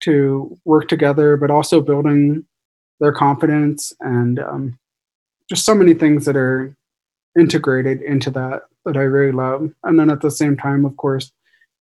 to 0.00 0.56
work 0.64 0.88
together, 0.88 1.36
but 1.36 1.50
also 1.50 1.80
building 1.80 2.44
their 3.00 3.12
confidence 3.12 3.92
and 4.00 4.38
um, 4.38 4.78
just 5.48 5.64
so 5.64 5.74
many 5.74 5.94
things 5.94 6.24
that 6.24 6.36
are 6.36 6.74
integrated 7.38 8.02
into 8.02 8.30
that 8.30 8.62
that 8.84 8.96
I 8.96 9.02
really 9.02 9.32
love. 9.32 9.70
And 9.84 9.98
then 9.98 10.10
at 10.10 10.22
the 10.22 10.30
same 10.30 10.56
time, 10.56 10.84
of 10.84 10.96
course, 10.96 11.32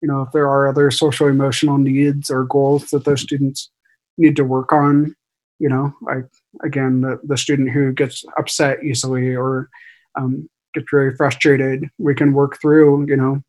you 0.06 0.12
know, 0.12 0.22
if 0.22 0.32
there 0.34 0.48
are 0.48 0.68
other 0.68 0.92
social 0.92 1.26
emotional 1.26 1.80
needs 1.80 2.30
or 2.30 2.44
goals 2.44 2.92
that 2.92 3.06
those 3.06 3.22
students 3.22 3.72
need 4.20 4.36
to 4.36 4.44
work 4.44 4.72
on, 4.72 5.16
you 5.58 5.68
know, 5.68 5.96
like 6.00 6.28
again, 6.64 7.02
the, 7.02 7.20
the 7.24 7.36
student 7.36 7.72
who 7.72 7.92
gets 7.92 8.24
upset 8.38 8.84
easily 8.84 9.36
or 9.36 9.68
um, 10.14 10.48
gets 10.76 10.86
very 10.92 11.16
frustrated, 11.16 11.90
we 11.98 12.14
can 12.14 12.34
work 12.34 12.62
through, 12.62 13.08
you 13.08 13.16
know, 13.16 13.42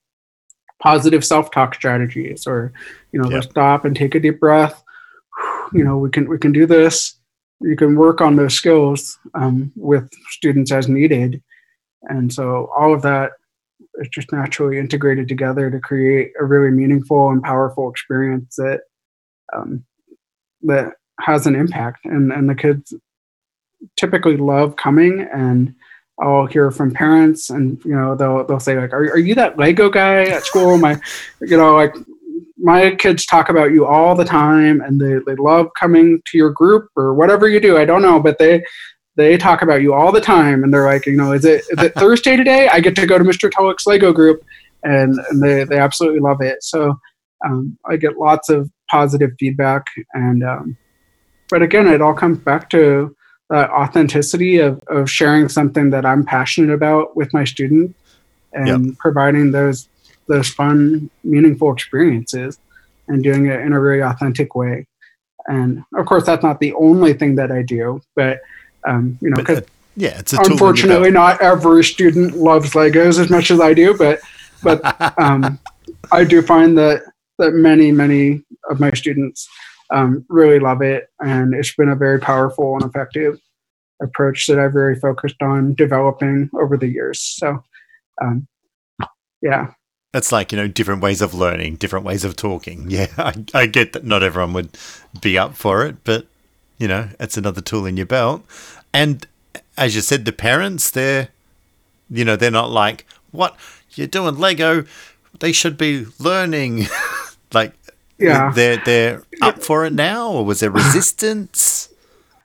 positive 0.80 1.26
self-talk 1.26 1.74
strategies 1.74 2.46
or, 2.46 2.72
you 3.12 3.20
know, 3.20 3.28
yep. 3.28 3.44
stop 3.44 3.84
and 3.84 3.94
take 3.94 4.14
a 4.14 4.20
deep 4.20 4.40
breath. 4.40 4.82
You 5.72 5.82
know, 5.84 5.98
we 5.98 6.10
can 6.10 6.28
we 6.28 6.38
can 6.38 6.52
do 6.52 6.64
this. 6.64 7.18
You 7.60 7.74
can 7.76 7.96
work 7.96 8.20
on 8.20 8.36
those 8.36 8.54
skills 8.54 9.18
um, 9.34 9.72
with 9.74 10.08
students 10.30 10.70
as 10.70 10.88
needed. 10.88 11.42
And 12.04 12.32
so 12.32 12.70
all 12.74 12.94
of 12.94 13.02
that 13.02 13.32
is 13.98 14.08
just 14.08 14.32
naturally 14.32 14.78
integrated 14.78 15.28
together 15.28 15.70
to 15.70 15.80
create 15.80 16.32
a 16.40 16.44
really 16.44 16.70
meaningful 16.70 17.30
and 17.30 17.42
powerful 17.42 17.90
experience 17.90 18.56
that 18.56 18.80
um, 19.54 19.84
that 20.62 20.94
has 21.20 21.46
an 21.46 21.54
impact. 21.54 22.04
And 22.04 22.32
and 22.32 22.48
the 22.48 22.54
kids 22.54 22.94
typically 23.96 24.36
love 24.36 24.76
coming 24.76 25.26
and 25.32 25.74
I'll 26.20 26.46
hear 26.46 26.70
from 26.70 26.92
parents 26.92 27.50
and 27.50 27.82
you 27.84 27.94
know 27.94 28.14
they'll 28.14 28.44
they'll 28.46 28.60
say 28.60 28.78
like 28.78 28.92
are, 28.92 29.04
are 29.10 29.18
you 29.18 29.34
that 29.34 29.58
Lego 29.58 29.90
guy 29.90 30.24
at 30.24 30.44
school 30.44 30.78
my 30.78 30.98
you 31.42 31.56
know 31.56 31.74
like 31.74 31.94
my 32.56 32.94
kids 32.94 33.26
talk 33.26 33.50
about 33.50 33.72
you 33.72 33.86
all 33.86 34.14
the 34.14 34.24
time 34.24 34.80
and 34.80 35.00
they, 35.00 35.18
they 35.26 35.36
love 35.36 35.68
coming 35.78 36.22
to 36.26 36.38
your 36.38 36.50
group 36.50 36.88
or 36.96 37.14
whatever 37.14 37.48
you 37.48 37.60
do 37.60 37.76
I 37.76 37.84
don't 37.84 38.02
know 38.02 38.18
but 38.18 38.38
they 38.38 38.64
they 39.16 39.36
talk 39.36 39.62
about 39.62 39.82
you 39.82 39.94
all 39.94 40.12
the 40.12 40.20
time 40.20 40.62
and 40.62 40.72
they're 40.72 40.86
like 40.86 41.06
you 41.06 41.16
know 41.16 41.32
is 41.32 41.44
it 41.44 41.64
is 41.70 41.82
it 41.82 41.94
Thursday 41.94 42.36
today 42.36 42.68
I 42.68 42.80
get 42.80 42.94
to 42.96 43.06
go 43.06 43.18
to 43.18 43.24
Mr. 43.24 43.50
Tulloch's 43.50 43.86
Lego 43.86 44.12
group 44.12 44.44
and, 44.82 45.18
and 45.30 45.42
they, 45.42 45.64
they 45.64 45.78
absolutely 45.78 46.20
love 46.20 46.40
it 46.40 46.62
so 46.62 46.98
um, 47.44 47.78
I 47.84 47.96
get 47.96 48.18
lots 48.18 48.48
of 48.48 48.70
positive 48.90 49.30
feedback 49.38 49.84
and 50.14 50.44
um, 50.44 50.76
but 51.50 51.62
again 51.62 51.86
it 51.86 52.00
all 52.00 52.14
comes 52.14 52.38
back 52.38 52.70
to 52.70 53.14
authenticity 53.52 54.58
of, 54.58 54.80
of 54.88 55.10
sharing 55.10 55.48
something 55.48 55.90
that 55.90 56.04
I'm 56.04 56.24
passionate 56.24 56.72
about 56.72 57.16
with 57.16 57.32
my 57.32 57.44
student 57.44 57.94
and 58.52 58.86
yep. 58.86 58.98
providing 58.98 59.52
those 59.52 59.88
those 60.28 60.48
fun, 60.48 61.10
meaningful 61.24 61.72
experiences 61.72 62.58
and 63.08 63.22
doing 63.22 63.46
it 63.46 63.60
in 63.60 63.72
a 63.72 63.80
very 63.80 64.02
authentic 64.02 64.54
way. 64.54 64.86
And 65.46 65.84
of 65.94 66.06
course, 66.06 66.26
that's 66.26 66.42
not 66.42 66.58
the 66.58 66.72
only 66.74 67.12
thing 67.12 67.36
that 67.36 67.52
I 67.52 67.62
do, 67.62 68.00
but 68.16 68.40
um, 68.86 69.18
you 69.20 69.30
know, 69.30 69.42
but, 69.42 69.50
uh, 69.50 69.60
yeah, 69.96 70.18
it's 70.18 70.32
unfortunately 70.32 71.10
not 71.10 71.40
every 71.40 71.82
student 71.84 72.36
loves 72.36 72.72
Legos 72.72 73.18
as 73.18 73.30
much 73.30 73.50
as 73.50 73.60
I 73.60 73.74
do, 73.74 73.96
but 73.96 74.20
but 74.62 74.80
um, 75.20 75.58
I 76.12 76.24
do 76.24 76.42
find 76.42 76.76
that 76.78 77.02
that 77.38 77.52
many 77.52 77.92
many 77.92 78.42
of 78.70 78.80
my 78.80 78.90
students 78.92 79.48
um, 79.90 80.24
really 80.28 80.58
love 80.58 80.82
it, 80.82 81.08
and 81.20 81.54
it's 81.54 81.74
been 81.74 81.88
a 81.88 81.96
very 81.96 82.20
powerful 82.20 82.74
and 82.74 82.84
effective 82.84 83.38
approach 84.02 84.46
that 84.46 84.58
I've 84.58 84.72
very 84.72 84.98
focused 84.98 85.42
on 85.42 85.74
developing 85.74 86.50
over 86.54 86.76
the 86.76 86.88
years. 86.88 87.20
So, 87.20 87.62
um, 88.22 88.46
yeah. 89.42 89.72
That's 90.12 90.32
like, 90.32 90.52
you 90.52 90.58
know, 90.58 90.68
different 90.68 91.02
ways 91.02 91.20
of 91.20 91.34
learning, 91.34 91.76
different 91.76 92.04
ways 92.04 92.24
of 92.24 92.36
talking. 92.36 92.90
Yeah, 92.90 93.08
I, 93.18 93.44
I 93.54 93.66
get 93.66 93.92
that 93.92 94.04
not 94.04 94.22
everyone 94.22 94.52
would 94.54 94.78
be 95.20 95.36
up 95.36 95.54
for 95.54 95.84
it, 95.84 95.96
but, 96.04 96.26
you 96.78 96.88
know, 96.88 97.08
it's 97.20 97.36
another 97.36 97.60
tool 97.60 97.86
in 97.86 97.96
your 97.96 98.06
belt. 98.06 98.44
And 98.96 99.26
as 99.76 99.94
you 99.94 100.00
said, 100.00 100.24
the 100.24 100.32
parents, 100.32 100.90
they're, 100.90 101.28
you 102.08 102.24
know, 102.24 102.34
they're 102.34 102.50
not 102.50 102.70
like, 102.70 103.04
what, 103.30 103.54
you're 103.90 104.06
doing 104.06 104.38
Lego, 104.38 104.84
they 105.40 105.52
should 105.52 105.76
be 105.76 106.06
learning. 106.18 106.86
like, 107.52 107.74
yeah. 108.16 108.50
they're 108.54 108.78
they're 108.78 109.22
up 109.42 109.62
for 109.62 109.84
it 109.84 109.92
now 109.92 110.30
or 110.30 110.44
was 110.46 110.60
there 110.60 110.70
resistance? 110.70 111.90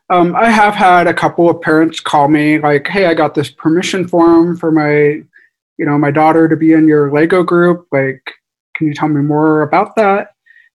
Um, 0.09 0.35
i 0.35 0.49
have 0.49 0.73
had 0.73 1.07
a 1.07 1.13
couple 1.13 1.49
of 1.49 1.61
parents 1.61 2.01
call 2.01 2.27
me 2.27 2.59
like 2.59 2.85
hey 2.85 3.05
i 3.05 3.13
got 3.13 3.33
this 3.33 3.49
permission 3.49 4.05
form 4.05 4.57
for 4.57 4.69
my 4.69 5.23
you 5.77 5.85
know 5.85 5.97
my 5.97 6.11
daughter 6.11 6.49
to 6.49 6.57
be 6.57 6.73
in 6.73 6.85
your 6.85 7.09
lego 7.09 7.43
group. 7.43 7.87
Like 7.93 8.21
can 8.75 8.87
you 8.87 8.93
tell 8.93 9.07
me 9.07 9.21
more 9.21 9.61
about 9.61 9.95
that? 9.95 10.31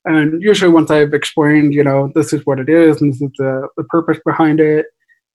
And 0.06 0.40
usually 0.40 0.72
once 0.72 0.90
i've 0.90 1.12
explained 1.12 1.74
you 1.74 1.84
know 1.84 2.10
this 2.14 2.32
is 2.32 2.46
what 2.46 2.58
it 2.58 2.70
is 2.70 3.02
and 3.02 3.12
this 3.12 3.20
is 3.20 3.30
the, 3.36 3.68
the 3.76 3.84
purpose 3.84 4.18
behind 4.24 4.58
it 4.58 4.86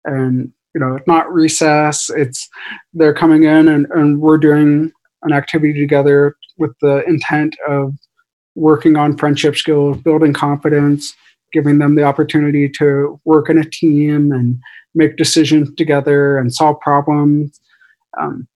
and 0.06 0.52
you 0.74 0.80
know 0.80 0.96
it's 0.96 1.08
not 1.08 1.32
recess 1.32 2.10
it's 2.12 2.48
they're 2.94 3.14
coming 3.14 3.44
in 3.44 3.68
and, 3.68 3.88
and 3.92 4.22
we're 4.22 4.38
doing 4.38 4.92
an 5.24 5.34
activity 5.34 5.80
together 5.80 6.36
with 6.58 6.72
the 6.82 7.04
intent 7.08 7.56
of 7.68 7.94
working 8.56 8.98
on 8.98 9.18
friendship 9.18 9.56
skills, 9.56 9.98
building 9.98 10.34
confidence, 10.34 11.14
giving 11.54 11.80
them 11.80 11.96
the 11.96 12.04
opportunity 12.04 12.70
to 12.70 13.20
work 13.26 13.50
in 13.50 13.58
a 13.58 13.64
team 13.64 14.32
and 14.32 14.60
make 14.94 15.16
decisions 15.16 15.74
together 15.76 16.38
and 16.38 16.54
solve 16.54 16.80
problems. 16.82 17.60
Um, 18.20 18.48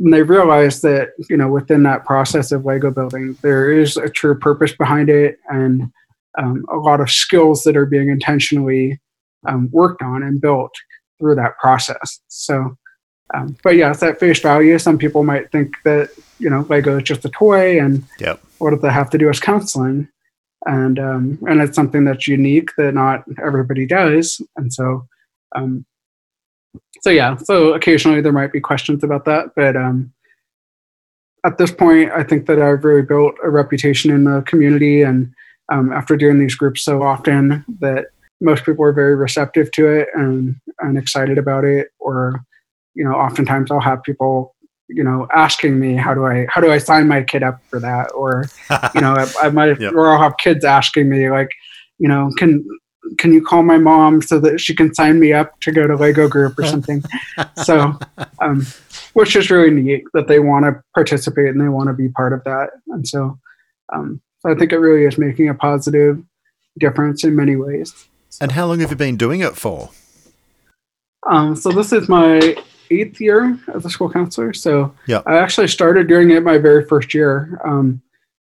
and 0.00 0.12
they 0.12 0.22
realize 0.22 0.80
that 0.82 1.10
you 1.30 1.36
know 1.36 1.48
within 1.48 1.84
that 1.84 2.04
process 2.04 2.52
of 2.52 2.64
Lego 2.64 2.90
building, 2.90 3.36
there 3.42 3.70
is 3.70 3.96
a 3.96 4.08
true 4.08 4.38
purpose 4.38 4.74
behind 4.74 5.08
it 5.08 5.38
and 5.48 5.90
um, 6.36 6.64
a 6.70 6.76
lot 6.76 7.00
of 7.00 7.10
skills 7.10 7.62
that 7.62 7.76
are 7.76 7.86
being 7.86 8.08
intentionally 8.08 9.00
um, 9.46 9.68
worked 9.72 10.02
on 10.02 10.22
and 10.22 10.40
built 10.40 10.72
through 11.18 11.34
that 11.36 11.58
process. 11.58 12.20
So, 12.28 12.76
um, 13.34 13.56
but 13.62 13.76
yes, 13.76 14.02
at 14.02 14.20
face 14.20 14.40
value, 14.40 14.78
some 14.78 14.98
people 14.98 15.24
might 15.24 15.50
think 15.50 15.74
that 15.84 16.10
you 16.38 16.50
know 16.50 16.66
Lego 16.68 16.98
is 16.98 17.04
just 17.04 17.24
a 17.24 17.30
toy 17.30 17.80
and 17.80 18.04
yep 18.18 18.40
what 18.58 18.80
that 18.80 18.92
have 18.92 19.10
to 19.10 19.18
do 19.18 19.26
with 19.26 19.40
counseling? 19.40 20.08
And 20.66 20.98
um, 20.98 21.38
and 21.46 21.60
it's 21.60 21.76
something 21.76 22.04
that's 22.04 22.26
unique 22.26 22.70
that 22.78 22.94
not 22.94 23.24
everybody 23.44 23.86
does. 23.86 24.40
And 24.56 24.72
so, 24.72 25.06
um, 25.54 25.84
so 27.02 27.10
yeah. 27.10 27.36
So 27.36 27.74
occasionally 27.74 28.22
there 28.22 28.32
might 28.32 28.52
be 28.52 28.60
questions 28.60 29.04
about 29.04 29.26
that, 29.26 29.50
but 29.54 29.76
um, 29.76 30.10
at 31.44 31.58
this 31.58 31.70
point, 31.70 32.10
I 32.12 32.22
think 32.22 32.46
that 32.46 32.62
I've 32.62 32.82
really 32.82 33.02
built 33.02 33.34
a 33.44 33.50
reputation 33.50 34.10
in 34.10 34.24
the 34.24 34.40
community, 34.46 35.02
and 35.02 35.30
um, 35.70 35.92
after 35.92 36.16
doing 36.16 36.38
these 36.38 36.54
groups 36.54 36.82
so 36.82 37.02
often, 37.02 37.62
that 37.80 38.06
most 38.44 38.64
people 38.64 38.84
are 38.84 38.92
very 38.92 39.16
receptive 39.16 39.70
to 39.72 39.88
it 39.88 40.08
and 40.14 40.56
and 40.80 40.98
excited 40.98 41.38
about 41.38 41.64
it. 41.64 41.88
Or, 41.98 42.44
you 42.94 43.04
know, 43.04 43.12
oftentimes 43.12 43.70
I'll 43.70 43.80
have 43.80 44.02
people 44.02 44.54
you 44.88 45.02
know 45.02 45.26
asking 45.34 45.78
me 45.80 45.94
how 45.94 46.12
do 46.12 46.26
i 46.26 46.46
how 46.50 46.60
do 46.60 46.70
i 46.70 46.78
sign 46.78 47.08
my 47.08 47.22
kid 47.22 47.42
up 47.42 47.58
for 47.68 47.80
that 47.80 48.10
or 48.14 48.44
you 48.94 49.00
know 49.00 49.14
I, 49.18 49.46
I, 49.46 49.50
might 49.50 49.80
yep. 49.80 49.94
or 49.94 50.10
i'll 50.10 50.22
have 50.22 50.36
kids 50.36 50.64
asking 50.64 51.08
me 51.08 51.30
like 51.30 51.50
you 51.98 52.08
know 52.08 52.30
can 52.36 52.64
can 53.18 53.32
you 53.32 53.42
call 53.42 53.62
my 53.62 53.78
mom 53.78 54.22
so 54.22 54.38
that 54.40 54.60
she 54.60 54.74
can 54.74 54.94
sign 54.94 55.20
me 55.20 55.32
up 55.32 55.58
to 55.60 55.72
go 55.72 55.86
to 55.86 55.96
lego 55.96 56.28
group 56.28 56.58
or 56.58 56.64
something 56.66 57.02
so 57.62 57.98
um, 58.40 58.66
which 59.14 59.36
is 59.36 59.50
really 59.50 59.70
neat 59.70 60.04
that 60.12 60.28
they 60.28 60.38
want 60.38 60.64
to 60.64 60.82
participate 60.94 61.48
and 61.48 61.60
they 61.60 61.68
want 61.68 61.88
to 61.88 61.94
be 61.94 62.08
part 62.10 62.32
of 62.32 62.42
that 62.44 62.70
and 62.88 63.06
so 63.06 63.38
um, 63.92 64.20
i 64.44 64.54
think 64.54 64.72
it 64.72 64.78
really 64.78 65.06
is 65.06 65.18
making 65.18 65.48
a 65.48 65.54
positive 65.54 66.22
difference 66.78 67.24
in 67.24 67.34
many 67.34 67.56
ways 67.56 68.08
so. 68.36 68.42
and 68.44 68.52
how 68.52 68.66
long 68.66 68.80
have 68.80 68.90
you 68.90 68.96
been 68.96 69.16
doing 69.16 69.40
it 69.40 69.56
for 69.56 69.90
um, 71.26 71.56
so 71.56 71.70
this 71.70 71.92
is 71.92 72.08
my 72.08 72.56
eighth 72.90 73.20
year 73.20 73.58
as 73.74 73.84
a 73.84 73.90
school 73.90 74.10
counselor. 74.10 74.52
So 74.52 74.94
yeah. 75.06 75.22
I 75.26 75.36
actually 75.38 75.68
started 75.68 76.06
doing 76.08 76.30
it 76.30 76.42
my 76.42 76.58
very 76.58 76.84
first 76.84 77.14
year. 77.14 77.60
Um, 77.64 78.02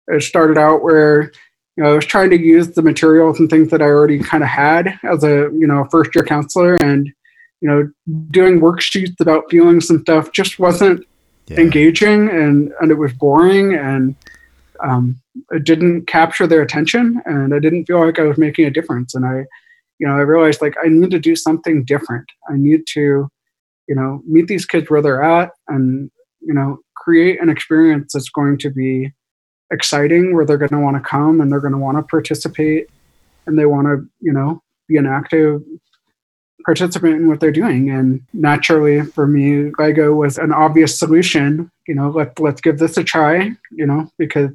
it 0.07 0.23
started 0.23 0.59
out 0.59 0.83
where 0.83 1.33
you 1.77 1.85
know 1.85 1.91
I 1.91 1.95
was 1.95 2.07
trying 2.07 2.31
to 2.31 2.41
use 2.41 2.69
the 2.69 2.83
materials 2.83 3.39
and 3.39 3.51
things 3.51 3.71
that 3.71 3.83
I 3.83 3.87
already 3.87 4.19
kind 4.19 4.43
of 4.43 4.49
had 4.49 4.99
as 5.03 5.23
a 5.25 5.51
you 5.53 5.67
know 5.67 5.87
first 5.91 6.15
year 6.15 6.25
counselor, 6.25 6.77
and 6.77 7.09
you 7.61 7.69
know 7.69 7.91
doing 8.31 8.61
worksheets 8.61 9.21
about 9.21 9.51
feelings 9.51 9.91
and 9.91 10.01
stuff 10.01 10.33
just 10.33 10.59
wasn't 10.59 11.07
yeah. 11.49 11.59
engaging, 11.59 12.29
and 12.31 12.73
and 12.81 12.91
it 12.91 12.97
was 12.97 13.13
boring, 13.13 13.75
and 13.75 14.15
um, 14.83 15.21
it 15.51 15.65
didn't 15.65 16.07
capture 16.07 16.47
their 16.47 16.63
attention, 16.63 17.21
and 17.27 17.55
I 17.55 17.59
didn't 17.59 17.85
feel 17.85 18.05
like 18.05 18.19
I 18.19 18.25
was 18.25 18.39
making 18.39 18.65
a 18.65 18.71
difference. 18.71 19.15
And 19.15 19.27
I, 19.27 19.45
you 19.99 20.07
know, 20.07 20.15
I 20.15 20.21
realized 20.21 20.63
like 20.63 20.75
I 20.83 20.89
need 20.89 21.11
to 21.11 21.19
do 21.19 21.35
something 21.35 21.85
different. 21.85 22.27
I 22.49 22.55
need 22.57 22.83
to, 22.95 23.29
you 23.89 23.95
know, 23.95 24.23
meet 24.27 24.47
these 24.47 24.67
kids 24.67 24.91
where 24.91 25.03
they're 25.03 25.23
at, 25.23 25.51
and 25.69 26.11
you 26.41 26.55
know, 26.55 26.79
create 26.95 27.41
an 27.43 27.49
experience 27.49 28.13
that's 28.13 28.29
going 28.29 28.59
to 28.59 28.71
be 28.71 29.13
exciting, 29.73 30.35
where 30.35 30.47
they're 30.47 30.59
going 30.59 30.71
to 30.71 30.79
want 30.79 30.97
to 30.97 31.09
come 31.09 31.41
and 31.41 31.51
they're 31.51 31.61
going 31.61 31.73
to 31.73 31.79
want 31.79 31.99
to 31.99 32.03
participate, 32.03 32.89
and 33.47 33.59
they 33.59 33.67
want 33.67 33.87
to, 33.87 34.07
you 34.21 34.33
know, 34.33 34.63
be 34.89 34.97
an 34.97 35.07
active 35.07 35.63
participant 36.65 37.15
in 37.15 37.29
what 37.29 37.41
they're 37.41 37.51
doing. 37.51 37.91
And 37.91 38.21
naturally, 38.33 39.03
for 39.03 39.27
me, 39.27 39.73
Lego 39.79 40.15
was 40.15 40.39
an 40.39 40.53
obvious 40.53 40.99
solution. 40.99 41.71
You 41.87 41.95
know, 41.95 42.11
let 42.11 42.39
let's 42.39 42.61
give 42.61 42.79
this 42.79 42.97
a 42.97 43.05
try. 43.05 43.53
You 43.73 43.87
know, 43.87 44.11
because 44.17 44.51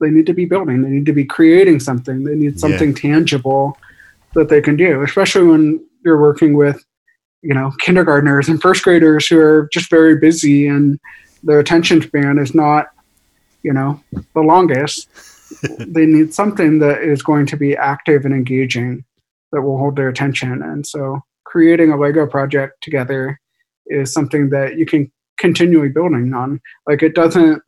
they 0.00 0.10
need 0.10 0.26
to 0.26 0.34
be 0.34 0.44
building, 0.44 0.82
they 0.82 0.90
need 0.90 1.06
to 1.06 1.12
be 1.12 1.24
creating 1.24 1.80
something, 1.80 2.24
they 2.24 2.34
need 2.34 2.60
something 2.60 2.90
yeah. 2.90 3.00
tangible 3.00 3.78
that 4.34 4.48
they 4.48 4.60
can 4.60 4.76
do, 4.76 5.02
especially 5.02 5.46
when 5.46 5.84
you're 6.04 6.20
working 6.20 6.54
with, 6.54 6.84
you 7.42 7.54
know, 7.54 7.72
kindergartners 7.80 8.48
and 8.48 8.60
first 8.60 8.82
graders 8.82 9.26
who 9.26 9.38
are 9.38 9.68
just 9.72 9.90
very 9.90 10.16
busy 10.16 10.66
and 10.66 10.98
their 11.42 11.60
attention 11.60 12.00
span 12.00 12.38
is 12.38 12.54
not, 12.54 12.86
you 13.62 13.72
know, 13.72 14.00
the 14.34 14.40
longest. 14.40 15.08
they 15.78 16.06
need 16.06 16.32
something 16.32 16.78
that 16.78 17.02
is 17.02 17.22
going 17.22 17.46
to 17.46 17.56
be 17.56 17.76
active 17.76 18.24
and 18.24 18.34
engaging 18.34 19.04
that 19.52 19.62
will 19.62 19.78
hold 19.78 19.96
their 19.96 20.08
attention. 20.08 20.62
And 20.62 20.86
so 20.86 21.20
creating 21.44 21.92
a 21.92 21.96
Lego 21.96 22.26
project 22.26 22.82
together 22.82 23.40
is 23.86 24.12
something 24.12 24.50
that 24.50 24.76
you 24.76 24.86
can 24.86 25.10
continually 25.38 25.88
building 25.88 26.32
on. 26.34 26.60
Like 26.86 27.02
it 27.02 27.14
doesn't 27.14 27.62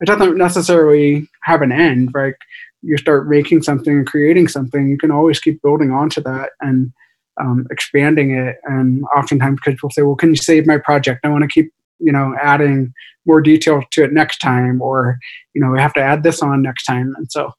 it 0.00 0.06
doesn't 0.06 0.36
necessarily 0.36 1.28
have 1.42 1.62
an 1.62 1.72
end. 1.72 2.10
Like 2.14 2.36
you 2.84 2.96
start 2.98 3.28
making 3.28 3.62
something 3.62 3.92
and 3.92 4.06
creating 4.06 4.48
something, 4.48 4.88
you 4.88 4.98
can 4.98 5.10
always 5.10 5.40
keep 5.40 5.62
building 5.62 5.90
onto 5.90 6.20
that 6.22 6.50
and 6.60 6.92
um, 7.40 7.66
expanding 7.70 8.32
it. 8.32 8.56
And 8.64 9.04
oftentimes 9.16 9.60
kids 9.60 9.82
will 9.82 9.90
say, 9.90 10.02
"Well, 10.02 10.16
can 10.16 10.30
you 10.30 10.36
save 10.36 10.66
my 10.66 10.78
project? 10.78 11.24
I 11.24 11.28
want 11.28 11.42
to 11.42 11.48
keep 11.48 11.72
you 11.98 12.12
know 12.12 12.34
adding 12.40 12.92
more 13.26 13.40
detail 13.40 13.82
to 13.92 14.04
it 14.04 14.12
next 14.12 14.38
time, 14.38 14.82
or 14.82 15.18
you 15.54 15.60
know 15.60 15.70
we 15.70 15.80
have 15.80 15.94
to 15.94 16.02
add 16.02 16.22
this 16.22 16.42
on 16.42 16.62
next 16.62 16.84
time." 16.84 17.14
And 17.16 17.30
so 17.30 17.52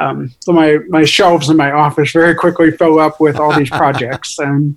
um, 0.00 0.34
so 0.40 0.52
my 0.52 0.78
my 0.88 1.04
shelves 1.04 1.48
in 1.48 1.56
my 1.56 1.70
office 1.70 2.12
very 2.12 2.34
quickly 2.34 2.70
fill 2.70 2.98
up 2.98 3.20
with 3.20 3.36
all 3.36 3.56
these 3.56 3.70
projects 3.70 4.38
and 4.38 4.76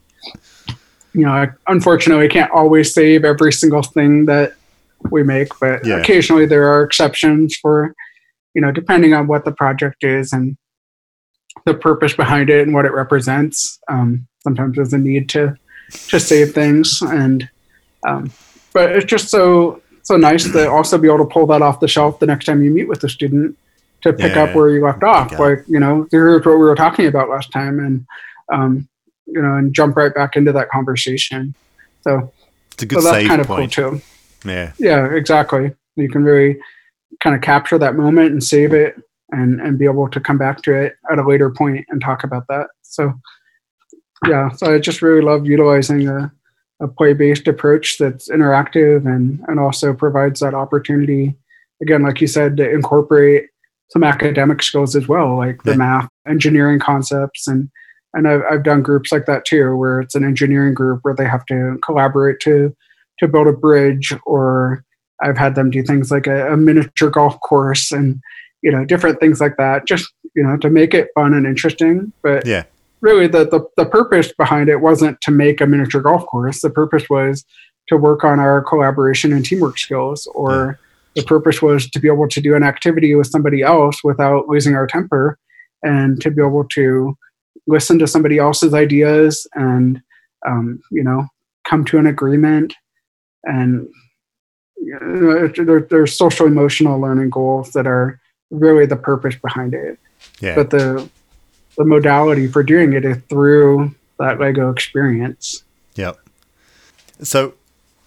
you 1.18 1.26
know, 1.26 1.32
I 1.32 1.48
unfortunately 1.68 2.30
can't 2.30 2.52
always 2.52 2.94
save 2.94 3.26
every 3.26 3.52
single 3.52 3.82
thing 3.82 4.26
that 4.26 4.54
we 5.10 5.24
make, 5.24 5.50
but 5.60 5.84
yeah. 5.84 5.98
occasionally 5.98 6.46
there 6.46 6.72
are 6.72 6.84
exceptions 6.84 7.58
for, 7.58 7.96
you 8.58 8.62
know, 8.62 8.72
depending 8.72 9.14
on 9.14 9.28
what 9.28 9.46
the 9.46 9.52
project 9.52 10.04
is 10.04 10.34
and 10.34 10.58
the 11.68 11.76
purpose 11.76 12.16
behind 12.16 12.50
it 12.50 12.66
and 12.66 12.74
what 12.74 12.86
it 12.86 12.92
represents. 12.92 13.80
Um, 13.88 14.28
sometimes 14.42 14.78
there's 14.78 14.94
a 14.94 14.98
need 14.98 15.30
to 15.30 15.56
to 16.08 16.20
save 16.20 16.56
things, 16.56 17.00
and 17.04 17.48
um, 18.08 18.32
but 18.74 18.96
it's 18.96 19.06
just 19.06 19.30
so 19.30 19.84
so 20.02 20.18
nice 20.18 20.52
to 20.52 20.72
also 20.72 20.98
be 20.98 21.08
able 21.08 21.20
to 21.20 21.32
pull 21.32 21.46
that 21.46 21.62
off 21.62 21.80
the 21.80 21.88
shelf 21.88 22.18
the 22.18 22.26
next 22.26 22.46
time 22.46 22.64
you 22.64 22.72
meet 22.72 22.88
with 22.88 23.00
the 23.02 23.10
student 23.10 23.56
to 24.02 24.12
pick 24.12 24.34
yeah, 24.34 24.46
up 24.46 24.56
where 24.56 24.72
you 24.72 24.84
left 24.84 25.04
off. 25.04 25.38
Like 25.38 25.64
you 25.68 25.80
know, 25.80 26.08
here's 26.10 26.44
what 26.44 26.54
we 26.54 26.66
were 26.66 26.76
talking 26.76 27.06
about 27.06 27.30
last 27.30 27.52
time, 27.52 27.78
and 27.78 28.08
um, 28.52 28.90
you 29.28 29.40
know, 29.40 29.56
and 29.56 29.72
jump 29.72 29.96
right 29.96 30.16
back 30.16 30.36
into 30.36 30.52
that 30.54 30.70
conversation. 30.70 31.54
So, 32.02 32.34
it's 32.72 32.82
a 32.82 32.86
good 32.88 33.04
so 33.04 33.12
that's 33.12 33.28
kind 33.28 33.40
of 33.40 33.46
point. 33.46 33.76
cool 33.76 34.00
too. 34.00 34.02
Yeah. 34.44 34.72
Yeah, 34.80 35.14
exactly. 35.14 35.74
You 35.96 36.10
can 36.10 36.24
really 36.24 36.60
kind 37.22 37.36
of 37.36 37.42
capture 37.42 37.78
that 37.78 37.96
moment 37.96 38.32
and 38.32 38.44
save 38.44 38.74
it 38.74 38.96
and 39.32 39.60
and 39.60 39.78
be 39.78 39.86
able 39.86 40.10
to 40.10 40.20
come 40.20 40.38
back 40.38 40.62
to 40.64 40.74
it 40.74 40.96
at 41.12 41.20
a 41.20 41.28
later 41.28 41.50
point 41.50 41.86
and 41.90 42.02
talk 42.02 42.24
about 42.24 42.46
that. 42.48 42.68
So 42.82 43.14
yeah, 44.26 44.50
so 44.52 44.74
I 44.74 44.80
just 44.80 45.02
really 45.02 45.22
love 45.22 45.46
utilizing 45.46 46.08
a, 46.08 46.32
a 46.80 46.88
play-based 46.88 47.48
approach 47.48 47.98
that's 47.98 48.30
interactive 48.30 49.06
and 49.06 49.44
and 49.48 49.60
also 49.60 49.94
provides 49.94 50.40
that 50.40 50.54
opportunity 50.54 51.36
again 51.82 52.04
like 52.04 52.22
you 52.22 52.28
said 52.28 52.58
to 52.58 52.70
incorporate 52.70 53.48
some 53.90 54.04
academic 54.04 54.62
skills 54.62 54.96
as 54.96 55.08
well 55.08 55.38
like 55.38 55.62
the 55.64 55.72
yeah. 55.72 55.78
math 55.78 56.10
engineering 56.28 56.80
concepts 56.80 57.48
and 57.48 57.70
and 58.14 58.28
I've, 58.28 58.42
I've 58.50 58.64
done 58.64 58.82
groups 58.82 59.12
like 59.12 59.26
that 59.26 59.46
too 59.46 59.76
where 59.76 60.00
it's 60.00 60.16
an 60.16 60.24
engineering 60.24 60.74
group 60.74 61.00
where 61.04 61.16
they 61.16 61.26
have 61.26 61.46
to 61.48 61.78
collaborate 61.84 62.40
to 62.42 62.76
to 63.20 63.28
build 63.28 63.48
a 63.48 63.54
bridge 63.54 64.14
or 64.26 64.84
i've 65.22 65.38
had 65.38 65.56
them 65.56 65.70
do 65.70 65.84
things 65.84 66.12
like 66.12 66.28
a, 66.28 66.54
a 66.54 66.58
miniature 66.58 67.10
golf 67.10 67.40
course 67.42 67.92
and 67.92 68.22
you 68.62 68.72
know 68.72 68.86
different 68.86 69.20
things 69.20 69.40
like 69.40 69.58
that 69.58 69.88
just 69.88 70.12
you 70.38 70.44
know 70.44 70.56
to 70.58 70.70
make 70.70 70.94
it 70.94 71.10
fun 71.16 71.34
and 71.34 71.46
interesting. 71.46 72.14
But 72.22 72.46
yeah. 72.46 72.64
really 73.02 73.28
the, 73.28 73.46
the 73.46 73.66
the 73.76 73.86
purpose 73.86 74.32
behind 74.32 74.70
it 74.70 74.82
wasn't 74.82 75.20
to 75.22 75.32
make 75.32 75.60
a 75.60 75.68
miniature 75.68 76.02
golf 76.02 76.26
course. 76.28 76.62
The 76.62 76.70
purpose 76.70 77.10
was 77.10 77.44
to 77.90 77.98
work 77.98 78.24
on 78.24 78.40
our 78.40 78.62
collaboration 78.62 79.34
and 79.34 79.44
teamwork 79.44 79.78
skills 79.78 80.28
or 80.36 80.78
yeah. 81.16 81.22
the 81.22 81.28
purpose 81.28 81.62
was 81.62 81.90
to 81.90 82.00
be 82.00 82.08
able 82.08 82.28
to 82.28 82.42
do 82.42 82.56
an 82.56 82.64
activity 82.64 83.16
with 83.16 83.28
somebody 83.28 83.62
else 83.62 84.04
without 84.04 84.48
losing 84.48 84.76
our 84.76 84.86
temper 84.86 85.38
and 85.84 86.22
to 86.22 86.30
be 86.30 86.42
able 86.42 86.66
to 86.66 87.18
listen 87.66 87.98
to 88.00 88.08
somebody 88.08 88.38
else's 88.38 88.74
ideas 88.74 89.48
and 89.56 90.02
um, 90.48 90.80
you 90.92 91.04
know 91.04 91.28
come 91.68 91.84
to 91.84 91.98
an 91.98 92.06
agreement 92.06 92.76
and 93.44 93.88
you 94.82 95.00
know, 95.00 95.48
there, 95.48 95.82
there's 95.82 96.18
social 96.18 96.46
emotional 96.46 97.00
learning 97.00 97.30
goals 97.30 97.72
that 97.72 97.88
are 97.88 98.20
really 98.50 98.86
the 98.86 98.96
purpose 98.96 99.36
behind 99.36 99.74
it. 99.74 100.00
Yeah. 100.40 100.56
but 100.56 100.72
the 100.72 101.10
the 101.78 101.86
modality 101.86 102.48
for 102.48 102.64
doing 102.64 102.94
it 102.94 103.06
is 103.06 103.18
through 103.30 103.94
that 104.20 104.40
lego 104.40 104.72
experience. 104.72 105.64
Yep. 105.96 106.18
So 107.22 107.54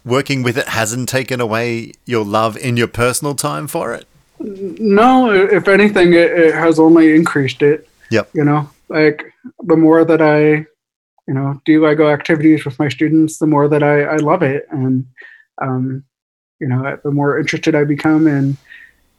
working 0.04 0.42
with 0.42 0.58
it 0.58 0.68
hasn't 0.68 1.08
taken 1.08 1.40
away 1.40 1.92
your 2.04 2.24
love 2.24 2.56
in 2.56 2.76
your 2.76 2.88
personal 2.88 3.34
time 3.34 3.68
for 3.68 3.94
it? 3.94 4.06
No 4.40 5.32
if 5.32 5.68
anything 5.68 6.12
it, 6.14 6.32
it 6.32 6.54
has 6.54 6.80
only 6.80 7.14
increased 7.14 7.62
it 7.62 7.88
yep. 8.10 8.28
you 8.34 8.44
know? 8.44 8.68
Like 8.88 9.24
the 9.60 9.76
more 9.76 10.04
that 10.04 10.20
I, 10.20 10.66
you 11.26 11.34
know, 11.34 11.60
do 11.64 11.84
Lego 11.84 12.10
activities 12.10 12.64
with 12.64 12.78
my 12.78 12.88
students, 12.88 13.38
the 13.38 13.46
more 13.46 13.68
that 13.68 13.82
I, 13.82 14.02
I 14.02 14.16
love 14.16 14.42
it. 14.42 14.66
And, 14.70 15.06
um, 15.62 16.04
you 16.60 16.68
know, 16.68 16.98
the 17.02 17.10
more 17.10 17.38
interested 17.38 17.74
I 17.74 17.84
become 17.84 18.26
in 18.26 18.56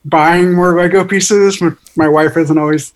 buying 0.06 0.54
more 0.54 0.76
Lego 0.76 1.04
pieces. 1.04 1.62
My 1.96 2.08
wife 2.08 2.38
isn't 2.38 2.58
always 2.58 2.94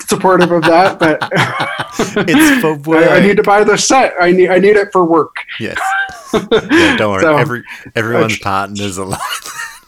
supportive 0.00 0.50
of 0.50 0.62
that, 0.62 0.98
but 0.98 1.18
it's. 2.28 2.88
I, 2.88 3.16
I, 3.16 3.20
need 3.20 3.36
to 3.36 3.42
buy 3.42 3.64
the 3.64 3.76
set. 3.76 4.14
I 4.20 4.32
need 4.32 4.50
I 4.50 4.58
need 4.58 4.76
it 4.76 4.90
for 4.92 5.04
work. 5.04 5.36
Yes. 5.60 5.78
yeah, 6.34 6.96
don't 6.96 7.12
worry. 7.12 7.22
So, 7.22 7.36
Every 7.36 7.62
everyone's 7.94 8.38
partners 8.38 8.98
a 8.98 9.04
lot. 9.04 9.20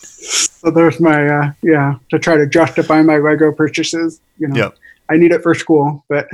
so 0.01 0.71
there's 0.71 1.01
my 1.01 1.27
uh, 1.27 1.53
yeah 1.63 1.97
to 2.11 2.19
try 2.19 2.37
to 2.37 2.47
justify 2.47 3.03
my 3.03 3.17
Lego 3.17 3.53
purchases. 3.53 4.21
You 4.39 4.49
know, 4.49 4.57
yep. 4.57 4.77
I 5.09 5.17
need 5.17 5.33
it 5.33 5.43
for 5.43 5.55
school, 5.55 6.05
but 6.09 6.29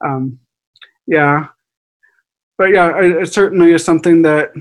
um, 0.00 0.38
yeah, 1.06 1.48
but 2.56 2.70
yeah, 2.70 2.98
it, 3.00 3.22
it, 3.22 3.32
certainly 3.32 3.72
is 3.72 3.84
something 3.84 4.22
that 4.22 4.52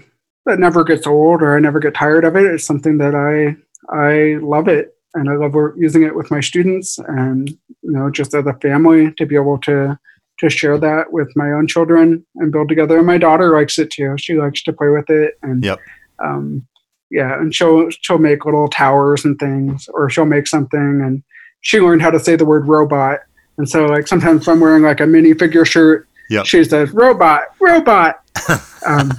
that 0.48 0.60
never 0.60 0.84
gets 0.84 1.08
old, 1.08 1.42
or 1.42 1.56
I 1.56 1.60
never 1.60 1.80
get 1.80 1.94
tired 1.94 2.26
of 2.26 2.36
it. 2.36 2.46
It's 2.46 2.66
something 2.66 2.98
that 2.98 3.16
I 3.16 3.56
I 3.96 4.38
love 4.42 4.68
it, 4.68 4.96
and 5.14 5.30
I 5.30 5.36
love 5.36 5.54
using 5.78 6.04
it 6.04 6.16
with 6.16 6.32
my 6.32 6.42
students, 6.42 6.98
and 7.00 7.50
you 7.50 7.92
know, 7.92 8.10
just 8.10 8.34
as 8.34 8.46
a 8.46 8.54
family 8.56 9.12
to 9.14 9.26
be 9.26 9.36
able 9.36 9.60
to 9.60 9.98
to 10.40 10.50
share 10.50 10.78
that 10.78 11.12
with 11.12 11.32
my 11.36 11.52
own 11.52 11.68
children 11.68 12.24
and 12.36 12.52
build 12.52 12.70
together. 12.70 12.98
And 12.98 13.08
my 13.08 13.18
daughter 13.18 13.52
likes 13.54 13.80
it 13.80 13.90
too. 13.90 14.16
She 14.18 14.36
likes 14.36 14.62
to 14.64 14.74
play 14.74 14.90
with 14.90 15.10
it, 15.10 15.38
and 15.44 15.64
yep. 15.64 15.80
um, 16.24 16.68
yeah, 17.12 17.40
and 17.40 17.54
she'll 17.54 17.90
she'll 17.90 18.18
make 18.18 18.46
little 18.46 18.68
towers 18.68 19.26
and 19.26 19.38
things, 19.40 19.88
or 19.94 20.10
she'll 20.10 20.26
make 20.26 20.48
something, 20.48 21.02
and 21.04 21.24
she 21.62 21.80
learned 21.80 22.02
how 22.02 22.12
to 22.12 22.20
say 22.20 22.36
the 22.36 22.46
word 22.46 22.68
robot 22.68 23.20
and 23.58 23.68
so, 23.68 23.86
like, 23.86 24.08
sometimes 24.08 24.44
if 24.44 24.48
I'm 24.48 24.60
wearing 24.60 24.84
like 24.84 25.00
a 25.00 25.08
mini 25.08 25.34
figure 25.34 25.66
shirt, 25.66 26.08
yep. 26.30 26.46
she 26.46 26.64
says, 26.64 26.92
robot, 26.92 27.44
robot. 27.60 28.22
um, 28.86 29.12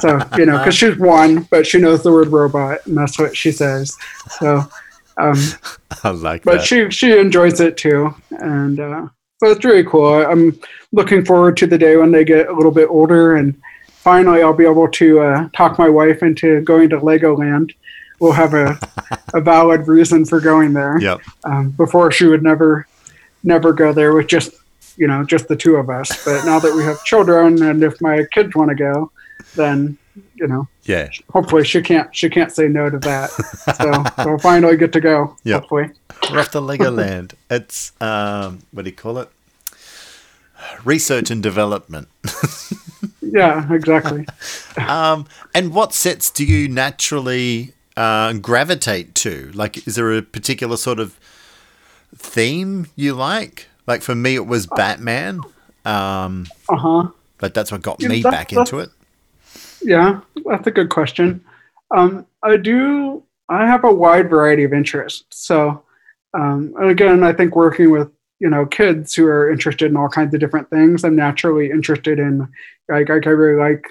so, 0.00 0.20
you 0.36 0.46
know, 0.46 0.58
because 0.58 0.74
she's 0.74 0.96
one, 0.96 1.42
but 1.50 1.66
she 1.66 1.78
knows 1.78 2.02
the 2.02 2.12
word 2.12 2.28
robot, 2.28 2.86
and 2.86 2.96
that's 2.96 3.18
what 3.18 3.36
she 3.36 3.52
says. 3.52 3.96
So, 4.38 4.64
um, 5.16 5.36
I 6.04 6.10
like 6.10 6.44
but 6.44 6.58
that. 6.58 6.64
she, 6.64 6.90
she 6.90 7.18
enjoys 7.18 7.60
it 7.60 7.76
too. 7.76 8.14
And 8.30 8.80
uh, 8.80 9.08
so 9.38 9.50
it's 9.50 9.64
really 9.64 9.84
cool. 9.84 10.14
I'm 10.14 10.58
looking 10.92 11.24
forward 11.24 11.56
to 11.58 11.66
the 11.66 11.78
day 11.78 11.96
when 11.96 12.10
they 12.10 12.24
get 12.24 12.48
a 12.48 12.52
little 12.52 12.70
bit 12.70 12.88
older 12.88 13.36
and 13.36 13.60
finally 13.88 14.42
I'll 14.42 14.54
be 14.54 14.64
able 14.64 14.88
to 14.88 15.20
uh, 15.20 15.48
talk 15.54 15.78
my 15.78 15.88
wife 15.88 16.22
into 16.22 16.60
going 16.62 16.88
to 16.90 16.98
Legoland. 16.98 17.74
We'll 18.18 18.32
have 18.32 18.54
a, 18.54 18.78
a 19.34 19.40
valid 19.40 19.88
reason 19.88 20.24
for 20.24 20.40
going 20.40 20.72
there. 20.72 20.98
Yep. 21.00 21.20
Um, 21.44 21.70
before 21.70 22.10
she 22.10 22.26
would 22.26 22.42
never 22.42 22.86
never 23.42 23.72
go 23.72 23.92
there 23.92 24.12
with 24.12 24.26
just 24.26 24.52
you 25.00 25.06
know 25.10 25.24
just 25.24 25.48
the 25.48 25.56
two 25.56 25.74
of 25.76 25.88
us. 25.90 26.08
But 26.24 26.44
now 26.44 26.58
that 26.64 26.72
we 26.76 26.82
have 26.84 27.02
children, 27.04 27.62
and 27.62 27.82
if 27.82 28.00
my 28.00 28.16
kids 28.34 28.54
want 28.54 28.68
to 28.70 28.76
go, 28.76 29.10
then 29.56 29.96
you 30.34 30.46
know, 30.46 30.68
Yeah. 30.84 31.08
hopefully 31.32 31.64
she 31.64 31.80
can't 31.82 32.14
she 32.14 32.28
can't 32.36 32.52
say 32.52 32.66
no 32.68 32.90
to 32.90 32.98
that. 33.10 33.30
So 33.80 33.88
we'll 34.24 34.38
finally 34.38 34.76
get 34.76 34.92
to 34.92 35.00
go. 35.00 35.36
Yep. 35.44 35.60
Hopefully. 35.62 35.86
We're 36.30 36.40
off 36.40 36.50
to 36.52 36.60
Legoland. 36.60 37.32
It's 37.50 37.92
um, 38.00 38.60
what 38.72 38.84
do 38.84 38.90
you 38.90 38.96
call 38.96 39.18
it? 39.18 39.28
Research 40.84 41.30
and 41.30 41.42
development. 41.42 42.08
Yeah, 43.32 43.72
exactly. 43.72 44.26
Um, 44.76 45.24
and 45.54 45.72
what 45.72 45.94
sets 45.94 46.30
do 46.32 46.44
you 46.44 46.68
naturally 46.68 47.74
uh, 47.96 48.32
gravitate 48.32 49.14
to? 49.22 49.52
Like, 49.54 49.86
is 49.86 49.94
there 49.94 50.12
a 50.16 50.20
particular 50.20 50.76
sort 50.76 50.98
of 50.98 51.16
theme 52.16 52.88
you 52.96 53.14
like? 53.14 53.68
Like 53.86 54.02
for 54.02 54.14
me, 54.14 54.34
it 54.34 54.46
was 54.46 54.66
Batman. 54.66 55.46
Um, 55.84 56.52
Uh 56.68 56.76
huh. 56.76 57.08
but 57.38 57.54
that's 57.54 57.72
what 57.72 57.82
got 57.82 58.00
Yeah, 58.00 58.08
me 58.08 58.24
back 58.24 58.52
into 58.52 58.78
it. 58.80 58.90
Yeah, 59.82 60.20
that's 60.46 60.66
a 60.66 60.70
good 60.70 60.90
question. 60.90 61.42
Um, 61.94 62.26
I 62.42 62.56
do. 62.56 63.24
I 63.48 63.66
have 63.66 63.84
a 63.84 63.92
wide 63.92 64.30
variety 64.30 64.64
of 64.64 64.72
interests. 64.72 65.24
So, 65.46 65.82
um, 66.34 66.74
and 66.78 66.90
again, 66.90 67.22
I 67.24 67.32
think 67.32 67.56
working 67.56 67.90
with 67.90 68.10
you 68.38 68.50
know 68.50 68.66
kids 68.66 69.14
who 69.14 69.26
are 69.26 69.50
interested 69.50 69.90
in 69.90 69.96
all 69.96 70.08
kinds 70.08 70.34
of 70.34 70.40
different 70.40 70.68
things, 70.70 71.04
I'm 71.04 71.16
naturally 71.16 71.70
interested 71.70 72.18
in. 72.18 72.46
Like, 72.88 73.08
like 73.08 73.26
I 73.26 73.30
really 73.30 73.58
like 73.60 73.84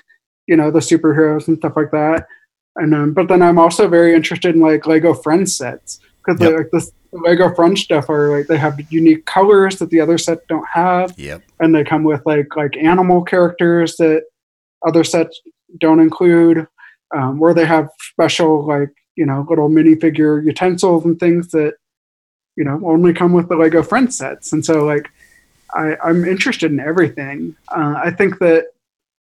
you 0.47 0.55
know 0.55 0.71
the 0.71 0.79
superheroes 0.79 1.47
and 1.47 1.57
stuff 1.57 1.73
like 1.75 1.91
that. 1.91 2.27
And 2.75 2.93
um, 2.93 3.13
but 3.13 3.27
then 3.27 3.41
I'm 3.41 3.59
also 3.59 3.87
very 3.87 4.13
interested 4.13 4.55
in 4.55 4.61
like 4.61 4.85
Lego 4.87 5.13
friend 5.13 5.49
sets 5.49 5.99
because 6.25 6.39
Yep. 6.39 6.53
like 6.53 6.69
this 6.71 6.91
Lego 7.11 7.53
Friends 7.55 7.81
stuff 7.81 8.09
are 8.09 8.37
like 8.37 8.47
they 8.47 8.57
have 8.57 8.79
unique 8.91 9.25
colors 9.25 9.77
that 9.79 9.89
the 9.89 9.99
other 9.99 10.17
sets 10.17 10.41
don't 10.47 10.67
have 10.73 11.13
Yep. 11.17 11.41
and 11.59 11.73
they 11.73 11.83
come 11.83 12.03
with 12.03 12.21
like 12.25 12.55
like 12.55 12.77
animal 12.77 13.23
characters 13.23 13.95
that 13.97 14.23
other 14.85 15.03
sets 15.03 15.39
don't 15.79 15.99
include 15.99 16.67
um, 17.15 17.39
where 17.39 17.53
they 17.53 17.65
have 17.65 17.89
special 17.99 18.65
like 18.65 18.89
you 19.15 19.25
know 19.25 19.45
little 19.49 19.69
minifigure 19.69 20.43
utensils 20.45 21.03
and 21.05 21.19
things 21.19 21.49
that 21.51 21.73
you 22.55 22.63
know 22.63 22.79
only 22.85 23.13
come 23.13 23.33
with 23.33 23.49
the 23.49 23.55
lego 23.55 23.81
friend 23.83 24.13
sets 24.13 24.53
and 24.53 24.63
so 24.63 24.85
like 24.85 25.09
I, 25.73 25.95
i'm 26.03 26.23
interested 26.25 26.71
in 26.71 26.79
everything 26.79 27.55
uh, 27.69 27.95
i 28.03 28.11
think 28.11 28.39
that 28.39 28.67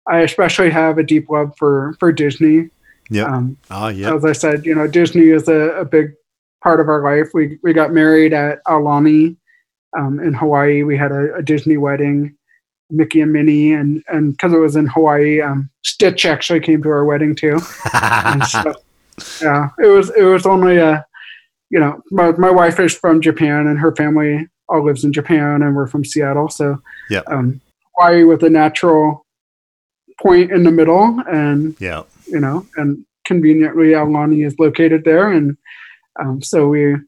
i 0.07 0.19
especially 0.19 0.69
have 0.69 0.97
a 0.97 1.03
deep 1.03 1.30
love 1.30 1.53
for 1.57 1.95
for 1.99 2.11
disney 2.11 2.69
Yeah. 3.09 3.23
um, 3.25 3.57
Oh, 3.71 3.88
yeah. 3.88 4.13
as 4.15 4.23
I 4.25 4.34
said, 4.34 4.65
you 4.67 4.75
know, 4.75 4.86
Disney 4.88 5.30
is 5.30 5.47
a, 5.47 5.82
a 5.82 5.86
big 5.86 6.13
part 6.64 6.80
of 6.80 6.89
our 6.89 7.03
life. 7.03 7.32
We 7.34 7.60
we 7.64 7.74
got 7.74 7.91
married 7.91 8.34
at 8.34 8.64
Aulani 8.66 9.38
um, 9.97 10.20
in 10.20 10.34
Hawaii. 10.34 10.84
We 10.84 10.97
had 10.97 11.12
a, 11.12 11.36
a 11.36 11.41
Disney 11.41 11.78
wedding, 11.78 12.36
Mickey 12.89 13.22
and 13.22 13.34
Minnie, 13.34 13.74
and 13.74 14.03
and 14.07 14.32
because 14.34 14.53
it 14.53 14.57
was 14.57 14.76
in 14.76 14.88
Hawaii, 14.88 15.41
um, 15.41 15.70
Stitch 15.84 16.26
actually 16.26 16.60
came 16.60 16.82
to 16.84 16.89
our 16.89 17.05
wedding 17.05 17.36
too. 17.36 17.60
So, 18.47 18.74
yeah, 19.41 19.70
it 19.80 19.88
was 19.88 20.12
it 20.12 20.24
was 20.24 20.45
only 20.45 20.78
a, 20.78 21.05
you 21.70 21.78
know, 21.80 22.01
my 22.10 22.32
my 22.34 22.49
wife 22.49 22.80
is 22.80 22.95
from 22.95 23.20
Japan 23.20 23.68
and 23.68 23.78
her 23.78 23.93
family 23.93 24.47
all 24.70 24.86
lives 24.86 25.03
in 25.03 25.12
Japan, 25.12 25.62
and 25.62 25.76
we're 25.76 25.88
from 25.88 26.05
Seattle, 26.05 26.47
so 26.47 26.82
Yep. 27.10 27.24
um, 27.28 27.60
Hawaii 27.97 28.24
with 28.24 28.43
a 28.43 28.49
natural 28.49 29.26
point 30.22 30.51
in 30.51 30.64
the 30.64 30.72
middle, 30.72 31.20
and 31.30 31.76
yeah. 31.80 32.03
you 32.28 32.39
know, 32.39 32.66
and 32.78 33.05
conveniently 33.26 33.88
Aulani 33.88 34.45
is 34.45 34.57
located 34.60 35.03
there. 35.03 35.32
And 35.32 35.57
um, 36.22 36.41
so 36.41 36.67
we, 36.67 36.82
you 36.82 36.99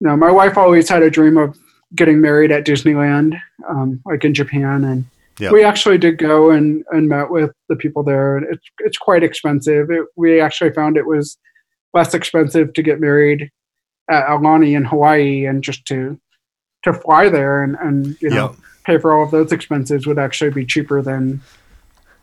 know, 0.00 0.16
my 0.16 0.30
wife 0.30 0.56
always 0.56 0.88
had 0.88 1.02
a 1.02 1.10
dream 1.10 1.36
of 1.36 1.58
getting 1.94 2.20
married 2.20 2.50
at 2.50 2.64
Disneyland, 2.66 3.38
um, 3.68 4.00
like 4.04 4.24
in 4.24 4.34
Japan. 4.34 4.84
And 4.84 5.04
Yeah. 5.38 5.50
we 5.52 5.64
actually 5.64 5.98
did 5.98 6.18
go 6.18 6.50
and, 6.50 6.84
and 6.90 7.08
met 7.08 7.30
with 7.30 7.52
the 7.68 7.76
people 7.76 8.02
there. 8.02 8.36
And 8.36 8.46
it's, 8.52 8.64
it's 8.80 8.98
quite 8.98 9.22
expensive. 9.22 9.90
It, 9.90 10.04
we 10.16 10.40
actually 10.40 10.72
found 10.72 10.96
it 10.96 11.06
was 11.06 11.36
less 11.94 12.14
expensive 12.14 12.72
to 12.74 12.82
get 12.82 13.00
married 13.00 13.50
at 14.10 14.26
Aulani 14.26 14.76
in 14.76 14.84
Hawaii 14.84 15.46
and 15.46 15.62
just 15.64 15.84
to, 15.86 16.18
to 16.84 16.92
fly 16.92 17.28
there 17.28 17.62
and, 17.62 17.76
and, 17.80 18.16
you 18.20 18.30
know, 18.30 18.50
Yep. 18.50 18.56
pay 18.84 18.98
for 18.98 19.12
all 19.12 19.24
of 19.24 19.30
those 19.30 19.52
expenses 19.52 20.06
would 20.06 20.18
actually 20.18 20.50
be 20.50 20.64
cheaper 20.66 21.02
than 21.02 21.40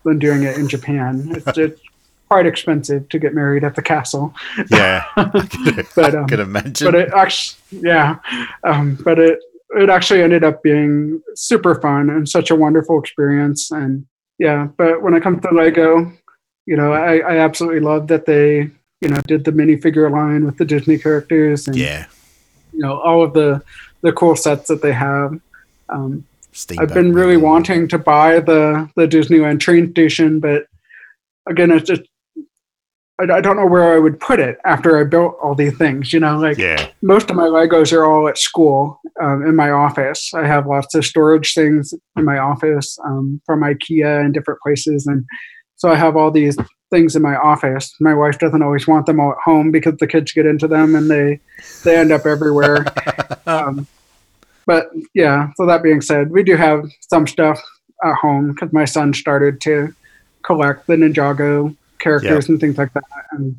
than 0.03 0.19
doing 0.19 0.43
it 0.43 0.55
in 0.57 0.67
Japan. 0.67 1.27
It's, 1.31 1.57
it's 1.57 1.81
quite 2.27 2.45
expensive 2.45 3.07
to 3.09 3.19
get 3.19 3.33
married 3.33 3.63
at 3.63 3.75
the 3.75 3.81
castle, 3.81 4.33
Yeah. 4.69 5.05
I 5.15 5.23
could, 5.65 5.87
but 5.95 6.15
I 6.15 6.19
um, 6.19 6.27
could 6.27 6.39
imagine. 6.39 6.85
but 6.85 6.95
it 6.95 7.13
actually 7.13 7.57
yeah, 7.81 8.17
um, 8.63 8.97
but 9.03 9.19
it 9.19 9.39
it 9.71 9.89
actually 9.89 10.21
ended 10.21 10.43
up 10.43 10.63
being 10.63 11.21
super 11.35 11.75
fun 11.75 12.09
and 12.09 12.27
such 12.27 12.49
a 12.49 12.55
wonderful 12.55 12.99
experience. 12.99 13.71
And 13.71 14.05
yeah, 14.39 14.69
but 14.77 15.01
when 15.01 15.13
it 15.13 15.21
comes 15.21 15.41
to 15.41 15.49
Lego, 15.51 16.11
you 16.65 16.77
know, 16.77 16.93
I, 16.93 17.17
I 17.17 17.37
absolutely 17.37 17.81
love 17.81 18.07
that 18.07 18.25
they 18.25 18.69
you 19.01 19.09
know 19.09 19.21
did 19.27 19.43
the 19.43 19.51
minifigure 19.51 20.09
line 20.09 20.45
with 20.45 20.57
the 20.57 20.65
Disney 20.65 20.97
characters 20.97 21.67
and 21.67 21.75
yeah. 21.75 22.05
you 22.73 22.79
know 22.79 22.99
all 22.99 23.23
of 23.23 23.33
the 23.33 23.61
the 24.01 24.13
cool 24.13 24.35
sets 24.35 24.67
that 24.67 24.81
they 24.81 24.93
have. 24.93 25.39
Um, 25.89 26.25
I've 26.79 26.93
been 26.93 27.11
really 27.11 27.37
wanting 27.37 27.87
to 27.89 27.97
buy 27.97 28.39
the 28.39 28.89
the 28.95 29.07
Disneyland 29.07 29.59
train 29.59 29.91
station, 29.91 30.39
but 30.39 30.67
again, 31.47 31.69
it's 31.71 31.87
just 31.87 32.03
I, 33.19 33.23
I 33.23 33.41
don't 33.41 33.55
know 33.55 33.65
where 33.65 33.93
I 33.93 33.99
would 33.99 34.19
put 34.19 34.39
it 34.39 34.57
after 34.65 34.97
I 34.97 35.03
built 35.03 35.37
all 35.41 35.55
these 35.55 35.77
things. 35.77 36.11
You 36.13 36.19
know, 36.19 36.37
like 36.37 36.57
Yeah. 36.57 36.87
most 37.01 37.29
of 37.29 37.35
my 37.35 37.43
Legos 37.45 37.93
are 37.93 38.05
all 38.05 38.27
at 38.27 38.37
school 38.37 38.99
um, 39.21 39.45
in 39.45 39.55
my 39.55 39.69
office. 39.71 40.33
I 40.33 40.45
have 40.45 40.67
lots 40.67 40.95
of 40.95 41.05
storage 41.05 41.53
things 41.53 41.93
in 42.17 42.25
my 42.25 42.37
office 42.37 42.97
um, 43.05 43.41
from 43.45 43.61
IKEA 43.61 44.23
and 44.23 44.33
different 44.33 44.59
places, 44.61 45.07
and 45.07 45.25
so 45.75 45.89
I 45.89 45.95
have 45.95 46.15
all 46.15 46.31
these 46.31 46.57
things 46.91 47.15
in 47.15 47.21
my 47.21 47.35
office. 47.35 47.93
My 47.99 48.13
wife 48.13 48.39
doesn't 48.39 48.61
always 48.61 48.87
want 48.87 49.05
them 49.05 49.19
all 49.19 49.31
at 49.31 49.37
home 49.43 49.71
because 49.71 49.95
the 49.99 50.07
kids 50.07 50.31
get 50.31 50.45
into 50.45 50.67
them 50.67 50.95
and 50.95 51.09
they 51.09 51.39
they 51.83 51.97
end 51.97 52.11
up 52.11 52.25
everywhere. 52.25 52.85
um, 53.47 53.87
but 54.65 54.89
yeah, 55.13 55.49
so 55.57 55.65
that 55.65 55.83
being 55.83 56.01
said, 56.01 56.31
we 56.31 56.43
do 56.43 56.55
have 56.55 56.85
some 57.01 57.27
stuff 57.27 57.61
at 58.03 58.15
home 58.15 58.51
because 58.51 58.71
my 58.73 58.85
son 58.85 59.13
started 59.13 59.61
to 59.61 59.93
collect 60.43 60.87
the 60.87 60.95
Ninjago 60.95 61.75
characters 61.99 62.49
and 62.49 62.59
things 62.59 62.77
like 62.77 62.93
that, 62.93 63.03
and 63.31 63.55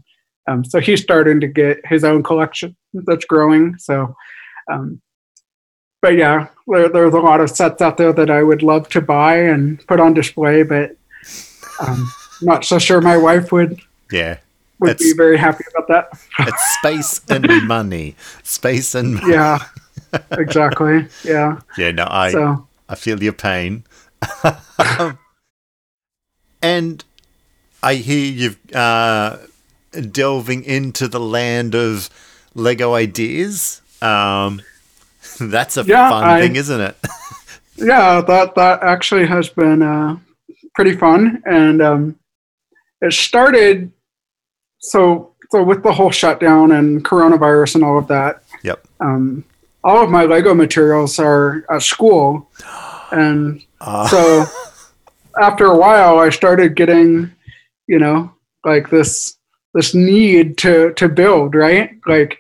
um, 0.49 0.65
so 0.65 0.81
he's 0.81 1.03
starting 1.03 1.41
to 1.41 1.47
get 1.49 1.85
his 1.87 2.05
own 2.05 2.23
collection 2.23 2.77
that's 2.93 3.25
growing. 3.25 3.77
So, 3.79 4.15
um, 4.71 5.01
but 6.03 6.15
yeah, 6.15 6.49
there, 6.69 6.89
there's 6.89 7.15
a 7.15 7.19
lot 7.21 7.41
of 7.41 7.51
sets 7.51 7.83
out 7.83 7.97
there 7.97 8.13
that 8.13 8.31
I 8.31 8.43
would 8.43 8.63
love 8.63 8.89
to 8.91 9.01
buy 9.01 9.37
and 9.39 9.85
put 9.87 9.99
on 9.99 10.15
display, 10.15 10.63
but 10.63 10.97
um, 11.81 12.11
not 12.43 12.65
so 12.65 12.79
sure 12.79 13.01
my 13.01 13.17
wife 13.17 13.51
would 13.51 13.81
Yeah. 14.13 14.39
would 14.79 14.99
be 14.99 15.13
very 15.17 15.37
happy 15.37 15.65
about 15.75 15.89
that. 15.89 16.21
It's 16.47 16.79
space 16.79 17.21
and 17.29 17.67
money. 17.67 18.15
Space 18.45 18.95
and 18.95 19.15
money. 19.17 19.33
Yeah, 19.33 19.59
exactly. 20.33 21.07
Yeah. 21.25 21.59
Yeah, 21.77 21.91
no, 21.91 22.07
I 22.09 22.31
So 22.31 22.69
I 22.89 22.95
feel 22.95 23.21
your 23.23 23.33
pain. 23.33 23.85
and 26.63 27.05
I 27.87 27.95
hear 27.95 28.33
you've 28.33 28.75
uh, 28.75 29.39
delving 30.11 30.65
into 30.65 31.07
the 31.09 31.21
land 31.21 31.75
of 31.75 32.11
Lego 32.55 32.95
ideas. 32.95 33.81
Um, 34.03 34.61
that's 35.41 35.77
a 35.77 35.85
Yeah, 35.85 36.11
fun 36.11 36.25
I- 36.25 36.41
thing, 36.41 36.57
isn't 36.57 36.81
it? 36.81 36.97
yeah, 37.77 38.21
that 38.23 38.55
that 38.57 38.83
actually 38.83 39.27
has 39.27 39.49
been 39.49 39.83
uh, 39.83 40.17
pretty 40.75 40.97
fun, 40.97 41.43
and 41.47 41.81
um, 41.81 42.17
it 43.01 43.13
started. 43.13 43.93
So 44.79 45.33
so 45.53 45.63
with 45.63 45.83
the 45.85 45.93
whole 45.93 46.11
shutdown 46.11 46.73
and 46.73 47.05
coronavirus 47.05 47.77
and 47.77 47.85
all 47.85 47.99
of 47.99 48.09
that, 48.09 48.43
Yep. 48.65 48.85
um, 49.01 49.45
all 49.85 50.03
of 50.03 50.11
my 50.11 50.25
Lego 50.25 50.55
materials 50.55 51.19
are 51.21 51.65
at 51.71 51.83
school, 51.83 52.51
and 53.13 53.63
Uh, 53.81 54.09
so 54.09 54.47
after 55.39 55.67
a 55.67 55.77
while, 55.77 56.19
I 56.19 56.31
started 56.31 56.75
getting, 56.77 57.31
you 57.87 57.99
know, 57.99 58.33
like 58.65 58.91
this 58.91 59.37
this 59.75 59.95
need 59.95 60.59
to 60.59 60.93
to 60.95 61.09
build, 61.09 61.55
right? 61.55 61.91
Like 62.07 62.39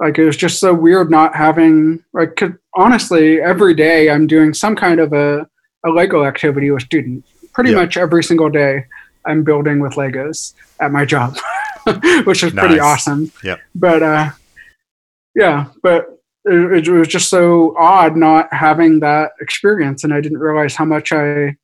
like 0.00 0.18
it 0.18 0.24
was 0.24 0.36
just 0.36 0.58
so 0.58 0.74
weird 0.74 1.10
not 1.10 1.34
having 1.36 2.02
like 2.12 2.40
honestly 2.74 3.40
every 3.40 3.72
day 3.74 4.10
i'm 4.10 4.26
doing 4.26 4.52
some 4.52 4.74
kind 4.74 4.98
of 4.98 5.12
a, 5.12 5.46
a 5.86 5.88
lego 5.88 6.24
activity 6.24 6.68
with 6.72 6.82
students 6.82 7.28
pretty 7.52 7.70
Yeah. 7.70 7.76
much 7.76 7.96
every 7.96 8.24
single 8.24 8.50
day 8.50 8.84
i'm 9.24 9.44
building 9.44 9.78
with 9.78 9.92
legos 9.92 10.54
at 10.80 10.90
my 10.90 11.04
job 11.04 11.38
which 12.24 12.42
is 12.42 12.52
pretty 12.52 12.80
awesome 12.80 13.30
yeah 13.44 13.54
but 13.76 14.02
uh 14.02 14.30
yeah 15.36 15.66
but 15.84 16.06
it, 16.44 16.88
it 16.88 16.92
was 16.92 17.06
just 17.06 17.28
so 17.30 17.74
odd 17.78 18.16
not 18.16 18.52
having 18.52 18.98
that 18.98 19.30
experience 19.40 20.02
and 20.02 20.12
i 20.12 20.20
didn't 20.20 20.38
realize 20.38 20.74
how 20.74 20.84
much 20.84 21.12
i 21.12 21.56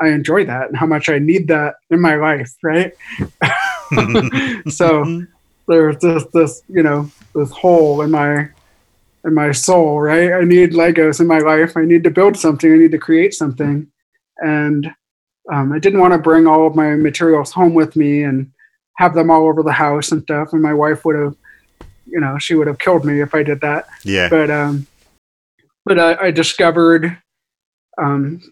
i 0.00 0.08
enjoy 0.08 0.44
that 0.44 0.68
and 0.68 0.76
how 0.76 0.86
much 0.86 1.08
i 1.08 1.18
need 1.18 1.48
that 1.48 1.76
in 1.90 2.00
my 2.00 2.16
life 2.16 2.54
right 2.62 2.94
so 4.68 5.22
there's 5.66 5.96
this 5.98 6.24
this 6.32 6.62
you 6.68 6.82
know 6.82 7.10
this 7.34 7.50
hole 7.50 8.02
in 8.02 8.10
my 8.10 8.48
in 9.24 9.34
my 9.34 9.52
soul 9.52 10.00
right 10.00 10.32
i 10.32 10.44
need 10.44 10.72
legos 10.72 11.20
in 11.20 11.26
my 11.26 11.38
life 11.38 11.76
i 11.76 11.84
need 11.84 12.04
to 12.04 12.10
build 12.10 12.36
something 12.36 12.72
i 12.72 12.76
need 12.76 12.92
to 12.92 12.98
create 12.98 13.34
something 13.34 13.86
and 14.38 14.92
um, 15.50 15.72
I 15.72 15.78
didn't 15.78 16.00
want 16.00 16.12
to 16.12 16.18
bring 16.18 16.46
all 16.46 16.66
of 16.66 16.74
my 16.74 16.94
materials 16.94 17.52
home 17.52 17.74
with 17.74 17.96
me 17.96 18.22
and 18.22 18.50
have 18.96 19.14
them 19.14 19.30
all 19.30 19.46
over 19.46 19.62
the 19.62 19.72
house 19.72 20.12
and 20.12 20.22
stuff. 20.22 20.52
And 20.52 20.62
my 20.62 20.74
wife 20.74 21.04
would 21.04 21.16
have, 21.16 21.36
you 22.06 22.20
know, 22.20 22.38
she 22.38 22.54
would 22.54 22.66
have 22.66 22.78
killed 22.78 23.04
me 23.04 23.20
if 23.20 23.34
I 23.34 23.42
did 23.42 23.60
that. 23.62 23.86
Yeah. 24.04 24.28
But 24.28 24.50
um, 24.50 24.86
but 25.84 25.98
I, 25.98 26.26
I 26.26 26.30
discovered 26.30 27.16
um, 27.96 28.42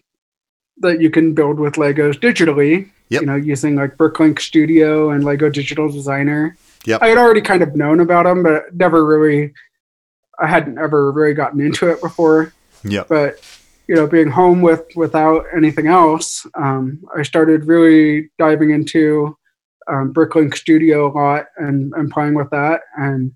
that 0.79 1.01
you 1.01 1.09
can 1.09 1.33
build 1.33 1.59
with 1.59 1.73
Legos 1.75 2.15
digitally. 2.19 2.89
Yep. 3.09 3.21
You 3.21 3.27
know, 3.27 3.35
using 3.35 3.75
like 3.75 3.95
Bricklink 3.97 4.39
Studio 4.39 5.09
and 5.11 5.23
Lego 5.23 5.49
Digital 5.49 5.89
Designer. 5.91 6.57
Yep. 6.85 7.01
I 7.01 7.07
had 7.07 7.17
already 7.17 7.41
kind 7.41 7.63
of 7.63 7.75
known 7.75 7.99
about 7.99 8.23
them, 8.25 8.43
but 8.43 8.73
never 8.75 9.05
really. 9.05 9.53
I 10.39 10.47
hadn't 10.47 10.77
ever 10.77 11.11
really 11.11 11.33
gotten 11.33 11.59
into 11.61 11.89
it 11.89 11.99
before 12.01 12.53
Yeah. 12.83 13.03
but 13.09 13.39
you 13.87 13.95
know 13.95 14.05
being 14.05 14.29
home 14.29 14.61
with 14.61 14.85
without 14.95 15.45
anything 15.55 15.87
else 15.87 16.45
um, 16.55 17.01
i 17.17 17.23
started 17.23 17.65
really 17.65 18.29
diving 18.37 18.69
into 18.69 19.35
um, 19.89 20.13
bricklink 20.13 20.53
studio 20.55 21.07
a 21.07 21.11
lot 21.11 21.45
and, 21.57 21.91
and 21.95 22.11
playing 22.11 22.35
with 22.35 22.49
that 22.51 22.81
and 22.97 23.31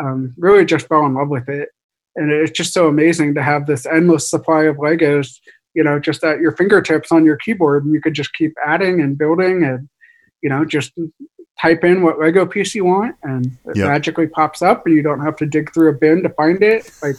um, 0.00 0.32
really 0.38 0.64
just 0.64 0.86
fell 0.88 1.04
in 1.04 1.12
love 1.14 1.28
with 1.28 1.48
it 1.50 1.68
and 2.16 2.30
it's 2.32 2.52
just 2.52 2.72
so 2.72 2.86
amazing 2.88 3.34
to 3.34 3.42
have 3.42 3.66
this 3.66 3.84
endless 3.84 4.30
supply 4.30 4.62
of 4.64 4.76
legos 4.76 5.38
you 5.74 5.82
know 5.84 5.98
just 5.98 6.24
at 6.24 6.40
your 6.40 6.52
fingertips 6.52 7.12
on 7.12 7.24
your 7.24 7.36
keyboard 7.36 7.84
and 7.84 7.94
you 7.94 8.00
could 8.00 8.14
just 8.14 8.32
keep 8.34 8.52
adding 8.66 9.00
and 9.00 9.18
building 9.18 9.64
and 9.64 9.88
you 10.42 10.48
know 10.48 10.64
just 10.64 10.92
type 11.60 11.82
in 11.82 12.02
what 12.02 12.18
lego 12.20 12.46
piece 12.46 12.74
you 12.74 12.84
want 12.84 13.16
and 13.24 13.46
it 13.66 13.76
Yep. 13.76 13.88
magically 13.88 14.26
pops 14.28 14.62
up 14.62 14.86
and 14.86 14.94
you 14.94 15.02
don't 15.02 15.20
have 15.20 15.36
to 15.36 15.46
dig 15.46 15.72
through 15.74 15.90
a 15.90 15.92
bin 15.92 16.22
to 16.22 16.28
find 16.30 16.62
it. 16.62 16.90
Like 17.02 17.16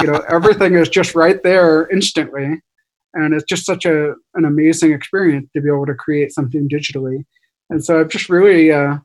you 0.00 0.06
know 0.10 0.20
everything 0.28 0.74
is 0.74 0.88
just 0.88 1.14
right 1.14 1.40
there 1.42 1.88
instantly. 1.90 2.60
And 3.14 3.32
it's 3.34 3.44
just 3.44 3.64
such 3.64 3.84
a 3.84 4.14
an 4.34 4.44
amazing 4.44 4.92
experience 4.92 5.48
to 5.54 5.62
be 5.62 5.68
able 5.68 5.86
to 5.86 5.94
create 5.94 6.32
something 6.32 6.68
digitally. 6.68 7.24
And 7.70 7.84
so 7.84 8.00
i've 8.00 8.08
just 8.08 8.28
really 8.28 8.72
uh, 8.72 8.98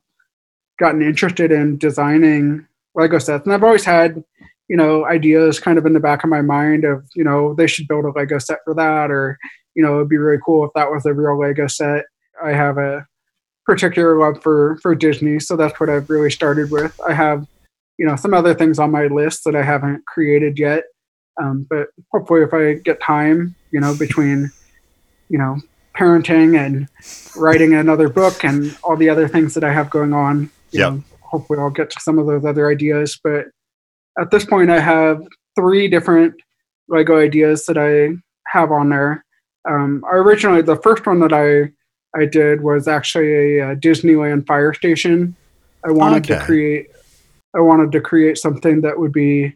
gotten 0.80 1.02
interested 1.02 1.52
in 1.52 1.78
designing 1.78 2.66
lego 2.96 3.20
sets. 3.20 3.46
And 3.46 3.54
i've 3.54 3.64
always 3.64 3.86
had 3.86 4.24
you 4.68 4.78
know 4.78 5.06
ideas 5.06 5.60
kind 5.60 5.78
of 5.78 5.86
in 5.86 5.94
the 5.94 6.00
back 6.00 6.24
of 6.24 6.30
my 6.30 6.42
mind 6.42 6.86
of 6.86 7.08
you 7.16 7.24
know 7.24 7.54
they 7.56 7.68
should 7.68 7.88
build 7.88 8.06
a 8.06 8.12
lego 8.12 8.40
set 8.40 8.60
for 8.64 8.74
that 8.74 9.12
or 9.12 9.38
you 9.76 9.84
know 9.84 9.96
it'd 9.96 10.10
be 10.10 10.18
really 10.18 10.42
cool 10.46 10.66
if 10.66 10.72
that 10.76 10.92
was 10.92 11.06
a 11.06 11.14
real 11.14 11.40
lego 11.40 11.68
set 11.68 12.06
i 12.44 12.52
have 12.52 12.78
a 12.78 13.06
particular 13.66 14.18
love 14.18 14.42
for 14.42 14.78
for 14.82 14.96
disney 14.96 15.40
so 15.40 15.56
that's 15.56 15.80
what 15.80 15.90
i've 15.90 16.10
really 16.10 16.32
started 16.32 16.72
with 16.72 17.00
i 17.08 17.14
have 17.14 17.48
you 17.98 18.06
know 18.06 18.16
some 18.16 18.34
other 18.34 18.54
things 18.54 18.80
on 18.80 18.92
my 18.92 19.08
list 19.08 19.44
that 19.46 19.56
I 19.56 19.64
haven't 19.64 20.06
created 20.06 20.58
yet. 20.58 20.84
Um, 21.42 21.66
but 21.70 21.88
hopefully, 22.12 22.42
if 22.42 22.54
I 22.54 22.76
get 22.76 23.02
time, 23.02 23.56
you 23.72 23.80
know, 23.80 23.96
between 23.96 24.52
you 25.30 25.38
know 25.38 25.58
parenting 25.98 26.58
and 26.58 26.88
writing 27.36 27.74
another 27.74 28.10
book 28.10 28.44
and 28.44 28.76
all 28.84 28.98
the 28.98 29.10
other 29.10 29.28
things 29.28 29.54
that 29.54 29.64
I 29.64 29.72
have 29.72 29.90
going 29.90 30.14
on, 30.14 30.50
know, 30.92 31.04
hopefully 31.22 31.60
I'll 31.60 31.70
get 31.70 31.92
to 31.92 32.00
some 32.00 32.20
of 32.20 32.28
those 32.28 32.46
other 32.46 32.70
ideas. 32.70 33.20
But 33.24 33.46
at 34.20 34.32
this 34.32 34.46
point, 34.46 34.70
I 34.70 34.80
have 34.80 35.22
three 35.56 35.88
different 35.88 36.36
Lego 36.88 37.18
ideas 37.18 37.66
that 37.66 37.78
I 37.78 38.16
have 38.48 38.72
on 38.72 38.90
there. 38.90 39.26
Um, 39.70 40.04
I 40.06 40.16
originally 40.16 40.62
the 40.62 40.76
first 40.78 41.06
one 41.06 41.20
that 41.22 41.34
I 41.34 41.72
I 42.20 42.26
did 42.26 42.62
was 42.62 42.88
actually 42.88 43.60
a, 43.60 43.72
uh 43.72 43.76
Disneyland 43.76 44.46
fire 44.46 44.74
station. 44.74 45.36
I 45.86 45.92
wanted 45.92 46.24
to 46.26 46.40
create 46.40 46.88
I 47.56 47.62
wanted 47.62 47.92
to 47.94 48.02
create 48.02 48.38
something 48.38 48.82
that 48.82 49.00
would 49.00 49.12
be, 49.12 49.56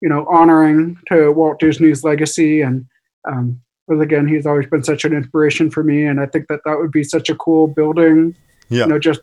you 0.00 0.08
know, 0.08 0.26
honoring 0.26 0.98
to 1.08 1.30
Walt 1.32 1.58
Disney's 1.58 2.04
legacy. 2.04 2.60
And 2.60 2.86
um, 3.28 3.60
because 3.90 4.02
again, 4.02 4.28
he's 4.28 4.46
always 4.46 4.68
been 4.68 4.84
such 4.84 5.04
an 5.04 5.12
inspiration 5.12 5.70
for 5.70 5.82
me, 5.82 6.04
and 6.04 6.20
I 6.20 6.26
think 6.26 6.46
that 6.46 6.60
that 6.64 6.78
would 6.78 6.92
be 6.92 7.02
such 7.02 7.28
a 7.28 7.34
cool 7.34 7.66
building. 7.66 8.36
Yeah. 8.68 8.84
You 8.84 8.86
know, 8.86 8.98
just 9.00 9.20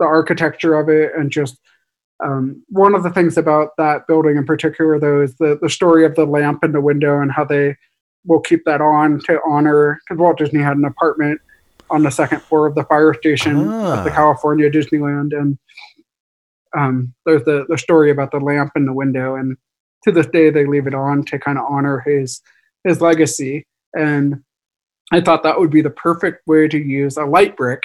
the 0.00 0.06
architecture 0.06 0.74
of 0.74 0.88
it, 0.88 1.12
and 1.14 1.30
just 1.30 1.58
um, 2.24 2.62
one 2.68 2.94
of 2.94 3.02
the 3.02 3.10
things 3.10 3.36
about 3.36 3.70
that 3.78 4.06
building 4.06 4.36
in 4.36 4.44
particular, 4.46 4.98
though, 4.98 5.20
is 5.22 5.34
the 5.36 5.58
the 5.60 5.70
story 5.70 6.04
of 6.04 6.14
the 6.14 6.24
lamp 6.24 6.64
in 6.64 6.72
the 6.72 6.80
window 6.80 7.20
and 7.20 7.32
how 7.32 7.44
they 7.44 7.76
will 8.24 8.40
keep 8.40 8.64
that 8.64 8.80
on 8.80 9.20
to 9.26 9.40
honor 9.48 9.98
because 10.06 10.20
Walt 10.20 10.38
Disney 10.38 10.60
had 10.60 10.76
an 10.76 10.84
apartment 10.84 11.40
on 11.90 12.02
the 12.04 12.10
second 12.10 12.40
floor 12.42 12.66
of 12.66 12.74
the 12.74 12.84
fire 12.84 13.12
station 13.14 13.60
at 13.60 14.04
the 14.04 14.10
Ah. 14.10 14.14
California 14.14 14.70
Disneyland, 14.70 15.32
and 15.38 15.58
um, 16.76 17.12
there's 17.26 17.44
the 17.44 17.66
the 17.68 17.78
story 17.78 18.10
about 18.10 18.30
the 18.30 18.38
lamp 18.40 18.72
in 18.76 18.86
the 18.86 18.92
window, 18.92 19.34
and 19.36 19.56
to 20.04 20.12
this 20.12 20.26
day 20.26 20.50
they 20.50 20.64
leave 20.64 20.86
it 20.86 20.94
on 20.94 21.24
to 21.24 21.38
kind 21.38 21.58
of 21.58 21.64
honor 21.68 22.00
his 22.00 22.40
his 22.84 23.00
legacy. 23.00 23.64
And 23.94 24.42
I 25.12 25.20
thought 25.20 25.42
that 25.42 25.58
would 25.60 25.70
be 25.70 25.82
the 25.82 25.90
perfect 25.90 26.46
way 26.46 26.66
to 26.68 26.78
use 26.78 27.16
a 27.16 27.24
light 27.24 27.56
brick, 27.56 27.82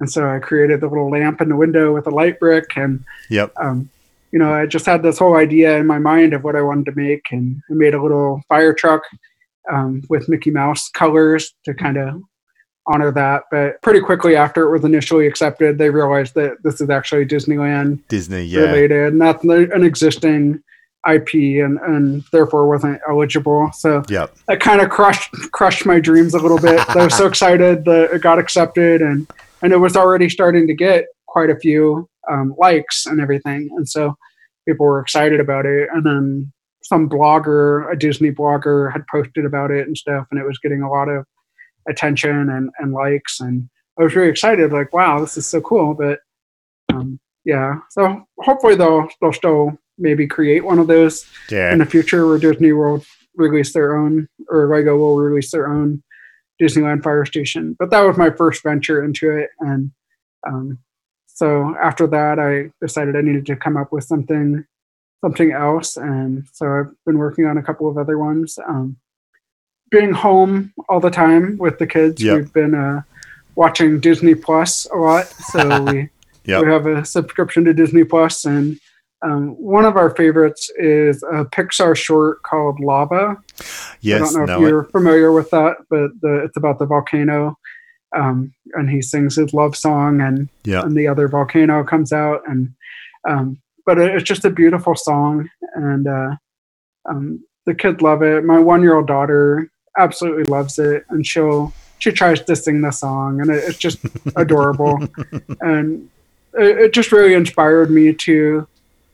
and 0.00 0.10
so 0.10 0.28
I 0.28 0.38
created 0.38 0.80
the 0.80 0.88
little 0.88 1.10
lamp 1.10 1.40
in 1.40 1.48
the 1.48 1.56
window 1.56 1.92
with 1.94 2.06
a 2.06 2.10
light 2.10 2.38
brick, 2.38 2.76
and 2.76 3.04
Yep. 3.30 3.52
um, 3.56 3.88
you 4.32 4.38
know, 4.38 4.52
I 4.52 4.66
just 4.66 4.86
had 4.86 5.02
this 5.02 5.18
whole 5.18 5.36
idea 5.36 5.76
in 5.78 5.86
my 5.86 5.98
mind 5.98 6.34
of 6.34 6.44
what 6.44 6.56
I 6.56 6.62
wanted 6.62 6.86
to 6.86 6.92
make, 7.00 7.26
and 7.30 7.62
I 7.70 7.74
made 7.74 7.94
a 7.94 8.02
little 8.02 8.42
fire 8.48 8.74
truck 8.74 9.02
um, 9.72 10.02
with 10.08 10.28
Mickey 10.28 10.50
Mouse 10.50 10.88
colors 10.90 11.54
to 11.64 11.72
kind 11.74 11.96
of 11.96 12.20
honor 12.86 13.10
that. 13.12 13.44
But 13.50 13.80
pretty 13.82 14.00
quickly 14.00 14.36
after 14.36 14.62
it 14.64 14.70
was 14.70 14.84
initially 14.84 15.26
accepted, 15.26 15.78
they 15.78 15.90
realized 15.90 16.34
that 16.34 16.62
this 16.62 16.80
is 16.80 16.90
actually 16.90 17.24
Disneyland 17.26 18.00
Disney. 18.08 18.44
Yeah. 18.44 18.60
related, 18.62 19.12
and 19.12 19.20
that's 19.20 19.42
an 19.44 19.82
existing 19.82 20.62
IP, 21.08 21.34
and 21.64 21.78
and 21.80 22.22
therefore 22.32 22.68
wasn't 22.68 23.00
eligible. 23.08 23.70
So 23.74 24.02
Yep. 24.08 24.34
that 24.48 24.60
kind 24.60 24.80
of 24.80 24.90
crushed 24.90 25.32
crushed 25.52 25.86
my 25.86 25.98
dreams 26.00 26.34
a 26.34 26.38
little 26.38 26.58
bit. 26.58 26.78
I 26.94 27.04
was 27.04 27.14
so 27.16 27.26
excited 27.32 27.84
that 27.86 28.10
it 28.12 28.22
got 28.22 28.38
accepted, 28.38 29.00
and 29.02 29.26
and 29.62 29.72
it 29.72 29.78
was 29.78 29.96
already 29.96 30.28
starting 30.28 30.66
to 30.66 30.74
get 30.74 31.06
quite 31.26 31.50
a 31.50 31.58
few 31.58 32.08
um, 32.30 32.54
likes 32.58 33.06
and 33.06 33.20
everything, 33.20 33.68
and 33.76 33.88
so 33.88 34.14
people 34.68 34.86
were 34.86 35.00
excited 35.00 35.40
about 35.40 35.66
it. 35.66 35.88
And 35.92 36.04
then 36.04 36.52
some 36.82 37.08
blogger, 37.08 37.90
a 37.92 37.96
Disney 37.96 38.30
blogger, 38.30 38.92
had 38.92 39.06
posted 39.10 39.44
about 39.44 39.70
it 39.70 39.86
and 39.86 39.96
stuff, 39.96 40.26
and 40.30 40.40
it 40.40 40.46
was 40.46 40.58
getting 40.58 40.82
a 40.82 40.90
lot 40.90 41.08
of 41.08 41.24
attention 41.88 42.50
and 42.50 42.70
and 42.78 42.92
likes, 42.92 43.40
and 43.40 43.68
I 43.98 44.02
was 44.04 44.14
really 44.14 44.28
excited. 44.30 44.72
Like, 44.72 44.92
wow, 44.92 45.20
this 45.20 45.36
is 45.36 45.46
so 45.46 45.60
cool. 45.60 45.94
But 45.94 46.20
um, 46.92 47.18
yeah, 47.44 47.78
so 47.90 48.24
hopefully 48.40 48.74
they'll 48.76 49.08
they'll 49.20 49.32
still 49.32 49.78
maybe 49.98 50.26
create 50.26 50.64
one 50.64 50.78
of 50.78 50.88
those 50.88 51.24
Yeah. 51.50 51.72
in 51.72 51.78
the 51.78 51.86
future 51.86 52.26
where 52.26 52.38
Disney 52.38 52.72
will 52.72 53.02
release 53.34 53.72
their 53.72 53.96
own 53.96 54.28
or 54.50 54.68
Lego 54.68 54.96
will 54.96 55.16
release 55.16 55.50
their 55.50 55.68
own 55.72 56.02
Disneyland 56.60 57.02
Fire 57.02 57.24
Station. 57.24 57.76
But 57.78 57.90
that 57.90 58.00
was 58.00 58.16
my 58.16 58.30
first 58.30 58.62
venture 58.62 59.04
into 59.04 59.30
it, 59.30 59.50
and 59.60 59.90
um, 60.46 60.78
so 61.26 61.74
after 61.82 62.06
that, 62.06 62.38
I 62.38 62.70
decided 62.80 63.14
I 63.16 63.20
needed 63.20 63.46
to 63.46 63.56
come 63.56 63.76
up 63.76 63.92
with 63.92 64.04
something 64.04 64.64
something 65.22 65.52
else, 65.52 65.96
and 65.96 66.44
so 66.52 66.66
I've 66.66 66.94
been 67.04 67.18
working 67.18 67.46
on 67.46 67.58
a 67.58 67.62
couple 67.62 67.88
of 67.88 67.98
other 67.98 68.18
ones. 68.18 68.58
Um, 68.66 68.96
being 69.90 70.12
home 70.12 70.72
all 70.88 71.00
the 71.00 71.10
time 71.10 71.56
with 71.58 71.78
the 71.78 71.86
kids, 71.86 72.22
Yep. 72.22 72.36
we've 72.36 72.52
been 72.52 72.74
uh, 72.74 73.02
watching 73.54 74.00
Disney 74.00 74.34
Plus 74.34 74.86
a 74.92 74.96
lot. 74.96 75.26
So 75.26 75.82
we 75.92 76.08
Yep. 76.44 76.64
we 76.64 76.70
have 76.72 76.86
a 76.86 77.04
subscription 77.04 77.64
to 77.64 77.74
Disney 77.74 78.04
Plus, 78.04 78.44
and 78.44 78.78
um, 79.22 79.50
one 79.60 79.84
of 79.84 79.96
our 79.96 80.10
favorites 80.10 80.70
is 80.76 81.22
a 81.22 81.44
Pixar 81.44 81.96
short 81.96 82.42
called 82.42 82.78
Lava. 82.80 83.36
Yes, 84.00 84.16
I 84.16 84.18
don't 84.18 84.34
know 84.34 84.42
if 84.54 84.60
No. 84.60 84.66
you're 84.66 84.84
familiar 84.84 85.32
with 85.32 85.50
that, 85.50 85.76
but 85.88 86.10
the, 86.20 86.44
it's 86.44 86.56
about 86.56 86.78
the 86.78 86.86
volcano, 86.86 87.58
um, 88.14 88.52
and 88.74 88.90
he 88.90 89.00
sings 89.02 89.36
his 89.36 89.52
love 89.54 89.74
song, 89.76 90.20
and 90.20 90.48
Yeah. 90.64 90.82
and 90.82 90.96
the 90.96 91.08
other 91.08 91.28
volcano 91.28 91.82
comes 91.84 92.12
out, 92.12 92.42
and 92.46 92.70
um, 93.28 93.58
but 93.86 93.98
it- 93.98 94.14
it's 94.14 94.24
just 94.24 94.44
a 94.44 94.50
beautiful 94.50 94.94
song, 94.94 95.48
and 95.74 96.06
uh, 96.06 96.36
um, 97.08 97.44
the 97.64 97.74
kids 97.74 98.00
love 98.02 98.22
it. 98.22 98.44
My 98.44 98.58
one-year-old 98.58 99.06
daughter 99.06 99.68
absolutely 99.98 100.44
loves 100.44 100.78
it, 100.78 101.04
and 101.08 101.26
she'll 101.26 101.72
she 101.98 102.12
tries 102.12 102.42
to 102.42 102.54
sing 102.54 102.82
the 102.82 102.90
song, 102.90 103.40
and 103.40 103.50
it, 103.50 103.64
it's 103.64 103.78
just 103.78 103.98
adorable, 104.36 104.98
and 105.62 106.08
it 106.52 106.92
just 106.92 107.10
really 107.12 107.32
inspired 107.34 107.90
me 107.90 108.12
to 108.12 108.66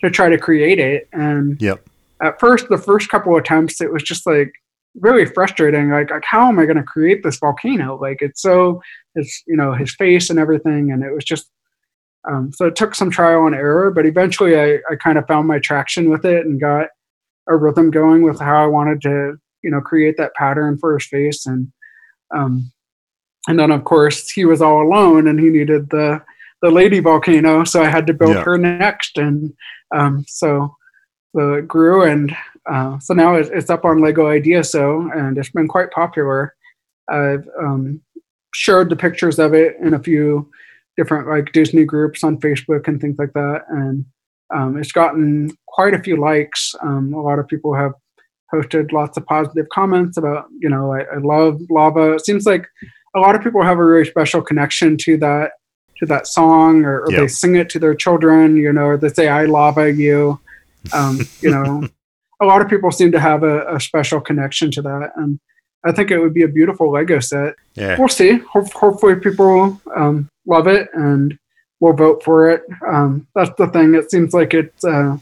to 0.02 0.10
try 0.10 0.28
to 0.28 0.38
create 0.38 0.78
it, 0.78 1.08
and 1.12 1.60
Yep. 1.60 1.86
at 2.22 2.40
first 2.40 2.68
the 2.68 2.78
first 2.78 3.08
couple 3.08 3.36
attempts 3.36 3.80
it 3.80 3.92
was 3.92 4.02
just 4.02 4.26
like 4.26 4.52
really 5.00 5.24
frustrating. 5.26 5.90
Like 5.90 6.10
like 6.10 6.24
how 6.24 6.48
am 6.48 6.58
i 6.58 6.64
going 6.64 6.76
to 6.76 6.82
create 6.82 7.22
this 7.22 7.38
volcano? 7.38 7.96
Like 8.00 8.20
it's 8.20 8.42
so 8.42 8.82
it's 9.14 9.42
you 9.46 9.56
know 9.56 9.72
his 9.72 9.94
face 9.94 10.30
and 10.30 10.38
everything 10.38 10.90
and 10.90 11.02
it 11.02 11.12
was 11.12 11.24
just 11.24 11.50
um, 12.30 12.52
so 12.52 12.66
it 12.66 12.76
took 12.76 12.94
some 12.94 13.10
trial 13.10 13.46
and 13.46 13.54
error 13.54 13.90
but 13.90 14.06
eventually 14.06 14.58
I, 14.58 14.74
I 14.90 14.94
kind 14.96 15.18
of 15.18 15.26
found 15.26 15.48
my 15.48 15.58
traction 15.58 16.08
with 16.08 16.24
it 16.24 16.46
and 16.46 16.60
got 16.60 16.86
a 17.48 17.56
rhythm 17.56 17.90
going 17.90 18.22
with 18.22 18.38
how 18.38 18.62
i 18.62 18.66
wanted 18.66 19.02
to 19.02 19.36
you 19.62 19.70
know 19.70 19.80
create 19.80 20.16
that 20.18 20.34
pattern 20.34 20.76
for 20.78 20.94
his 20.94 21.06
face. 21.06 21.46
And 21.46 21.72
um, 22.34 22.70
and 23.48 23.58
then 23.58 23.70
of 23.70 23.84
course 23.84 24.30
he 24.30 24.44
was 24.44 24.62
all 24.62 24.82
alone 24.82 25.26
and 25.26 25.40
he 25.40 25.48
needed 25.48 25.90
the 25.90 26.22
the 26.62 26.70
lady 26.70 27.00
volcano 27.00 27.64
so 27.64 27.82
i 27.82 27.88
had 27.88 28.06
to 28.06 28.14
build 28.14 28.34
Yeah. 28.34 28.44
her 28.44 28.56
next 28.58 29.18
and 29.18 29.52
um, 29.94 30.24
so 30.28 30.74
so 31.36 31.54
it 31.54 31.68
grew 31.68 32.02
and 32.04 32.34
uh, 32.70 32.98
so 33.00 33.12
now 33.14 33.34
it's, 33.34 33.50
it's 33.50 33.70
up 33.70 33.84
on 33.84 34.00
lego 34.00 34.28
idea 34.28 34.62
so 34.64 35.10
and 35.14 35.36
it's 35.38 35.50
been 35.50 35.68
quite 35.68 35.90
popular 35.90 36.54
i've 37.10 37.46
um, 37.60 38.00
shared 38.54 38.88
the 38.90 38.96
pictures 38.96 39.38
of 39.38 39.54
it 39.54 39.76
in 39.82 39.94
a 39.94 39.98
few 40.02 40.48
different 40.96 41.26
like 41.28 41.52
Disney 41.52 41.84
groups 41.84 42.22
on 42.22 42.38
Facebook 42.38 42.86
and 42.86 43.00
things 43.00 43.16
like 43.18 43.32
that, 43.32 43.62
and 43.70 44.04
um, 44.54 44.76
it's 44.76 44.92
gotten 44.92 45.50
quite 45.66 45.94
a 45.94 46.02
few 46.02 46.18
likes. 46.20 46.74
Um, 46.82 47.14
a 47.14 47.20
lot 47.22 47.38
of 47.38 47.48
people 47.48 47.74
have 47.74 47.92
posted 48.52 48.92
lots 48.92 49.16
of 49.16 49.24
positive 49.24 49.66
comments 49.72 50.18
about, 50.18 50.44
you 50.60 50.68
know, 50.68 50.92
I, 50.92 51.00
I 51.04 51.16
love 51.22 51.58
lava. 51.70 52.12
It 52.12 52.26
seems 52.26 52.44
like 52.44 52.66
a 53.16 53.20
lot 53.20 53.34
of 53.34 53.42
people 53.42 53.62
have 53.62 53.78
a 53.78 53.84
really 53.84 54.04
special 54.04 54.42
connection 54.42 54.98
to 54.98 55.16
that 55.16 55.52
to 56.02 56.06
that 56.06 56.26
song, 56.26 56.84
or, 56.84 57.02
or 57.04 57.10
Yep. 57.12 57.20
they 57.20 57.28
sing 57.28 57.54
it 57.54 57.70
to 57.70 57.78
their 57.78 57.94
children, 57.94 58.56
you 58.56 58.72
know, 58.72 58.86
or 58.86 58.96
they 58.96 59.08
say 59.08 59.28
"I 59.28 59.44
lava 59.44 59.92
you." 59.92 60.40
Um, 60.92 61.20
you 61.40 61.50
know, 61.50 61.88
a 62.42 62.44
lot 62.44 62.60
of 62.60 62.68
people 62.68 62.90
seem 62.90 63.12
to 63.12 63.20
have 63.20 63.44
a, 63.44 63.76
a 63.76 63.80
special 63.80 64.20
connection 64.20 64.70
to 64.72 64.82
that, 64.82 65.12
and 65.16 65.38
I 65.84 65.92
think 65.92 66.10
it 66.10 66.18
would 66.18 66.34
be 66.34 66.42
a 66.42 66.48
beautiful 66.48 66.90
Lego 66.90 67.20
set 67.20 67.54
Yeah. 67.74 67.96
we'll 67.98 68.08
see. 68.08 68.38
Ho- 68.52 68.66
hopefully, 68.74 69.14
people 69.16 69.80
um, 69.96 70.28
love 70.46 70.66
it 70.66 70.88
and 70.92 71.38
will 71.80 71.92
vote 71.92 72.22
for 72.24 72.50
it. 72.50 72.62
Um, 72.86 73.26
that's 73.34 73.50
the 73.58 73.68
thing. 73.68 73.94
It 73.94 74.10
seems 74.10 74.34
like 74.34 74.54
it's 74.54 74.84
uh, 74.84 75.16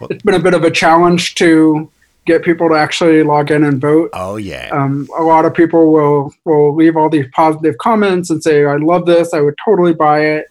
Well- 0.00 0.08
it's 0.10 0.22
been 0.22 0.34
a 0.34 0.38
bit 0.40 0.54
of 0.54 0.64
a 0.64 0.70
challenge 0.70 1.34
to 1.36 1.90
get 2.28 2.42
people 2.42 2.68
to 2.68 2.74
actually 2.76 3.22
log 3.24 3.50
in 3.50 3.64
and 3.64 3.80
vote. 3.80 4.10
Oh 4.12 4.36
yeah. 4.36 4.68
Um, 4.72 5.08
a 5.18 5.22
lot 5.22 5.44
of 5.44 5.52
people 5.54 5.92
will 5.92 6.32
will 6.44 6.74
leave 6.74 6.96
all 6.96 7.08
these 7.08 7.26
positive 7.32 7.76
comments 7.78 8.30
and 8.30 8.42
say, 8.42 8.64
"I 8.64 8.76
love 8.76 9.06
this. 9.06 9.34
I 9.34 9.40
would 9.40 9.56
totally 9.64 9.94
buy 9.94 10.20
it." 10.20 10.46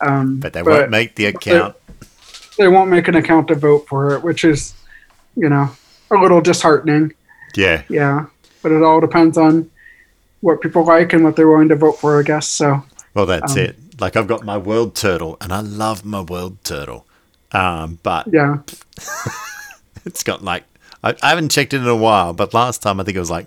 Um, 0.00 0.40
but 0.40 0.52
they 0.52 0.62
won't 0.62 0.90
make 0.90 1.14
the 1.14 1.26
account. 1.26 1.76
they 2.58 2.66
won't 2.68 2.90
make 2.90 3.06
an 3.08 3.14
account 3.14 3.46
to 3.48 3.54
vote 3.54 3.86
for 3.88 4.14
it, 4.16 4.22
which 4.24 4.42
is, 4.44 4.74
you 5.36 5.48
know, 5.48 5.70
a 6.10 6.16
little 6.16 6.40
disheartening. 6.40 7.12
Yeah. 7.54 7.82
Yeah, 7.88 8.26
but 8.62 8.72
it 8.72 8.82
all 8.82 9.00
depends 9.00 9.38
on 9.38 9.70
what 10.40 10.60
people 10.60 10.84
like 10.84 11.12
and 11.12 11.22
what 11.22 11.36
they're 11.36 11.46
willing 11.48 11.68
to 11.68 11.76
vote 11.76 11.98
for, 12.00 12.18
I 12.18 12.24
guess. 12.24 12.48
So 12.48 12.82
Well, 13.14 13.26
that's 13.26 13.52
Um, 13.52 13.58
it. 13.58 13.76
Like 14.00 14.16
I've 14.16 14.26
got 14.26 14.44
my 14.44 14.56
world 14.58 14.96
turtle, 14.96 15.36
and 15.40 15.52
I 15.52 15.60
love 15.60 16.04
my 16.04 16.20
world 16.22 16.56
turtle. 16.64 17.06
Um, 17.52 17.98
but 18.02 18.26
yeah, 18.32 18.56
it's 20.04 20.22
got 20.24 20.42
like 20.42 20.64
I, 21.02 21.14
I 21.22 21.28
haven't 21.30 21.50
checked 21.50 21.72
it 21.74 21.78
in 21.80 21.86
a 21.88 21.96
while, 21.96 22.32
but 22.32 22.54
last 22.54 22.82
time 22.82 23.00
I 23.00 23.04
think 23.04 23.16
it 23.16 23.20
was 23.20 23.30
like 23.30 23.46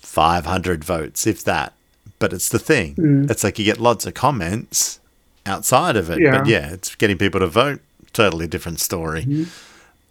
500 0.00 0.84
votes, 0.84 1.26
if 1.26 1.44
that. 1.44 1.72
But 2.18 2.32
it's 2.32 2.48
the 2.48 2.58
thing. 2.58 2.94
Mm. 2.94 3.30
It's 3.30 3.42
like 3.42 3.58
you 3.58 3.64
get 3.64 3.78
lots 3.78 4.06
of 4.06 4.14
comments 4.14 5.00
outside 5.46 5.96
of 5.96 6.08
it. 6.10 6.20
Yeah. 6.20 6.38
But 6.38 6.46
yeah, 6.46 6.72
it's 6.72 6.94
getting 6.94 7.18
people 7.18 7.40
to 7.40 7.46
vote. 7.48 7.80
Totally 8.12 8.46
different 8.46 8.78
story. 8.78 9.24
Mhm. 9.24 9.48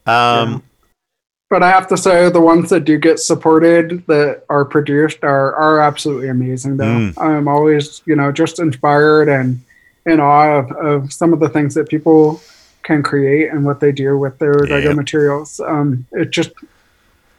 Um, 0.07 0.63
but 1.49 1.61
I 1.63 1.69
have 1.69 1.87
to 1.89 1.97
say 1.97 2.29
the 2.29 2.41
ones 2.41 2.69
that 2.69 2.85
do 2.85 2.97
get 2.97 3.19
supported 3.19 4.05
that 4.07 4.43
are 4.49 4.65
produced 4.65 5.23
are 5.23 5.53
are 5.55 5.79
absolutely 5.81 6.27
amazing. 6.29 6.77
Though 6.77 6.85
Mm. 6.85 7.21
I'm 7.21 7.47
always 7.47 8.01
you 8.05 8.15
know 8.15 8.31
just 8.31 8.59
inspired 8.59 9.29
and 9.29 9.61
in 10.05 10.19
awe 10.19 10.57
of, 10.59 10.71
of 10.71 11.13
some 11.13 11.31
of 11.31 11.39
the 11.39 11.49
things 11.49 11.75
that 11.75 11.87
people 11.89 12.41
can 12.83 13.03
create 13.03 13.51
and 13.51 13.65
what 13.65 13.79
they 13.79 13.91
do 13.91 14.17
with 14.17 14.37
their 14.39 14.53
Lego 14.53 14.93
materials. 14.93 15.59
Um, 15.59 16.05
it 16.11 16.31
just 16.31 16.51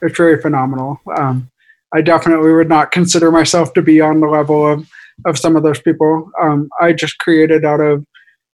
it's 0.01 0.19
really 0.19 0.41
phenomenal. 0.41 0.99
Um, 1.15 1.49
I 1.93 2.01
definitely 2.01 2.51
would 2.53 2.69
not 2.69 2.91
consider 2.91 3.31
myself 3.31 3.73
to 3.73 3.81
be 3.81 4.01
on 4.01 4.19
the 4.19 4.27
level 4.27 4.65
of 4.65 4.89
of 5.25 5.37
some 5.37 5.55
of 5.55 5.63
those 5.63 5.79
people. 5.81 6.31
Um, 6.41 6.69
I 6.81 6.93
just 6.93 7.17
created 7.19 7.65
out 7.65 7.79
of 7.79 8.05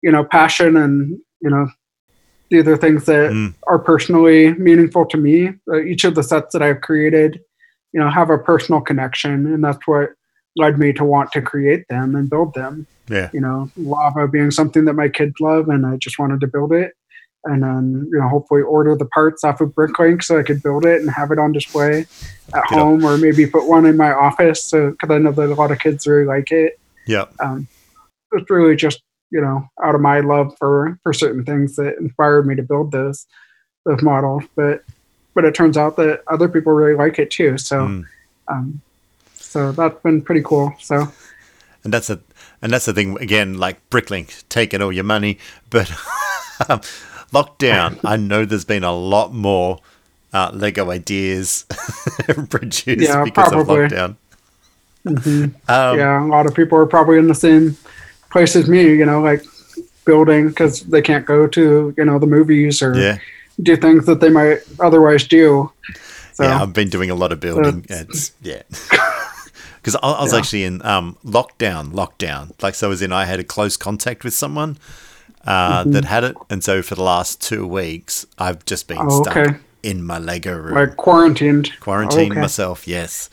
you 0.02 0.12
know 0.12 0.24
passion 0.24 0.78
and 0.78 1.20
you 1.42 1.50
know 1.50 1.68
these 2.50 2.68
are 2.68 2.78
things 2.78 3.06
that 3.06 3.32
Mm. 3.32 3.56
are 3.68 3.80
personally 3.80 4.54
meaningful 4.54 5.06
to 5.08 5.18
me. 5.18 5.54
Uh, 5.72 5.82
each 5.82 6.04
of 6.04 6.14
the 6.14 6.22
sets 6.22 6.54
that 6.54 6.62
I've 6.62 6.82
created, 6.82 7.40
you 7.94 8.00
know, 8.00 8.10
have 8.12 8.30
a 8.30 8.38
personal 8.38 8.80
connection, 8.80 9.48
and 9.48 9.64
that's 9.64 9.88
what 9.88 10.10
led 10.56 10.78
me 10.80 10.94
to 10.94 11.04
want 11.04 11.32
to 11.34 11.42
create 11.42 11.86
them 11.90 12.16
and 12.16 12.30
build 12.30 12.54
them. 12.54 12.86
yeah. 13.10 13.30
You 13.34 13.42
know, 13.42 13.70
lava 13.78 14.28
being 14.28 14.52
something 14.52 14.86
that 14.86 14.94
my 14.94 15.10
kids 15.10 15.34
love, 15.40 15.70
and 15.70 15.86
I 15.86 15.98
just 15.98 16.18
wanted 16.20 16.40
to 16.42 16.48
build 16.48 16.72
it, 16.72 16.94
and 17.46 17.62
then 17.64 18.08
you 18.12 18.20
know, 18.20 18.30
hopefully 18.30 18.62
order 18.62 18.96
the 18.96 19.06
parts 19.08 19.44
off 19.44 19.62
of 19.62 19.70
Bricklink 19.70 20.24
so 20.24 20.40
I 20.40 20.44
could 20.44 20.62
build 20.64 20.86
it 20.86 21.02
and 21.02 21.10
have 21.12 21.32
it 21.32 21.40
on 21.40 21.52
display 21.52 22.06
at 22.54 22.66
home, 22.68 23.04
or 23.04 23.18
maybe 23.18 23.46
put 23.48 23.68
one 23.68 23.86
in 23.86 23.98
my 23.98 24.12
office, 24.14 24.64
so 24.64 24.92
because 24.92 25.10
I 25.10 25.18
know 25.18 25.32
that 25.32 25.50
a 25.52 25.56
lot 25.56 25.72
of 25.72 25.80
kids 25.80 26.06
really 26.08 26.26
like 26.26 26.52
it 26.52 26.80
Yeah. 27.08 27.26
um, 27.40 27.68
it's 28.32 28.50
really 28.50 28.76
just 28.76 29.02
you 29.32 29.42
know 29.42 29.68
out 29.84 29.96
of 29.96 30.02
my 30.02 30.20
love 30.20 30.56
for 30.60 30.98
for 31.04 31.12
certain 31.14 31.44
things 31.44 31.76
that 31.78 31.98
inspired 32.00 32.46
me 32.48 32.56
to 32.56 32.64
build 32.64 32.92
those 32.92 33.26
those 33.86 34.02
models 34.04 34.44
but 34.56 34.84
but 35.36 35.44
it 35.46 35.54
turns 35.56 35.76
out 35.78 35.96
that 35.98 36.22
other 36.28 36.48
people 36.48 36.72
really 36.74 36.96
like 36.96 37.18
it 37.20 37.30
too 37.32 37.58
so 37.58 37.88
Mm. 37.88 38.04
um 38.48 38.82
so 39.54 39.72
that's 39.72 40.02
been 40.02 40.20
pretty 40.22 40.42
cool 40.44 40.74
so 40.80 41.08
And 41.84 41.94
that's 41.94 42.10
a 42.10 42.20
and 42.62 42.72
that's 42.72 42.86
the 42.86 42.94
thing 42.94 43.18
again, 43.20 43.58
like 43.60 43.78
Bricklink 43.90 44.44
taking 44.48 44.82
all 44.82 44.92
your 44.94 45.04
money, 45.04 45.38
but 45.70 45.90
um, 46.70 46.80
lockdown. 47.34 48.00
I 48.06 48.16
know 48.16 48.46
there's 48.46 48.64
been 48.66 48.86
a 48.86 48.96
lot 48.96 49.34
more 49.34 49.80
uh, 50.34 50.50
Lego 50.54 50.90
ideas 50.92 51.66
produced 52.50 53.02
Yeah, 53.10 53.24
because 53.26 53.50
probably. 53.52 53.84
of 53.84 53.92
lockdown. 53.92 54.16
mhm. 55.06 55.44
Um, 55.68 55.98
yeah 56.00 56.24
a 56.24 56.28
lot 56.36 56.46
of 56.48 56.54
people 56.56 56.78
are 56.78 56.86
probably 56.88 57.18
in 57.20 57.28
the 57.28 57.36
same 57.36 57.76
place 58.32 58.56
as 58.56 58.68
me 58.70 58.82
you 59.02 59.06
know 59.06 59.20
like 59.22 59.44
building 60.06 60.48
because 60.48 60.82
they 60.88 61.02
can't 61.02 61.26
go 61.26 61.48
to 61.48 61.94
you 61.98 62.06
know 62.06 62.18
the 62.18 62.28
movies 62.38 62.82
or 62.82 62.96
yeah, 62.96 63.18
do 63.62 63.76
things 63.76 64.06
that 64.06 64.20
they 64.22 64.30
might 64.30 64.60
otherwise 64.80 65.28
do 65.28 65.70
so 66.34 66.44
yeah. 66.46 66.62
I've 66.64 66.74
been 66.74 66.90
doing 66.90 67.12
a 67.12 67.16
lot 67.16 67.32
of 67.32 67.40
building. 67.40 67.82
That's- 67.88 68.08
It's 68.10 68.32
yeah. 68.42 68.64
Because 69.84 69.98
I, 70.02 70.12
I 70.12 70.22
was 70.24 70.32
Yeah. 70.32 70.40
actually 70.40 70.64
in 70.64 70.86
um, 70.86 71.18
lockdown, 71.26 71.92
lockdown. 71.92 72.52
Like, 72.64 72.74
so 72.74 72.90
as 72.92 73.02
in, 73.02 73.12
I 73.12 73.26
had 73.26 73.40
a 73.42 73.44
close 73.44 73.76
contact 73.76 74.24
with 74.24 74.34
someone 74.34 74.78
uh, 75.46 75.82
Mm-hmm. 75.82 75.92
that 75.92 76.06
had 76.06 76.24
it, 76.24 76.38
and 76.50 76.64
so 76.64 76.82
for 76.82 76.96
the 76.96 77.04
last 77.04 77.42
two 77.42 77.68
weeks, 77.68 78.26
I've 78.40 78.64
just 78.66 78.88
been 78.88 78.98
Oh, 79.02 79.22
stuck 79.24 79.36
okay. 79.36 79.58
in 79.84 80.02
my 80.02 80.18
Lego 80.20 80.56
room, 80.58 80.76
like 80.76 80.96
quarantined 80.96 81.78
quarantined 81.82 82.32
Okay. 82.32 82.40
myself. 82.40 82.88
Yes, 82.88 83.30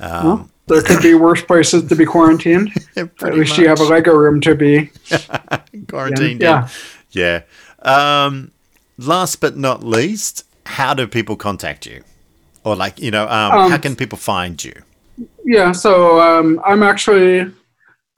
um, 0.00 0.24
Well, 0.26 0.50
there 0.66 0.82
could 0.82 1.02
be 1.02 1.14
worse 1.14 1.40
places 1.42 1.88
to 1.88 1.94
be 1.94 2.04
quarantined 2.04 2.72
At 2.96 3.34
least 3.34 3.56
you 3.58 3.68
have 3.68 3.78
a. 3.78 3.84
Lego 3.84 4.12
room 4.12 4.40
to 4.40 4.56
be. 4.56 4.90
quarantined. 5.88 6.40
Yeah. 6.40 6.68
Yeah. 7.12 7.42
yeah. 7.84 8.24
Um, 8.26 8.50
last 8.98 9.40
but 9.40 9.56
not 9.56 9.84
least, 9.84 10.44
how 10.66 10.94
do 10.94 11.06
people 11.06 11.36
contact 11.36 11.86
you? 11.86 12.02
Or 12.64 12.74
like, 12.76 13.00
you 13.00 13.10
know, 13.10 13.24
um, 13.28 13.52
Um, 13.52 13.70
how 13.70 13.78
can 13.78 13.94
people 13.96 14.18
find 14.18 14.62
you? 14.64 14.74
Yeah, 15.44 15.72
so 15.72 16.20
um, 16.20 16.60
I'm 16.64 16.82
actually 16.82 17.50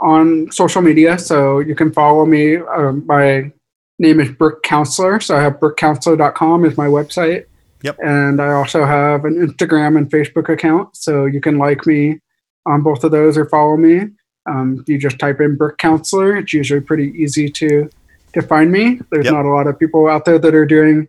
on 0.01 0.51
social 0.51 0.83
media, 0.83 1.19
so 1.19 1.61
you 1.61 1.75
can 1.75 1.93
follow 1.93 2.27
me. 2.27 2.57
Um, 2.57 3.05
my 3.07 3.51
name 3.99 4.21
is 4.21 4.31
Brick 4.31 4.63
Counselor, 4.63 5.21
so 5.21 5.37
I 5.37 5.43
have 5.43 5.55
brickcounselor.com 5.55 6.65
is 6.65 6.77
my 6.77 6.87
website. 6.87 7.47
Yep. 7.83 7.99
And 8.03 8.41
I 8.41 8.53
also 8.53 8.85
have 8.85 9.25
an 9.25 9.35
Instagram 9.47 9.97
and 9.99 10.11
Facebook 10.11 10.49
account, 10.49 10.97
so 10.97 11.27
you 11.27 11.41
can 11.41 11.59
like 11.59 11.87
me 11.87 12.19
on 12.67 12.83
both 12.83 13.05
of 13.05 13.11
those 13.13 13.37
or 13.37 13.47
follow 13.49 13.77
me. 13.77 14.09
Um, 14.49 14.85
you 14.87 14.99
just 14.99 15.19
type 15.19 15.41
in 15.41 15.57
Brick 15.57 15.79
Counselor. 15.79 16.37
It's 16.37 16.53
usually 16.53 16.81
pretty 16.81 17.13
easy 17.17 17.49
to 17.51 17.89
to 18.35 18.43
find 18.43 18.73
me. 18.73 19.01
There's 19.13 19.27
Yep. 19.27 19.35
not 19.35 19.45
a 19.45 19.49
lot 19.55 19.69
of 19.69 19.79
people 19.79 20.09
out 20.09 20.25
there 20.25 20.41
that 20.41 20.55
are 20.55 20.67
doing 20.67 21.09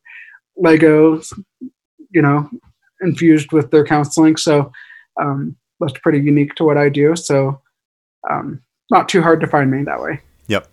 Legos, 0.64 1.34
you 2.12 2.22
know, 2.22 2.48
infused 3.02 3.52
with 3.52 3.72
their 3.72 3.84
counseling. 3.84 4.38
So 4.38 4.72
um, 5.20 5.56
that's 5.80 5.98
pretty 6.00 6.20
unique 6.20 6.56
to 6.56 6.64
what 6.64 6.78
I 6.78 6.90
do. 6.90 7.16
So 7.16 7.62
um, 8.30 8.62
not 8.92 9.10
too 9.10 9.22
hard 9.22 9.42
to 9.42 9.48
find 9.48 9.72
me 9.72 9.84
that 9.84 10.02
way. 10.02 10.22
Yep. 10.48 10.68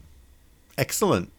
Excellent. 0.78 1.30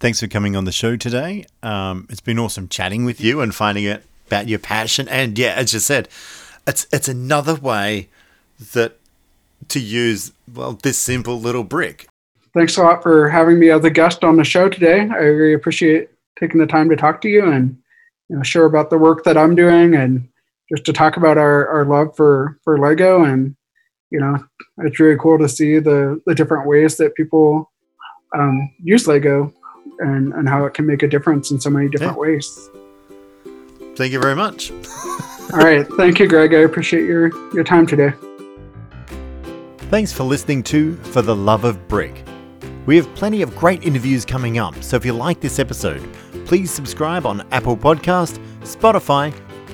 Thanks 0.00 0.20
for 0.20 0.26
coming 0.26 0.56
on 0.56 0.64
the 0.64 0.72
show 0.72 0.96
today. 0.96 1.44
Um, 1.62 2.06
it's 2.10 2.20
been 2.20 2.38
awesome 2.38 2.68
chatting 2.68 3.04
with 3.04 3.20
you 3.20 3.40
and 3.40 3.54
finding 3.54 3.86
out 3.88 4.02
about 4.26 4.48
your 4.48 4.58
passion. 4.58 5.08
And 5.08 5.38
yeah, 5.38 5.54
as 5.54 5.72
you 5.72 5.80
said, 5.80 6.08
it's 6.66 6.86
it's 6.92 7.08
another 7.08 7.54
way 7.54 8.08
that 8.72 8.98
to 9.68 9.80
use 9.80 10.32
well 10.52 10.72
this 10.82 10.98
simple 10.98 11.40
little 11.40 11.64
brick. 11.64 12.08
Thanks 12.54 12.76
a 12.76 12.82
lot 12.82 13.02
for 13.02 13.28
having 13.28 13.58
me 13.58 13.70
as 13.70 13.84
a 13.84 13.90
guest 13.90 14.24
on 14.24 14.36
the 14.36 14.44
show 14.44 14.68
today. 14.68 15.00
I 15.00 15.18
really 15.18 15.54
appreciate 15.54 16.10
taking 16.38 16.60
the 16.60 16.66
time 16.66 16.88
to 16.90 16.96
talk 16.96 17.20
to 17.22 17.28
you 17.28 17.46
and 17.50 17.78
you 18.28 18.36
know 18.36 18.42
share 18.42 18.64
about 18.64 18.90
the 18.90 18.98
work 18.98 19.24
that 19.24 19.36
I'm 19.36 19.54
doing 19.54 19.94
and 19.94 20.28
just 20.72 20.84
to 20.86 20.92
talk 20.92 21.16
about 21.16 21.36
our, 21.38 21.68
our 21.68 21.84
love 21.84 22.16
for 22.16 22.58
for 22.64 22.78
Lego 22.78 23.24
and 23.24 23.54
you 24.10 24.18
know 24.20 24.38
it's 24.78 24.98
really 25.00 25.18
cool 25.18 25.38
to 25.38 25.48
see 25.48 25.78
the 25.78 26.20
the 26.26 26.34
different 26.34 26.66
ways 26.66 26.96
that 26.96 27.14
people 27.14 27.70
um, 28.34 28.70
use 28.82 29.06
Lego 29.06 29.52
and 29.98 30.32
and 30.34 30.48
how 30.48 30.64
it 30.64 30.74
can 30.74 30.86
make 30.86 31.02
a 31.02 31.08
difference 31.08 31.50
in 31.50 31.60
so 31.60 31.70
many 31.70 31.88
different 31.88 32.14
Yeah. 32.14 32.18
ways. 32.20 32.70
Thank 33.96 34.12
you 34.12 34.20
very 34.20 34.34
much. 34.36 34.70
All 35.52 35.58
right, 35.58 35.86
thank 35.98 36.18
you, 36.18 36.26
Greg. 36.28 36.54
I 36.54 36.58
appreciate 36.60 37.04
your 37.04 37.30
your 37.54 37.64
time 37.64 37.86
today. 37.86 38.12
Thanks 39.90 40.12
for 40.12 40.22
listening 40.24 40.62
to 40.64 40.96
For 40.96 41.20
the 41.20 41.36
Love 41.36 41.64
of 41.64 41.86
Brick. 41.88 42.24
We 42.86 42.96
have 42.96 43.14
plenty 43.14 43.42
of 43.42 43.54
great 43.54 43.84
interviews 43.84 44.24
coming 44.24 44.58
up, 44.58 44.82
so 44.82 44.96
if 44.96 45.04
you 45.04 45.12
like 45.12 45.40
this 45.40 45.58
episode, 45.58 46.02
please 46.46 46.70
subscribe 46.70 47.26
on 47.26 47.46
Apple 47.52 47.76
Podcast, 47.76 48.40
Spotify, 48.62 49.32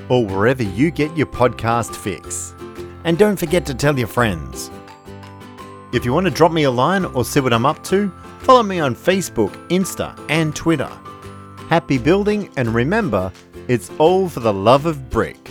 or 0.08 0.24
wherever 0.24 0.62
you 0.62 0.90
get 0.90 1.16
your 1.16 1.26
podcast 1.26 1.94
fix. 1.94 2.54
And 3.04 3.18
don't 3.18 3.38
forget 3.38 3.64
to 3.66 3.74
tell 3.74 3.98
your 3.98 4.08
friends. 4.08 4.70
If 5.92 6.04
you 6.04 6.12
want 6.12 6.26
to 6.26 6.30
drop 6.30 6.52
me 6.52 6.64
a 6.64 6.70
line 6.70 7.04
or 7.04 7.24
see 7.24 7.40
what 7.40 7.52
I'm 7.52 7.66
up 7.66 7.82
to, 7.84 8.12
follow 8.40 8.62
me 8.62 8.80
on 8.80 8.94
Facebook, 8.94 9.52
Insta, 9.68 10.18
and 10.28 10.54
Twitter. 10.54 10.90
Happy 11.68 11.98
building, 11.98 12.50
and 12.56 12.74
remember, 12.74 13.32
it's 13.68 13.90
all 13.98 14.28
for 14.28 14.40
the 14.40 14.52
love 14.52 14.86
of 14.86 15.10
brick. 15.10 15.50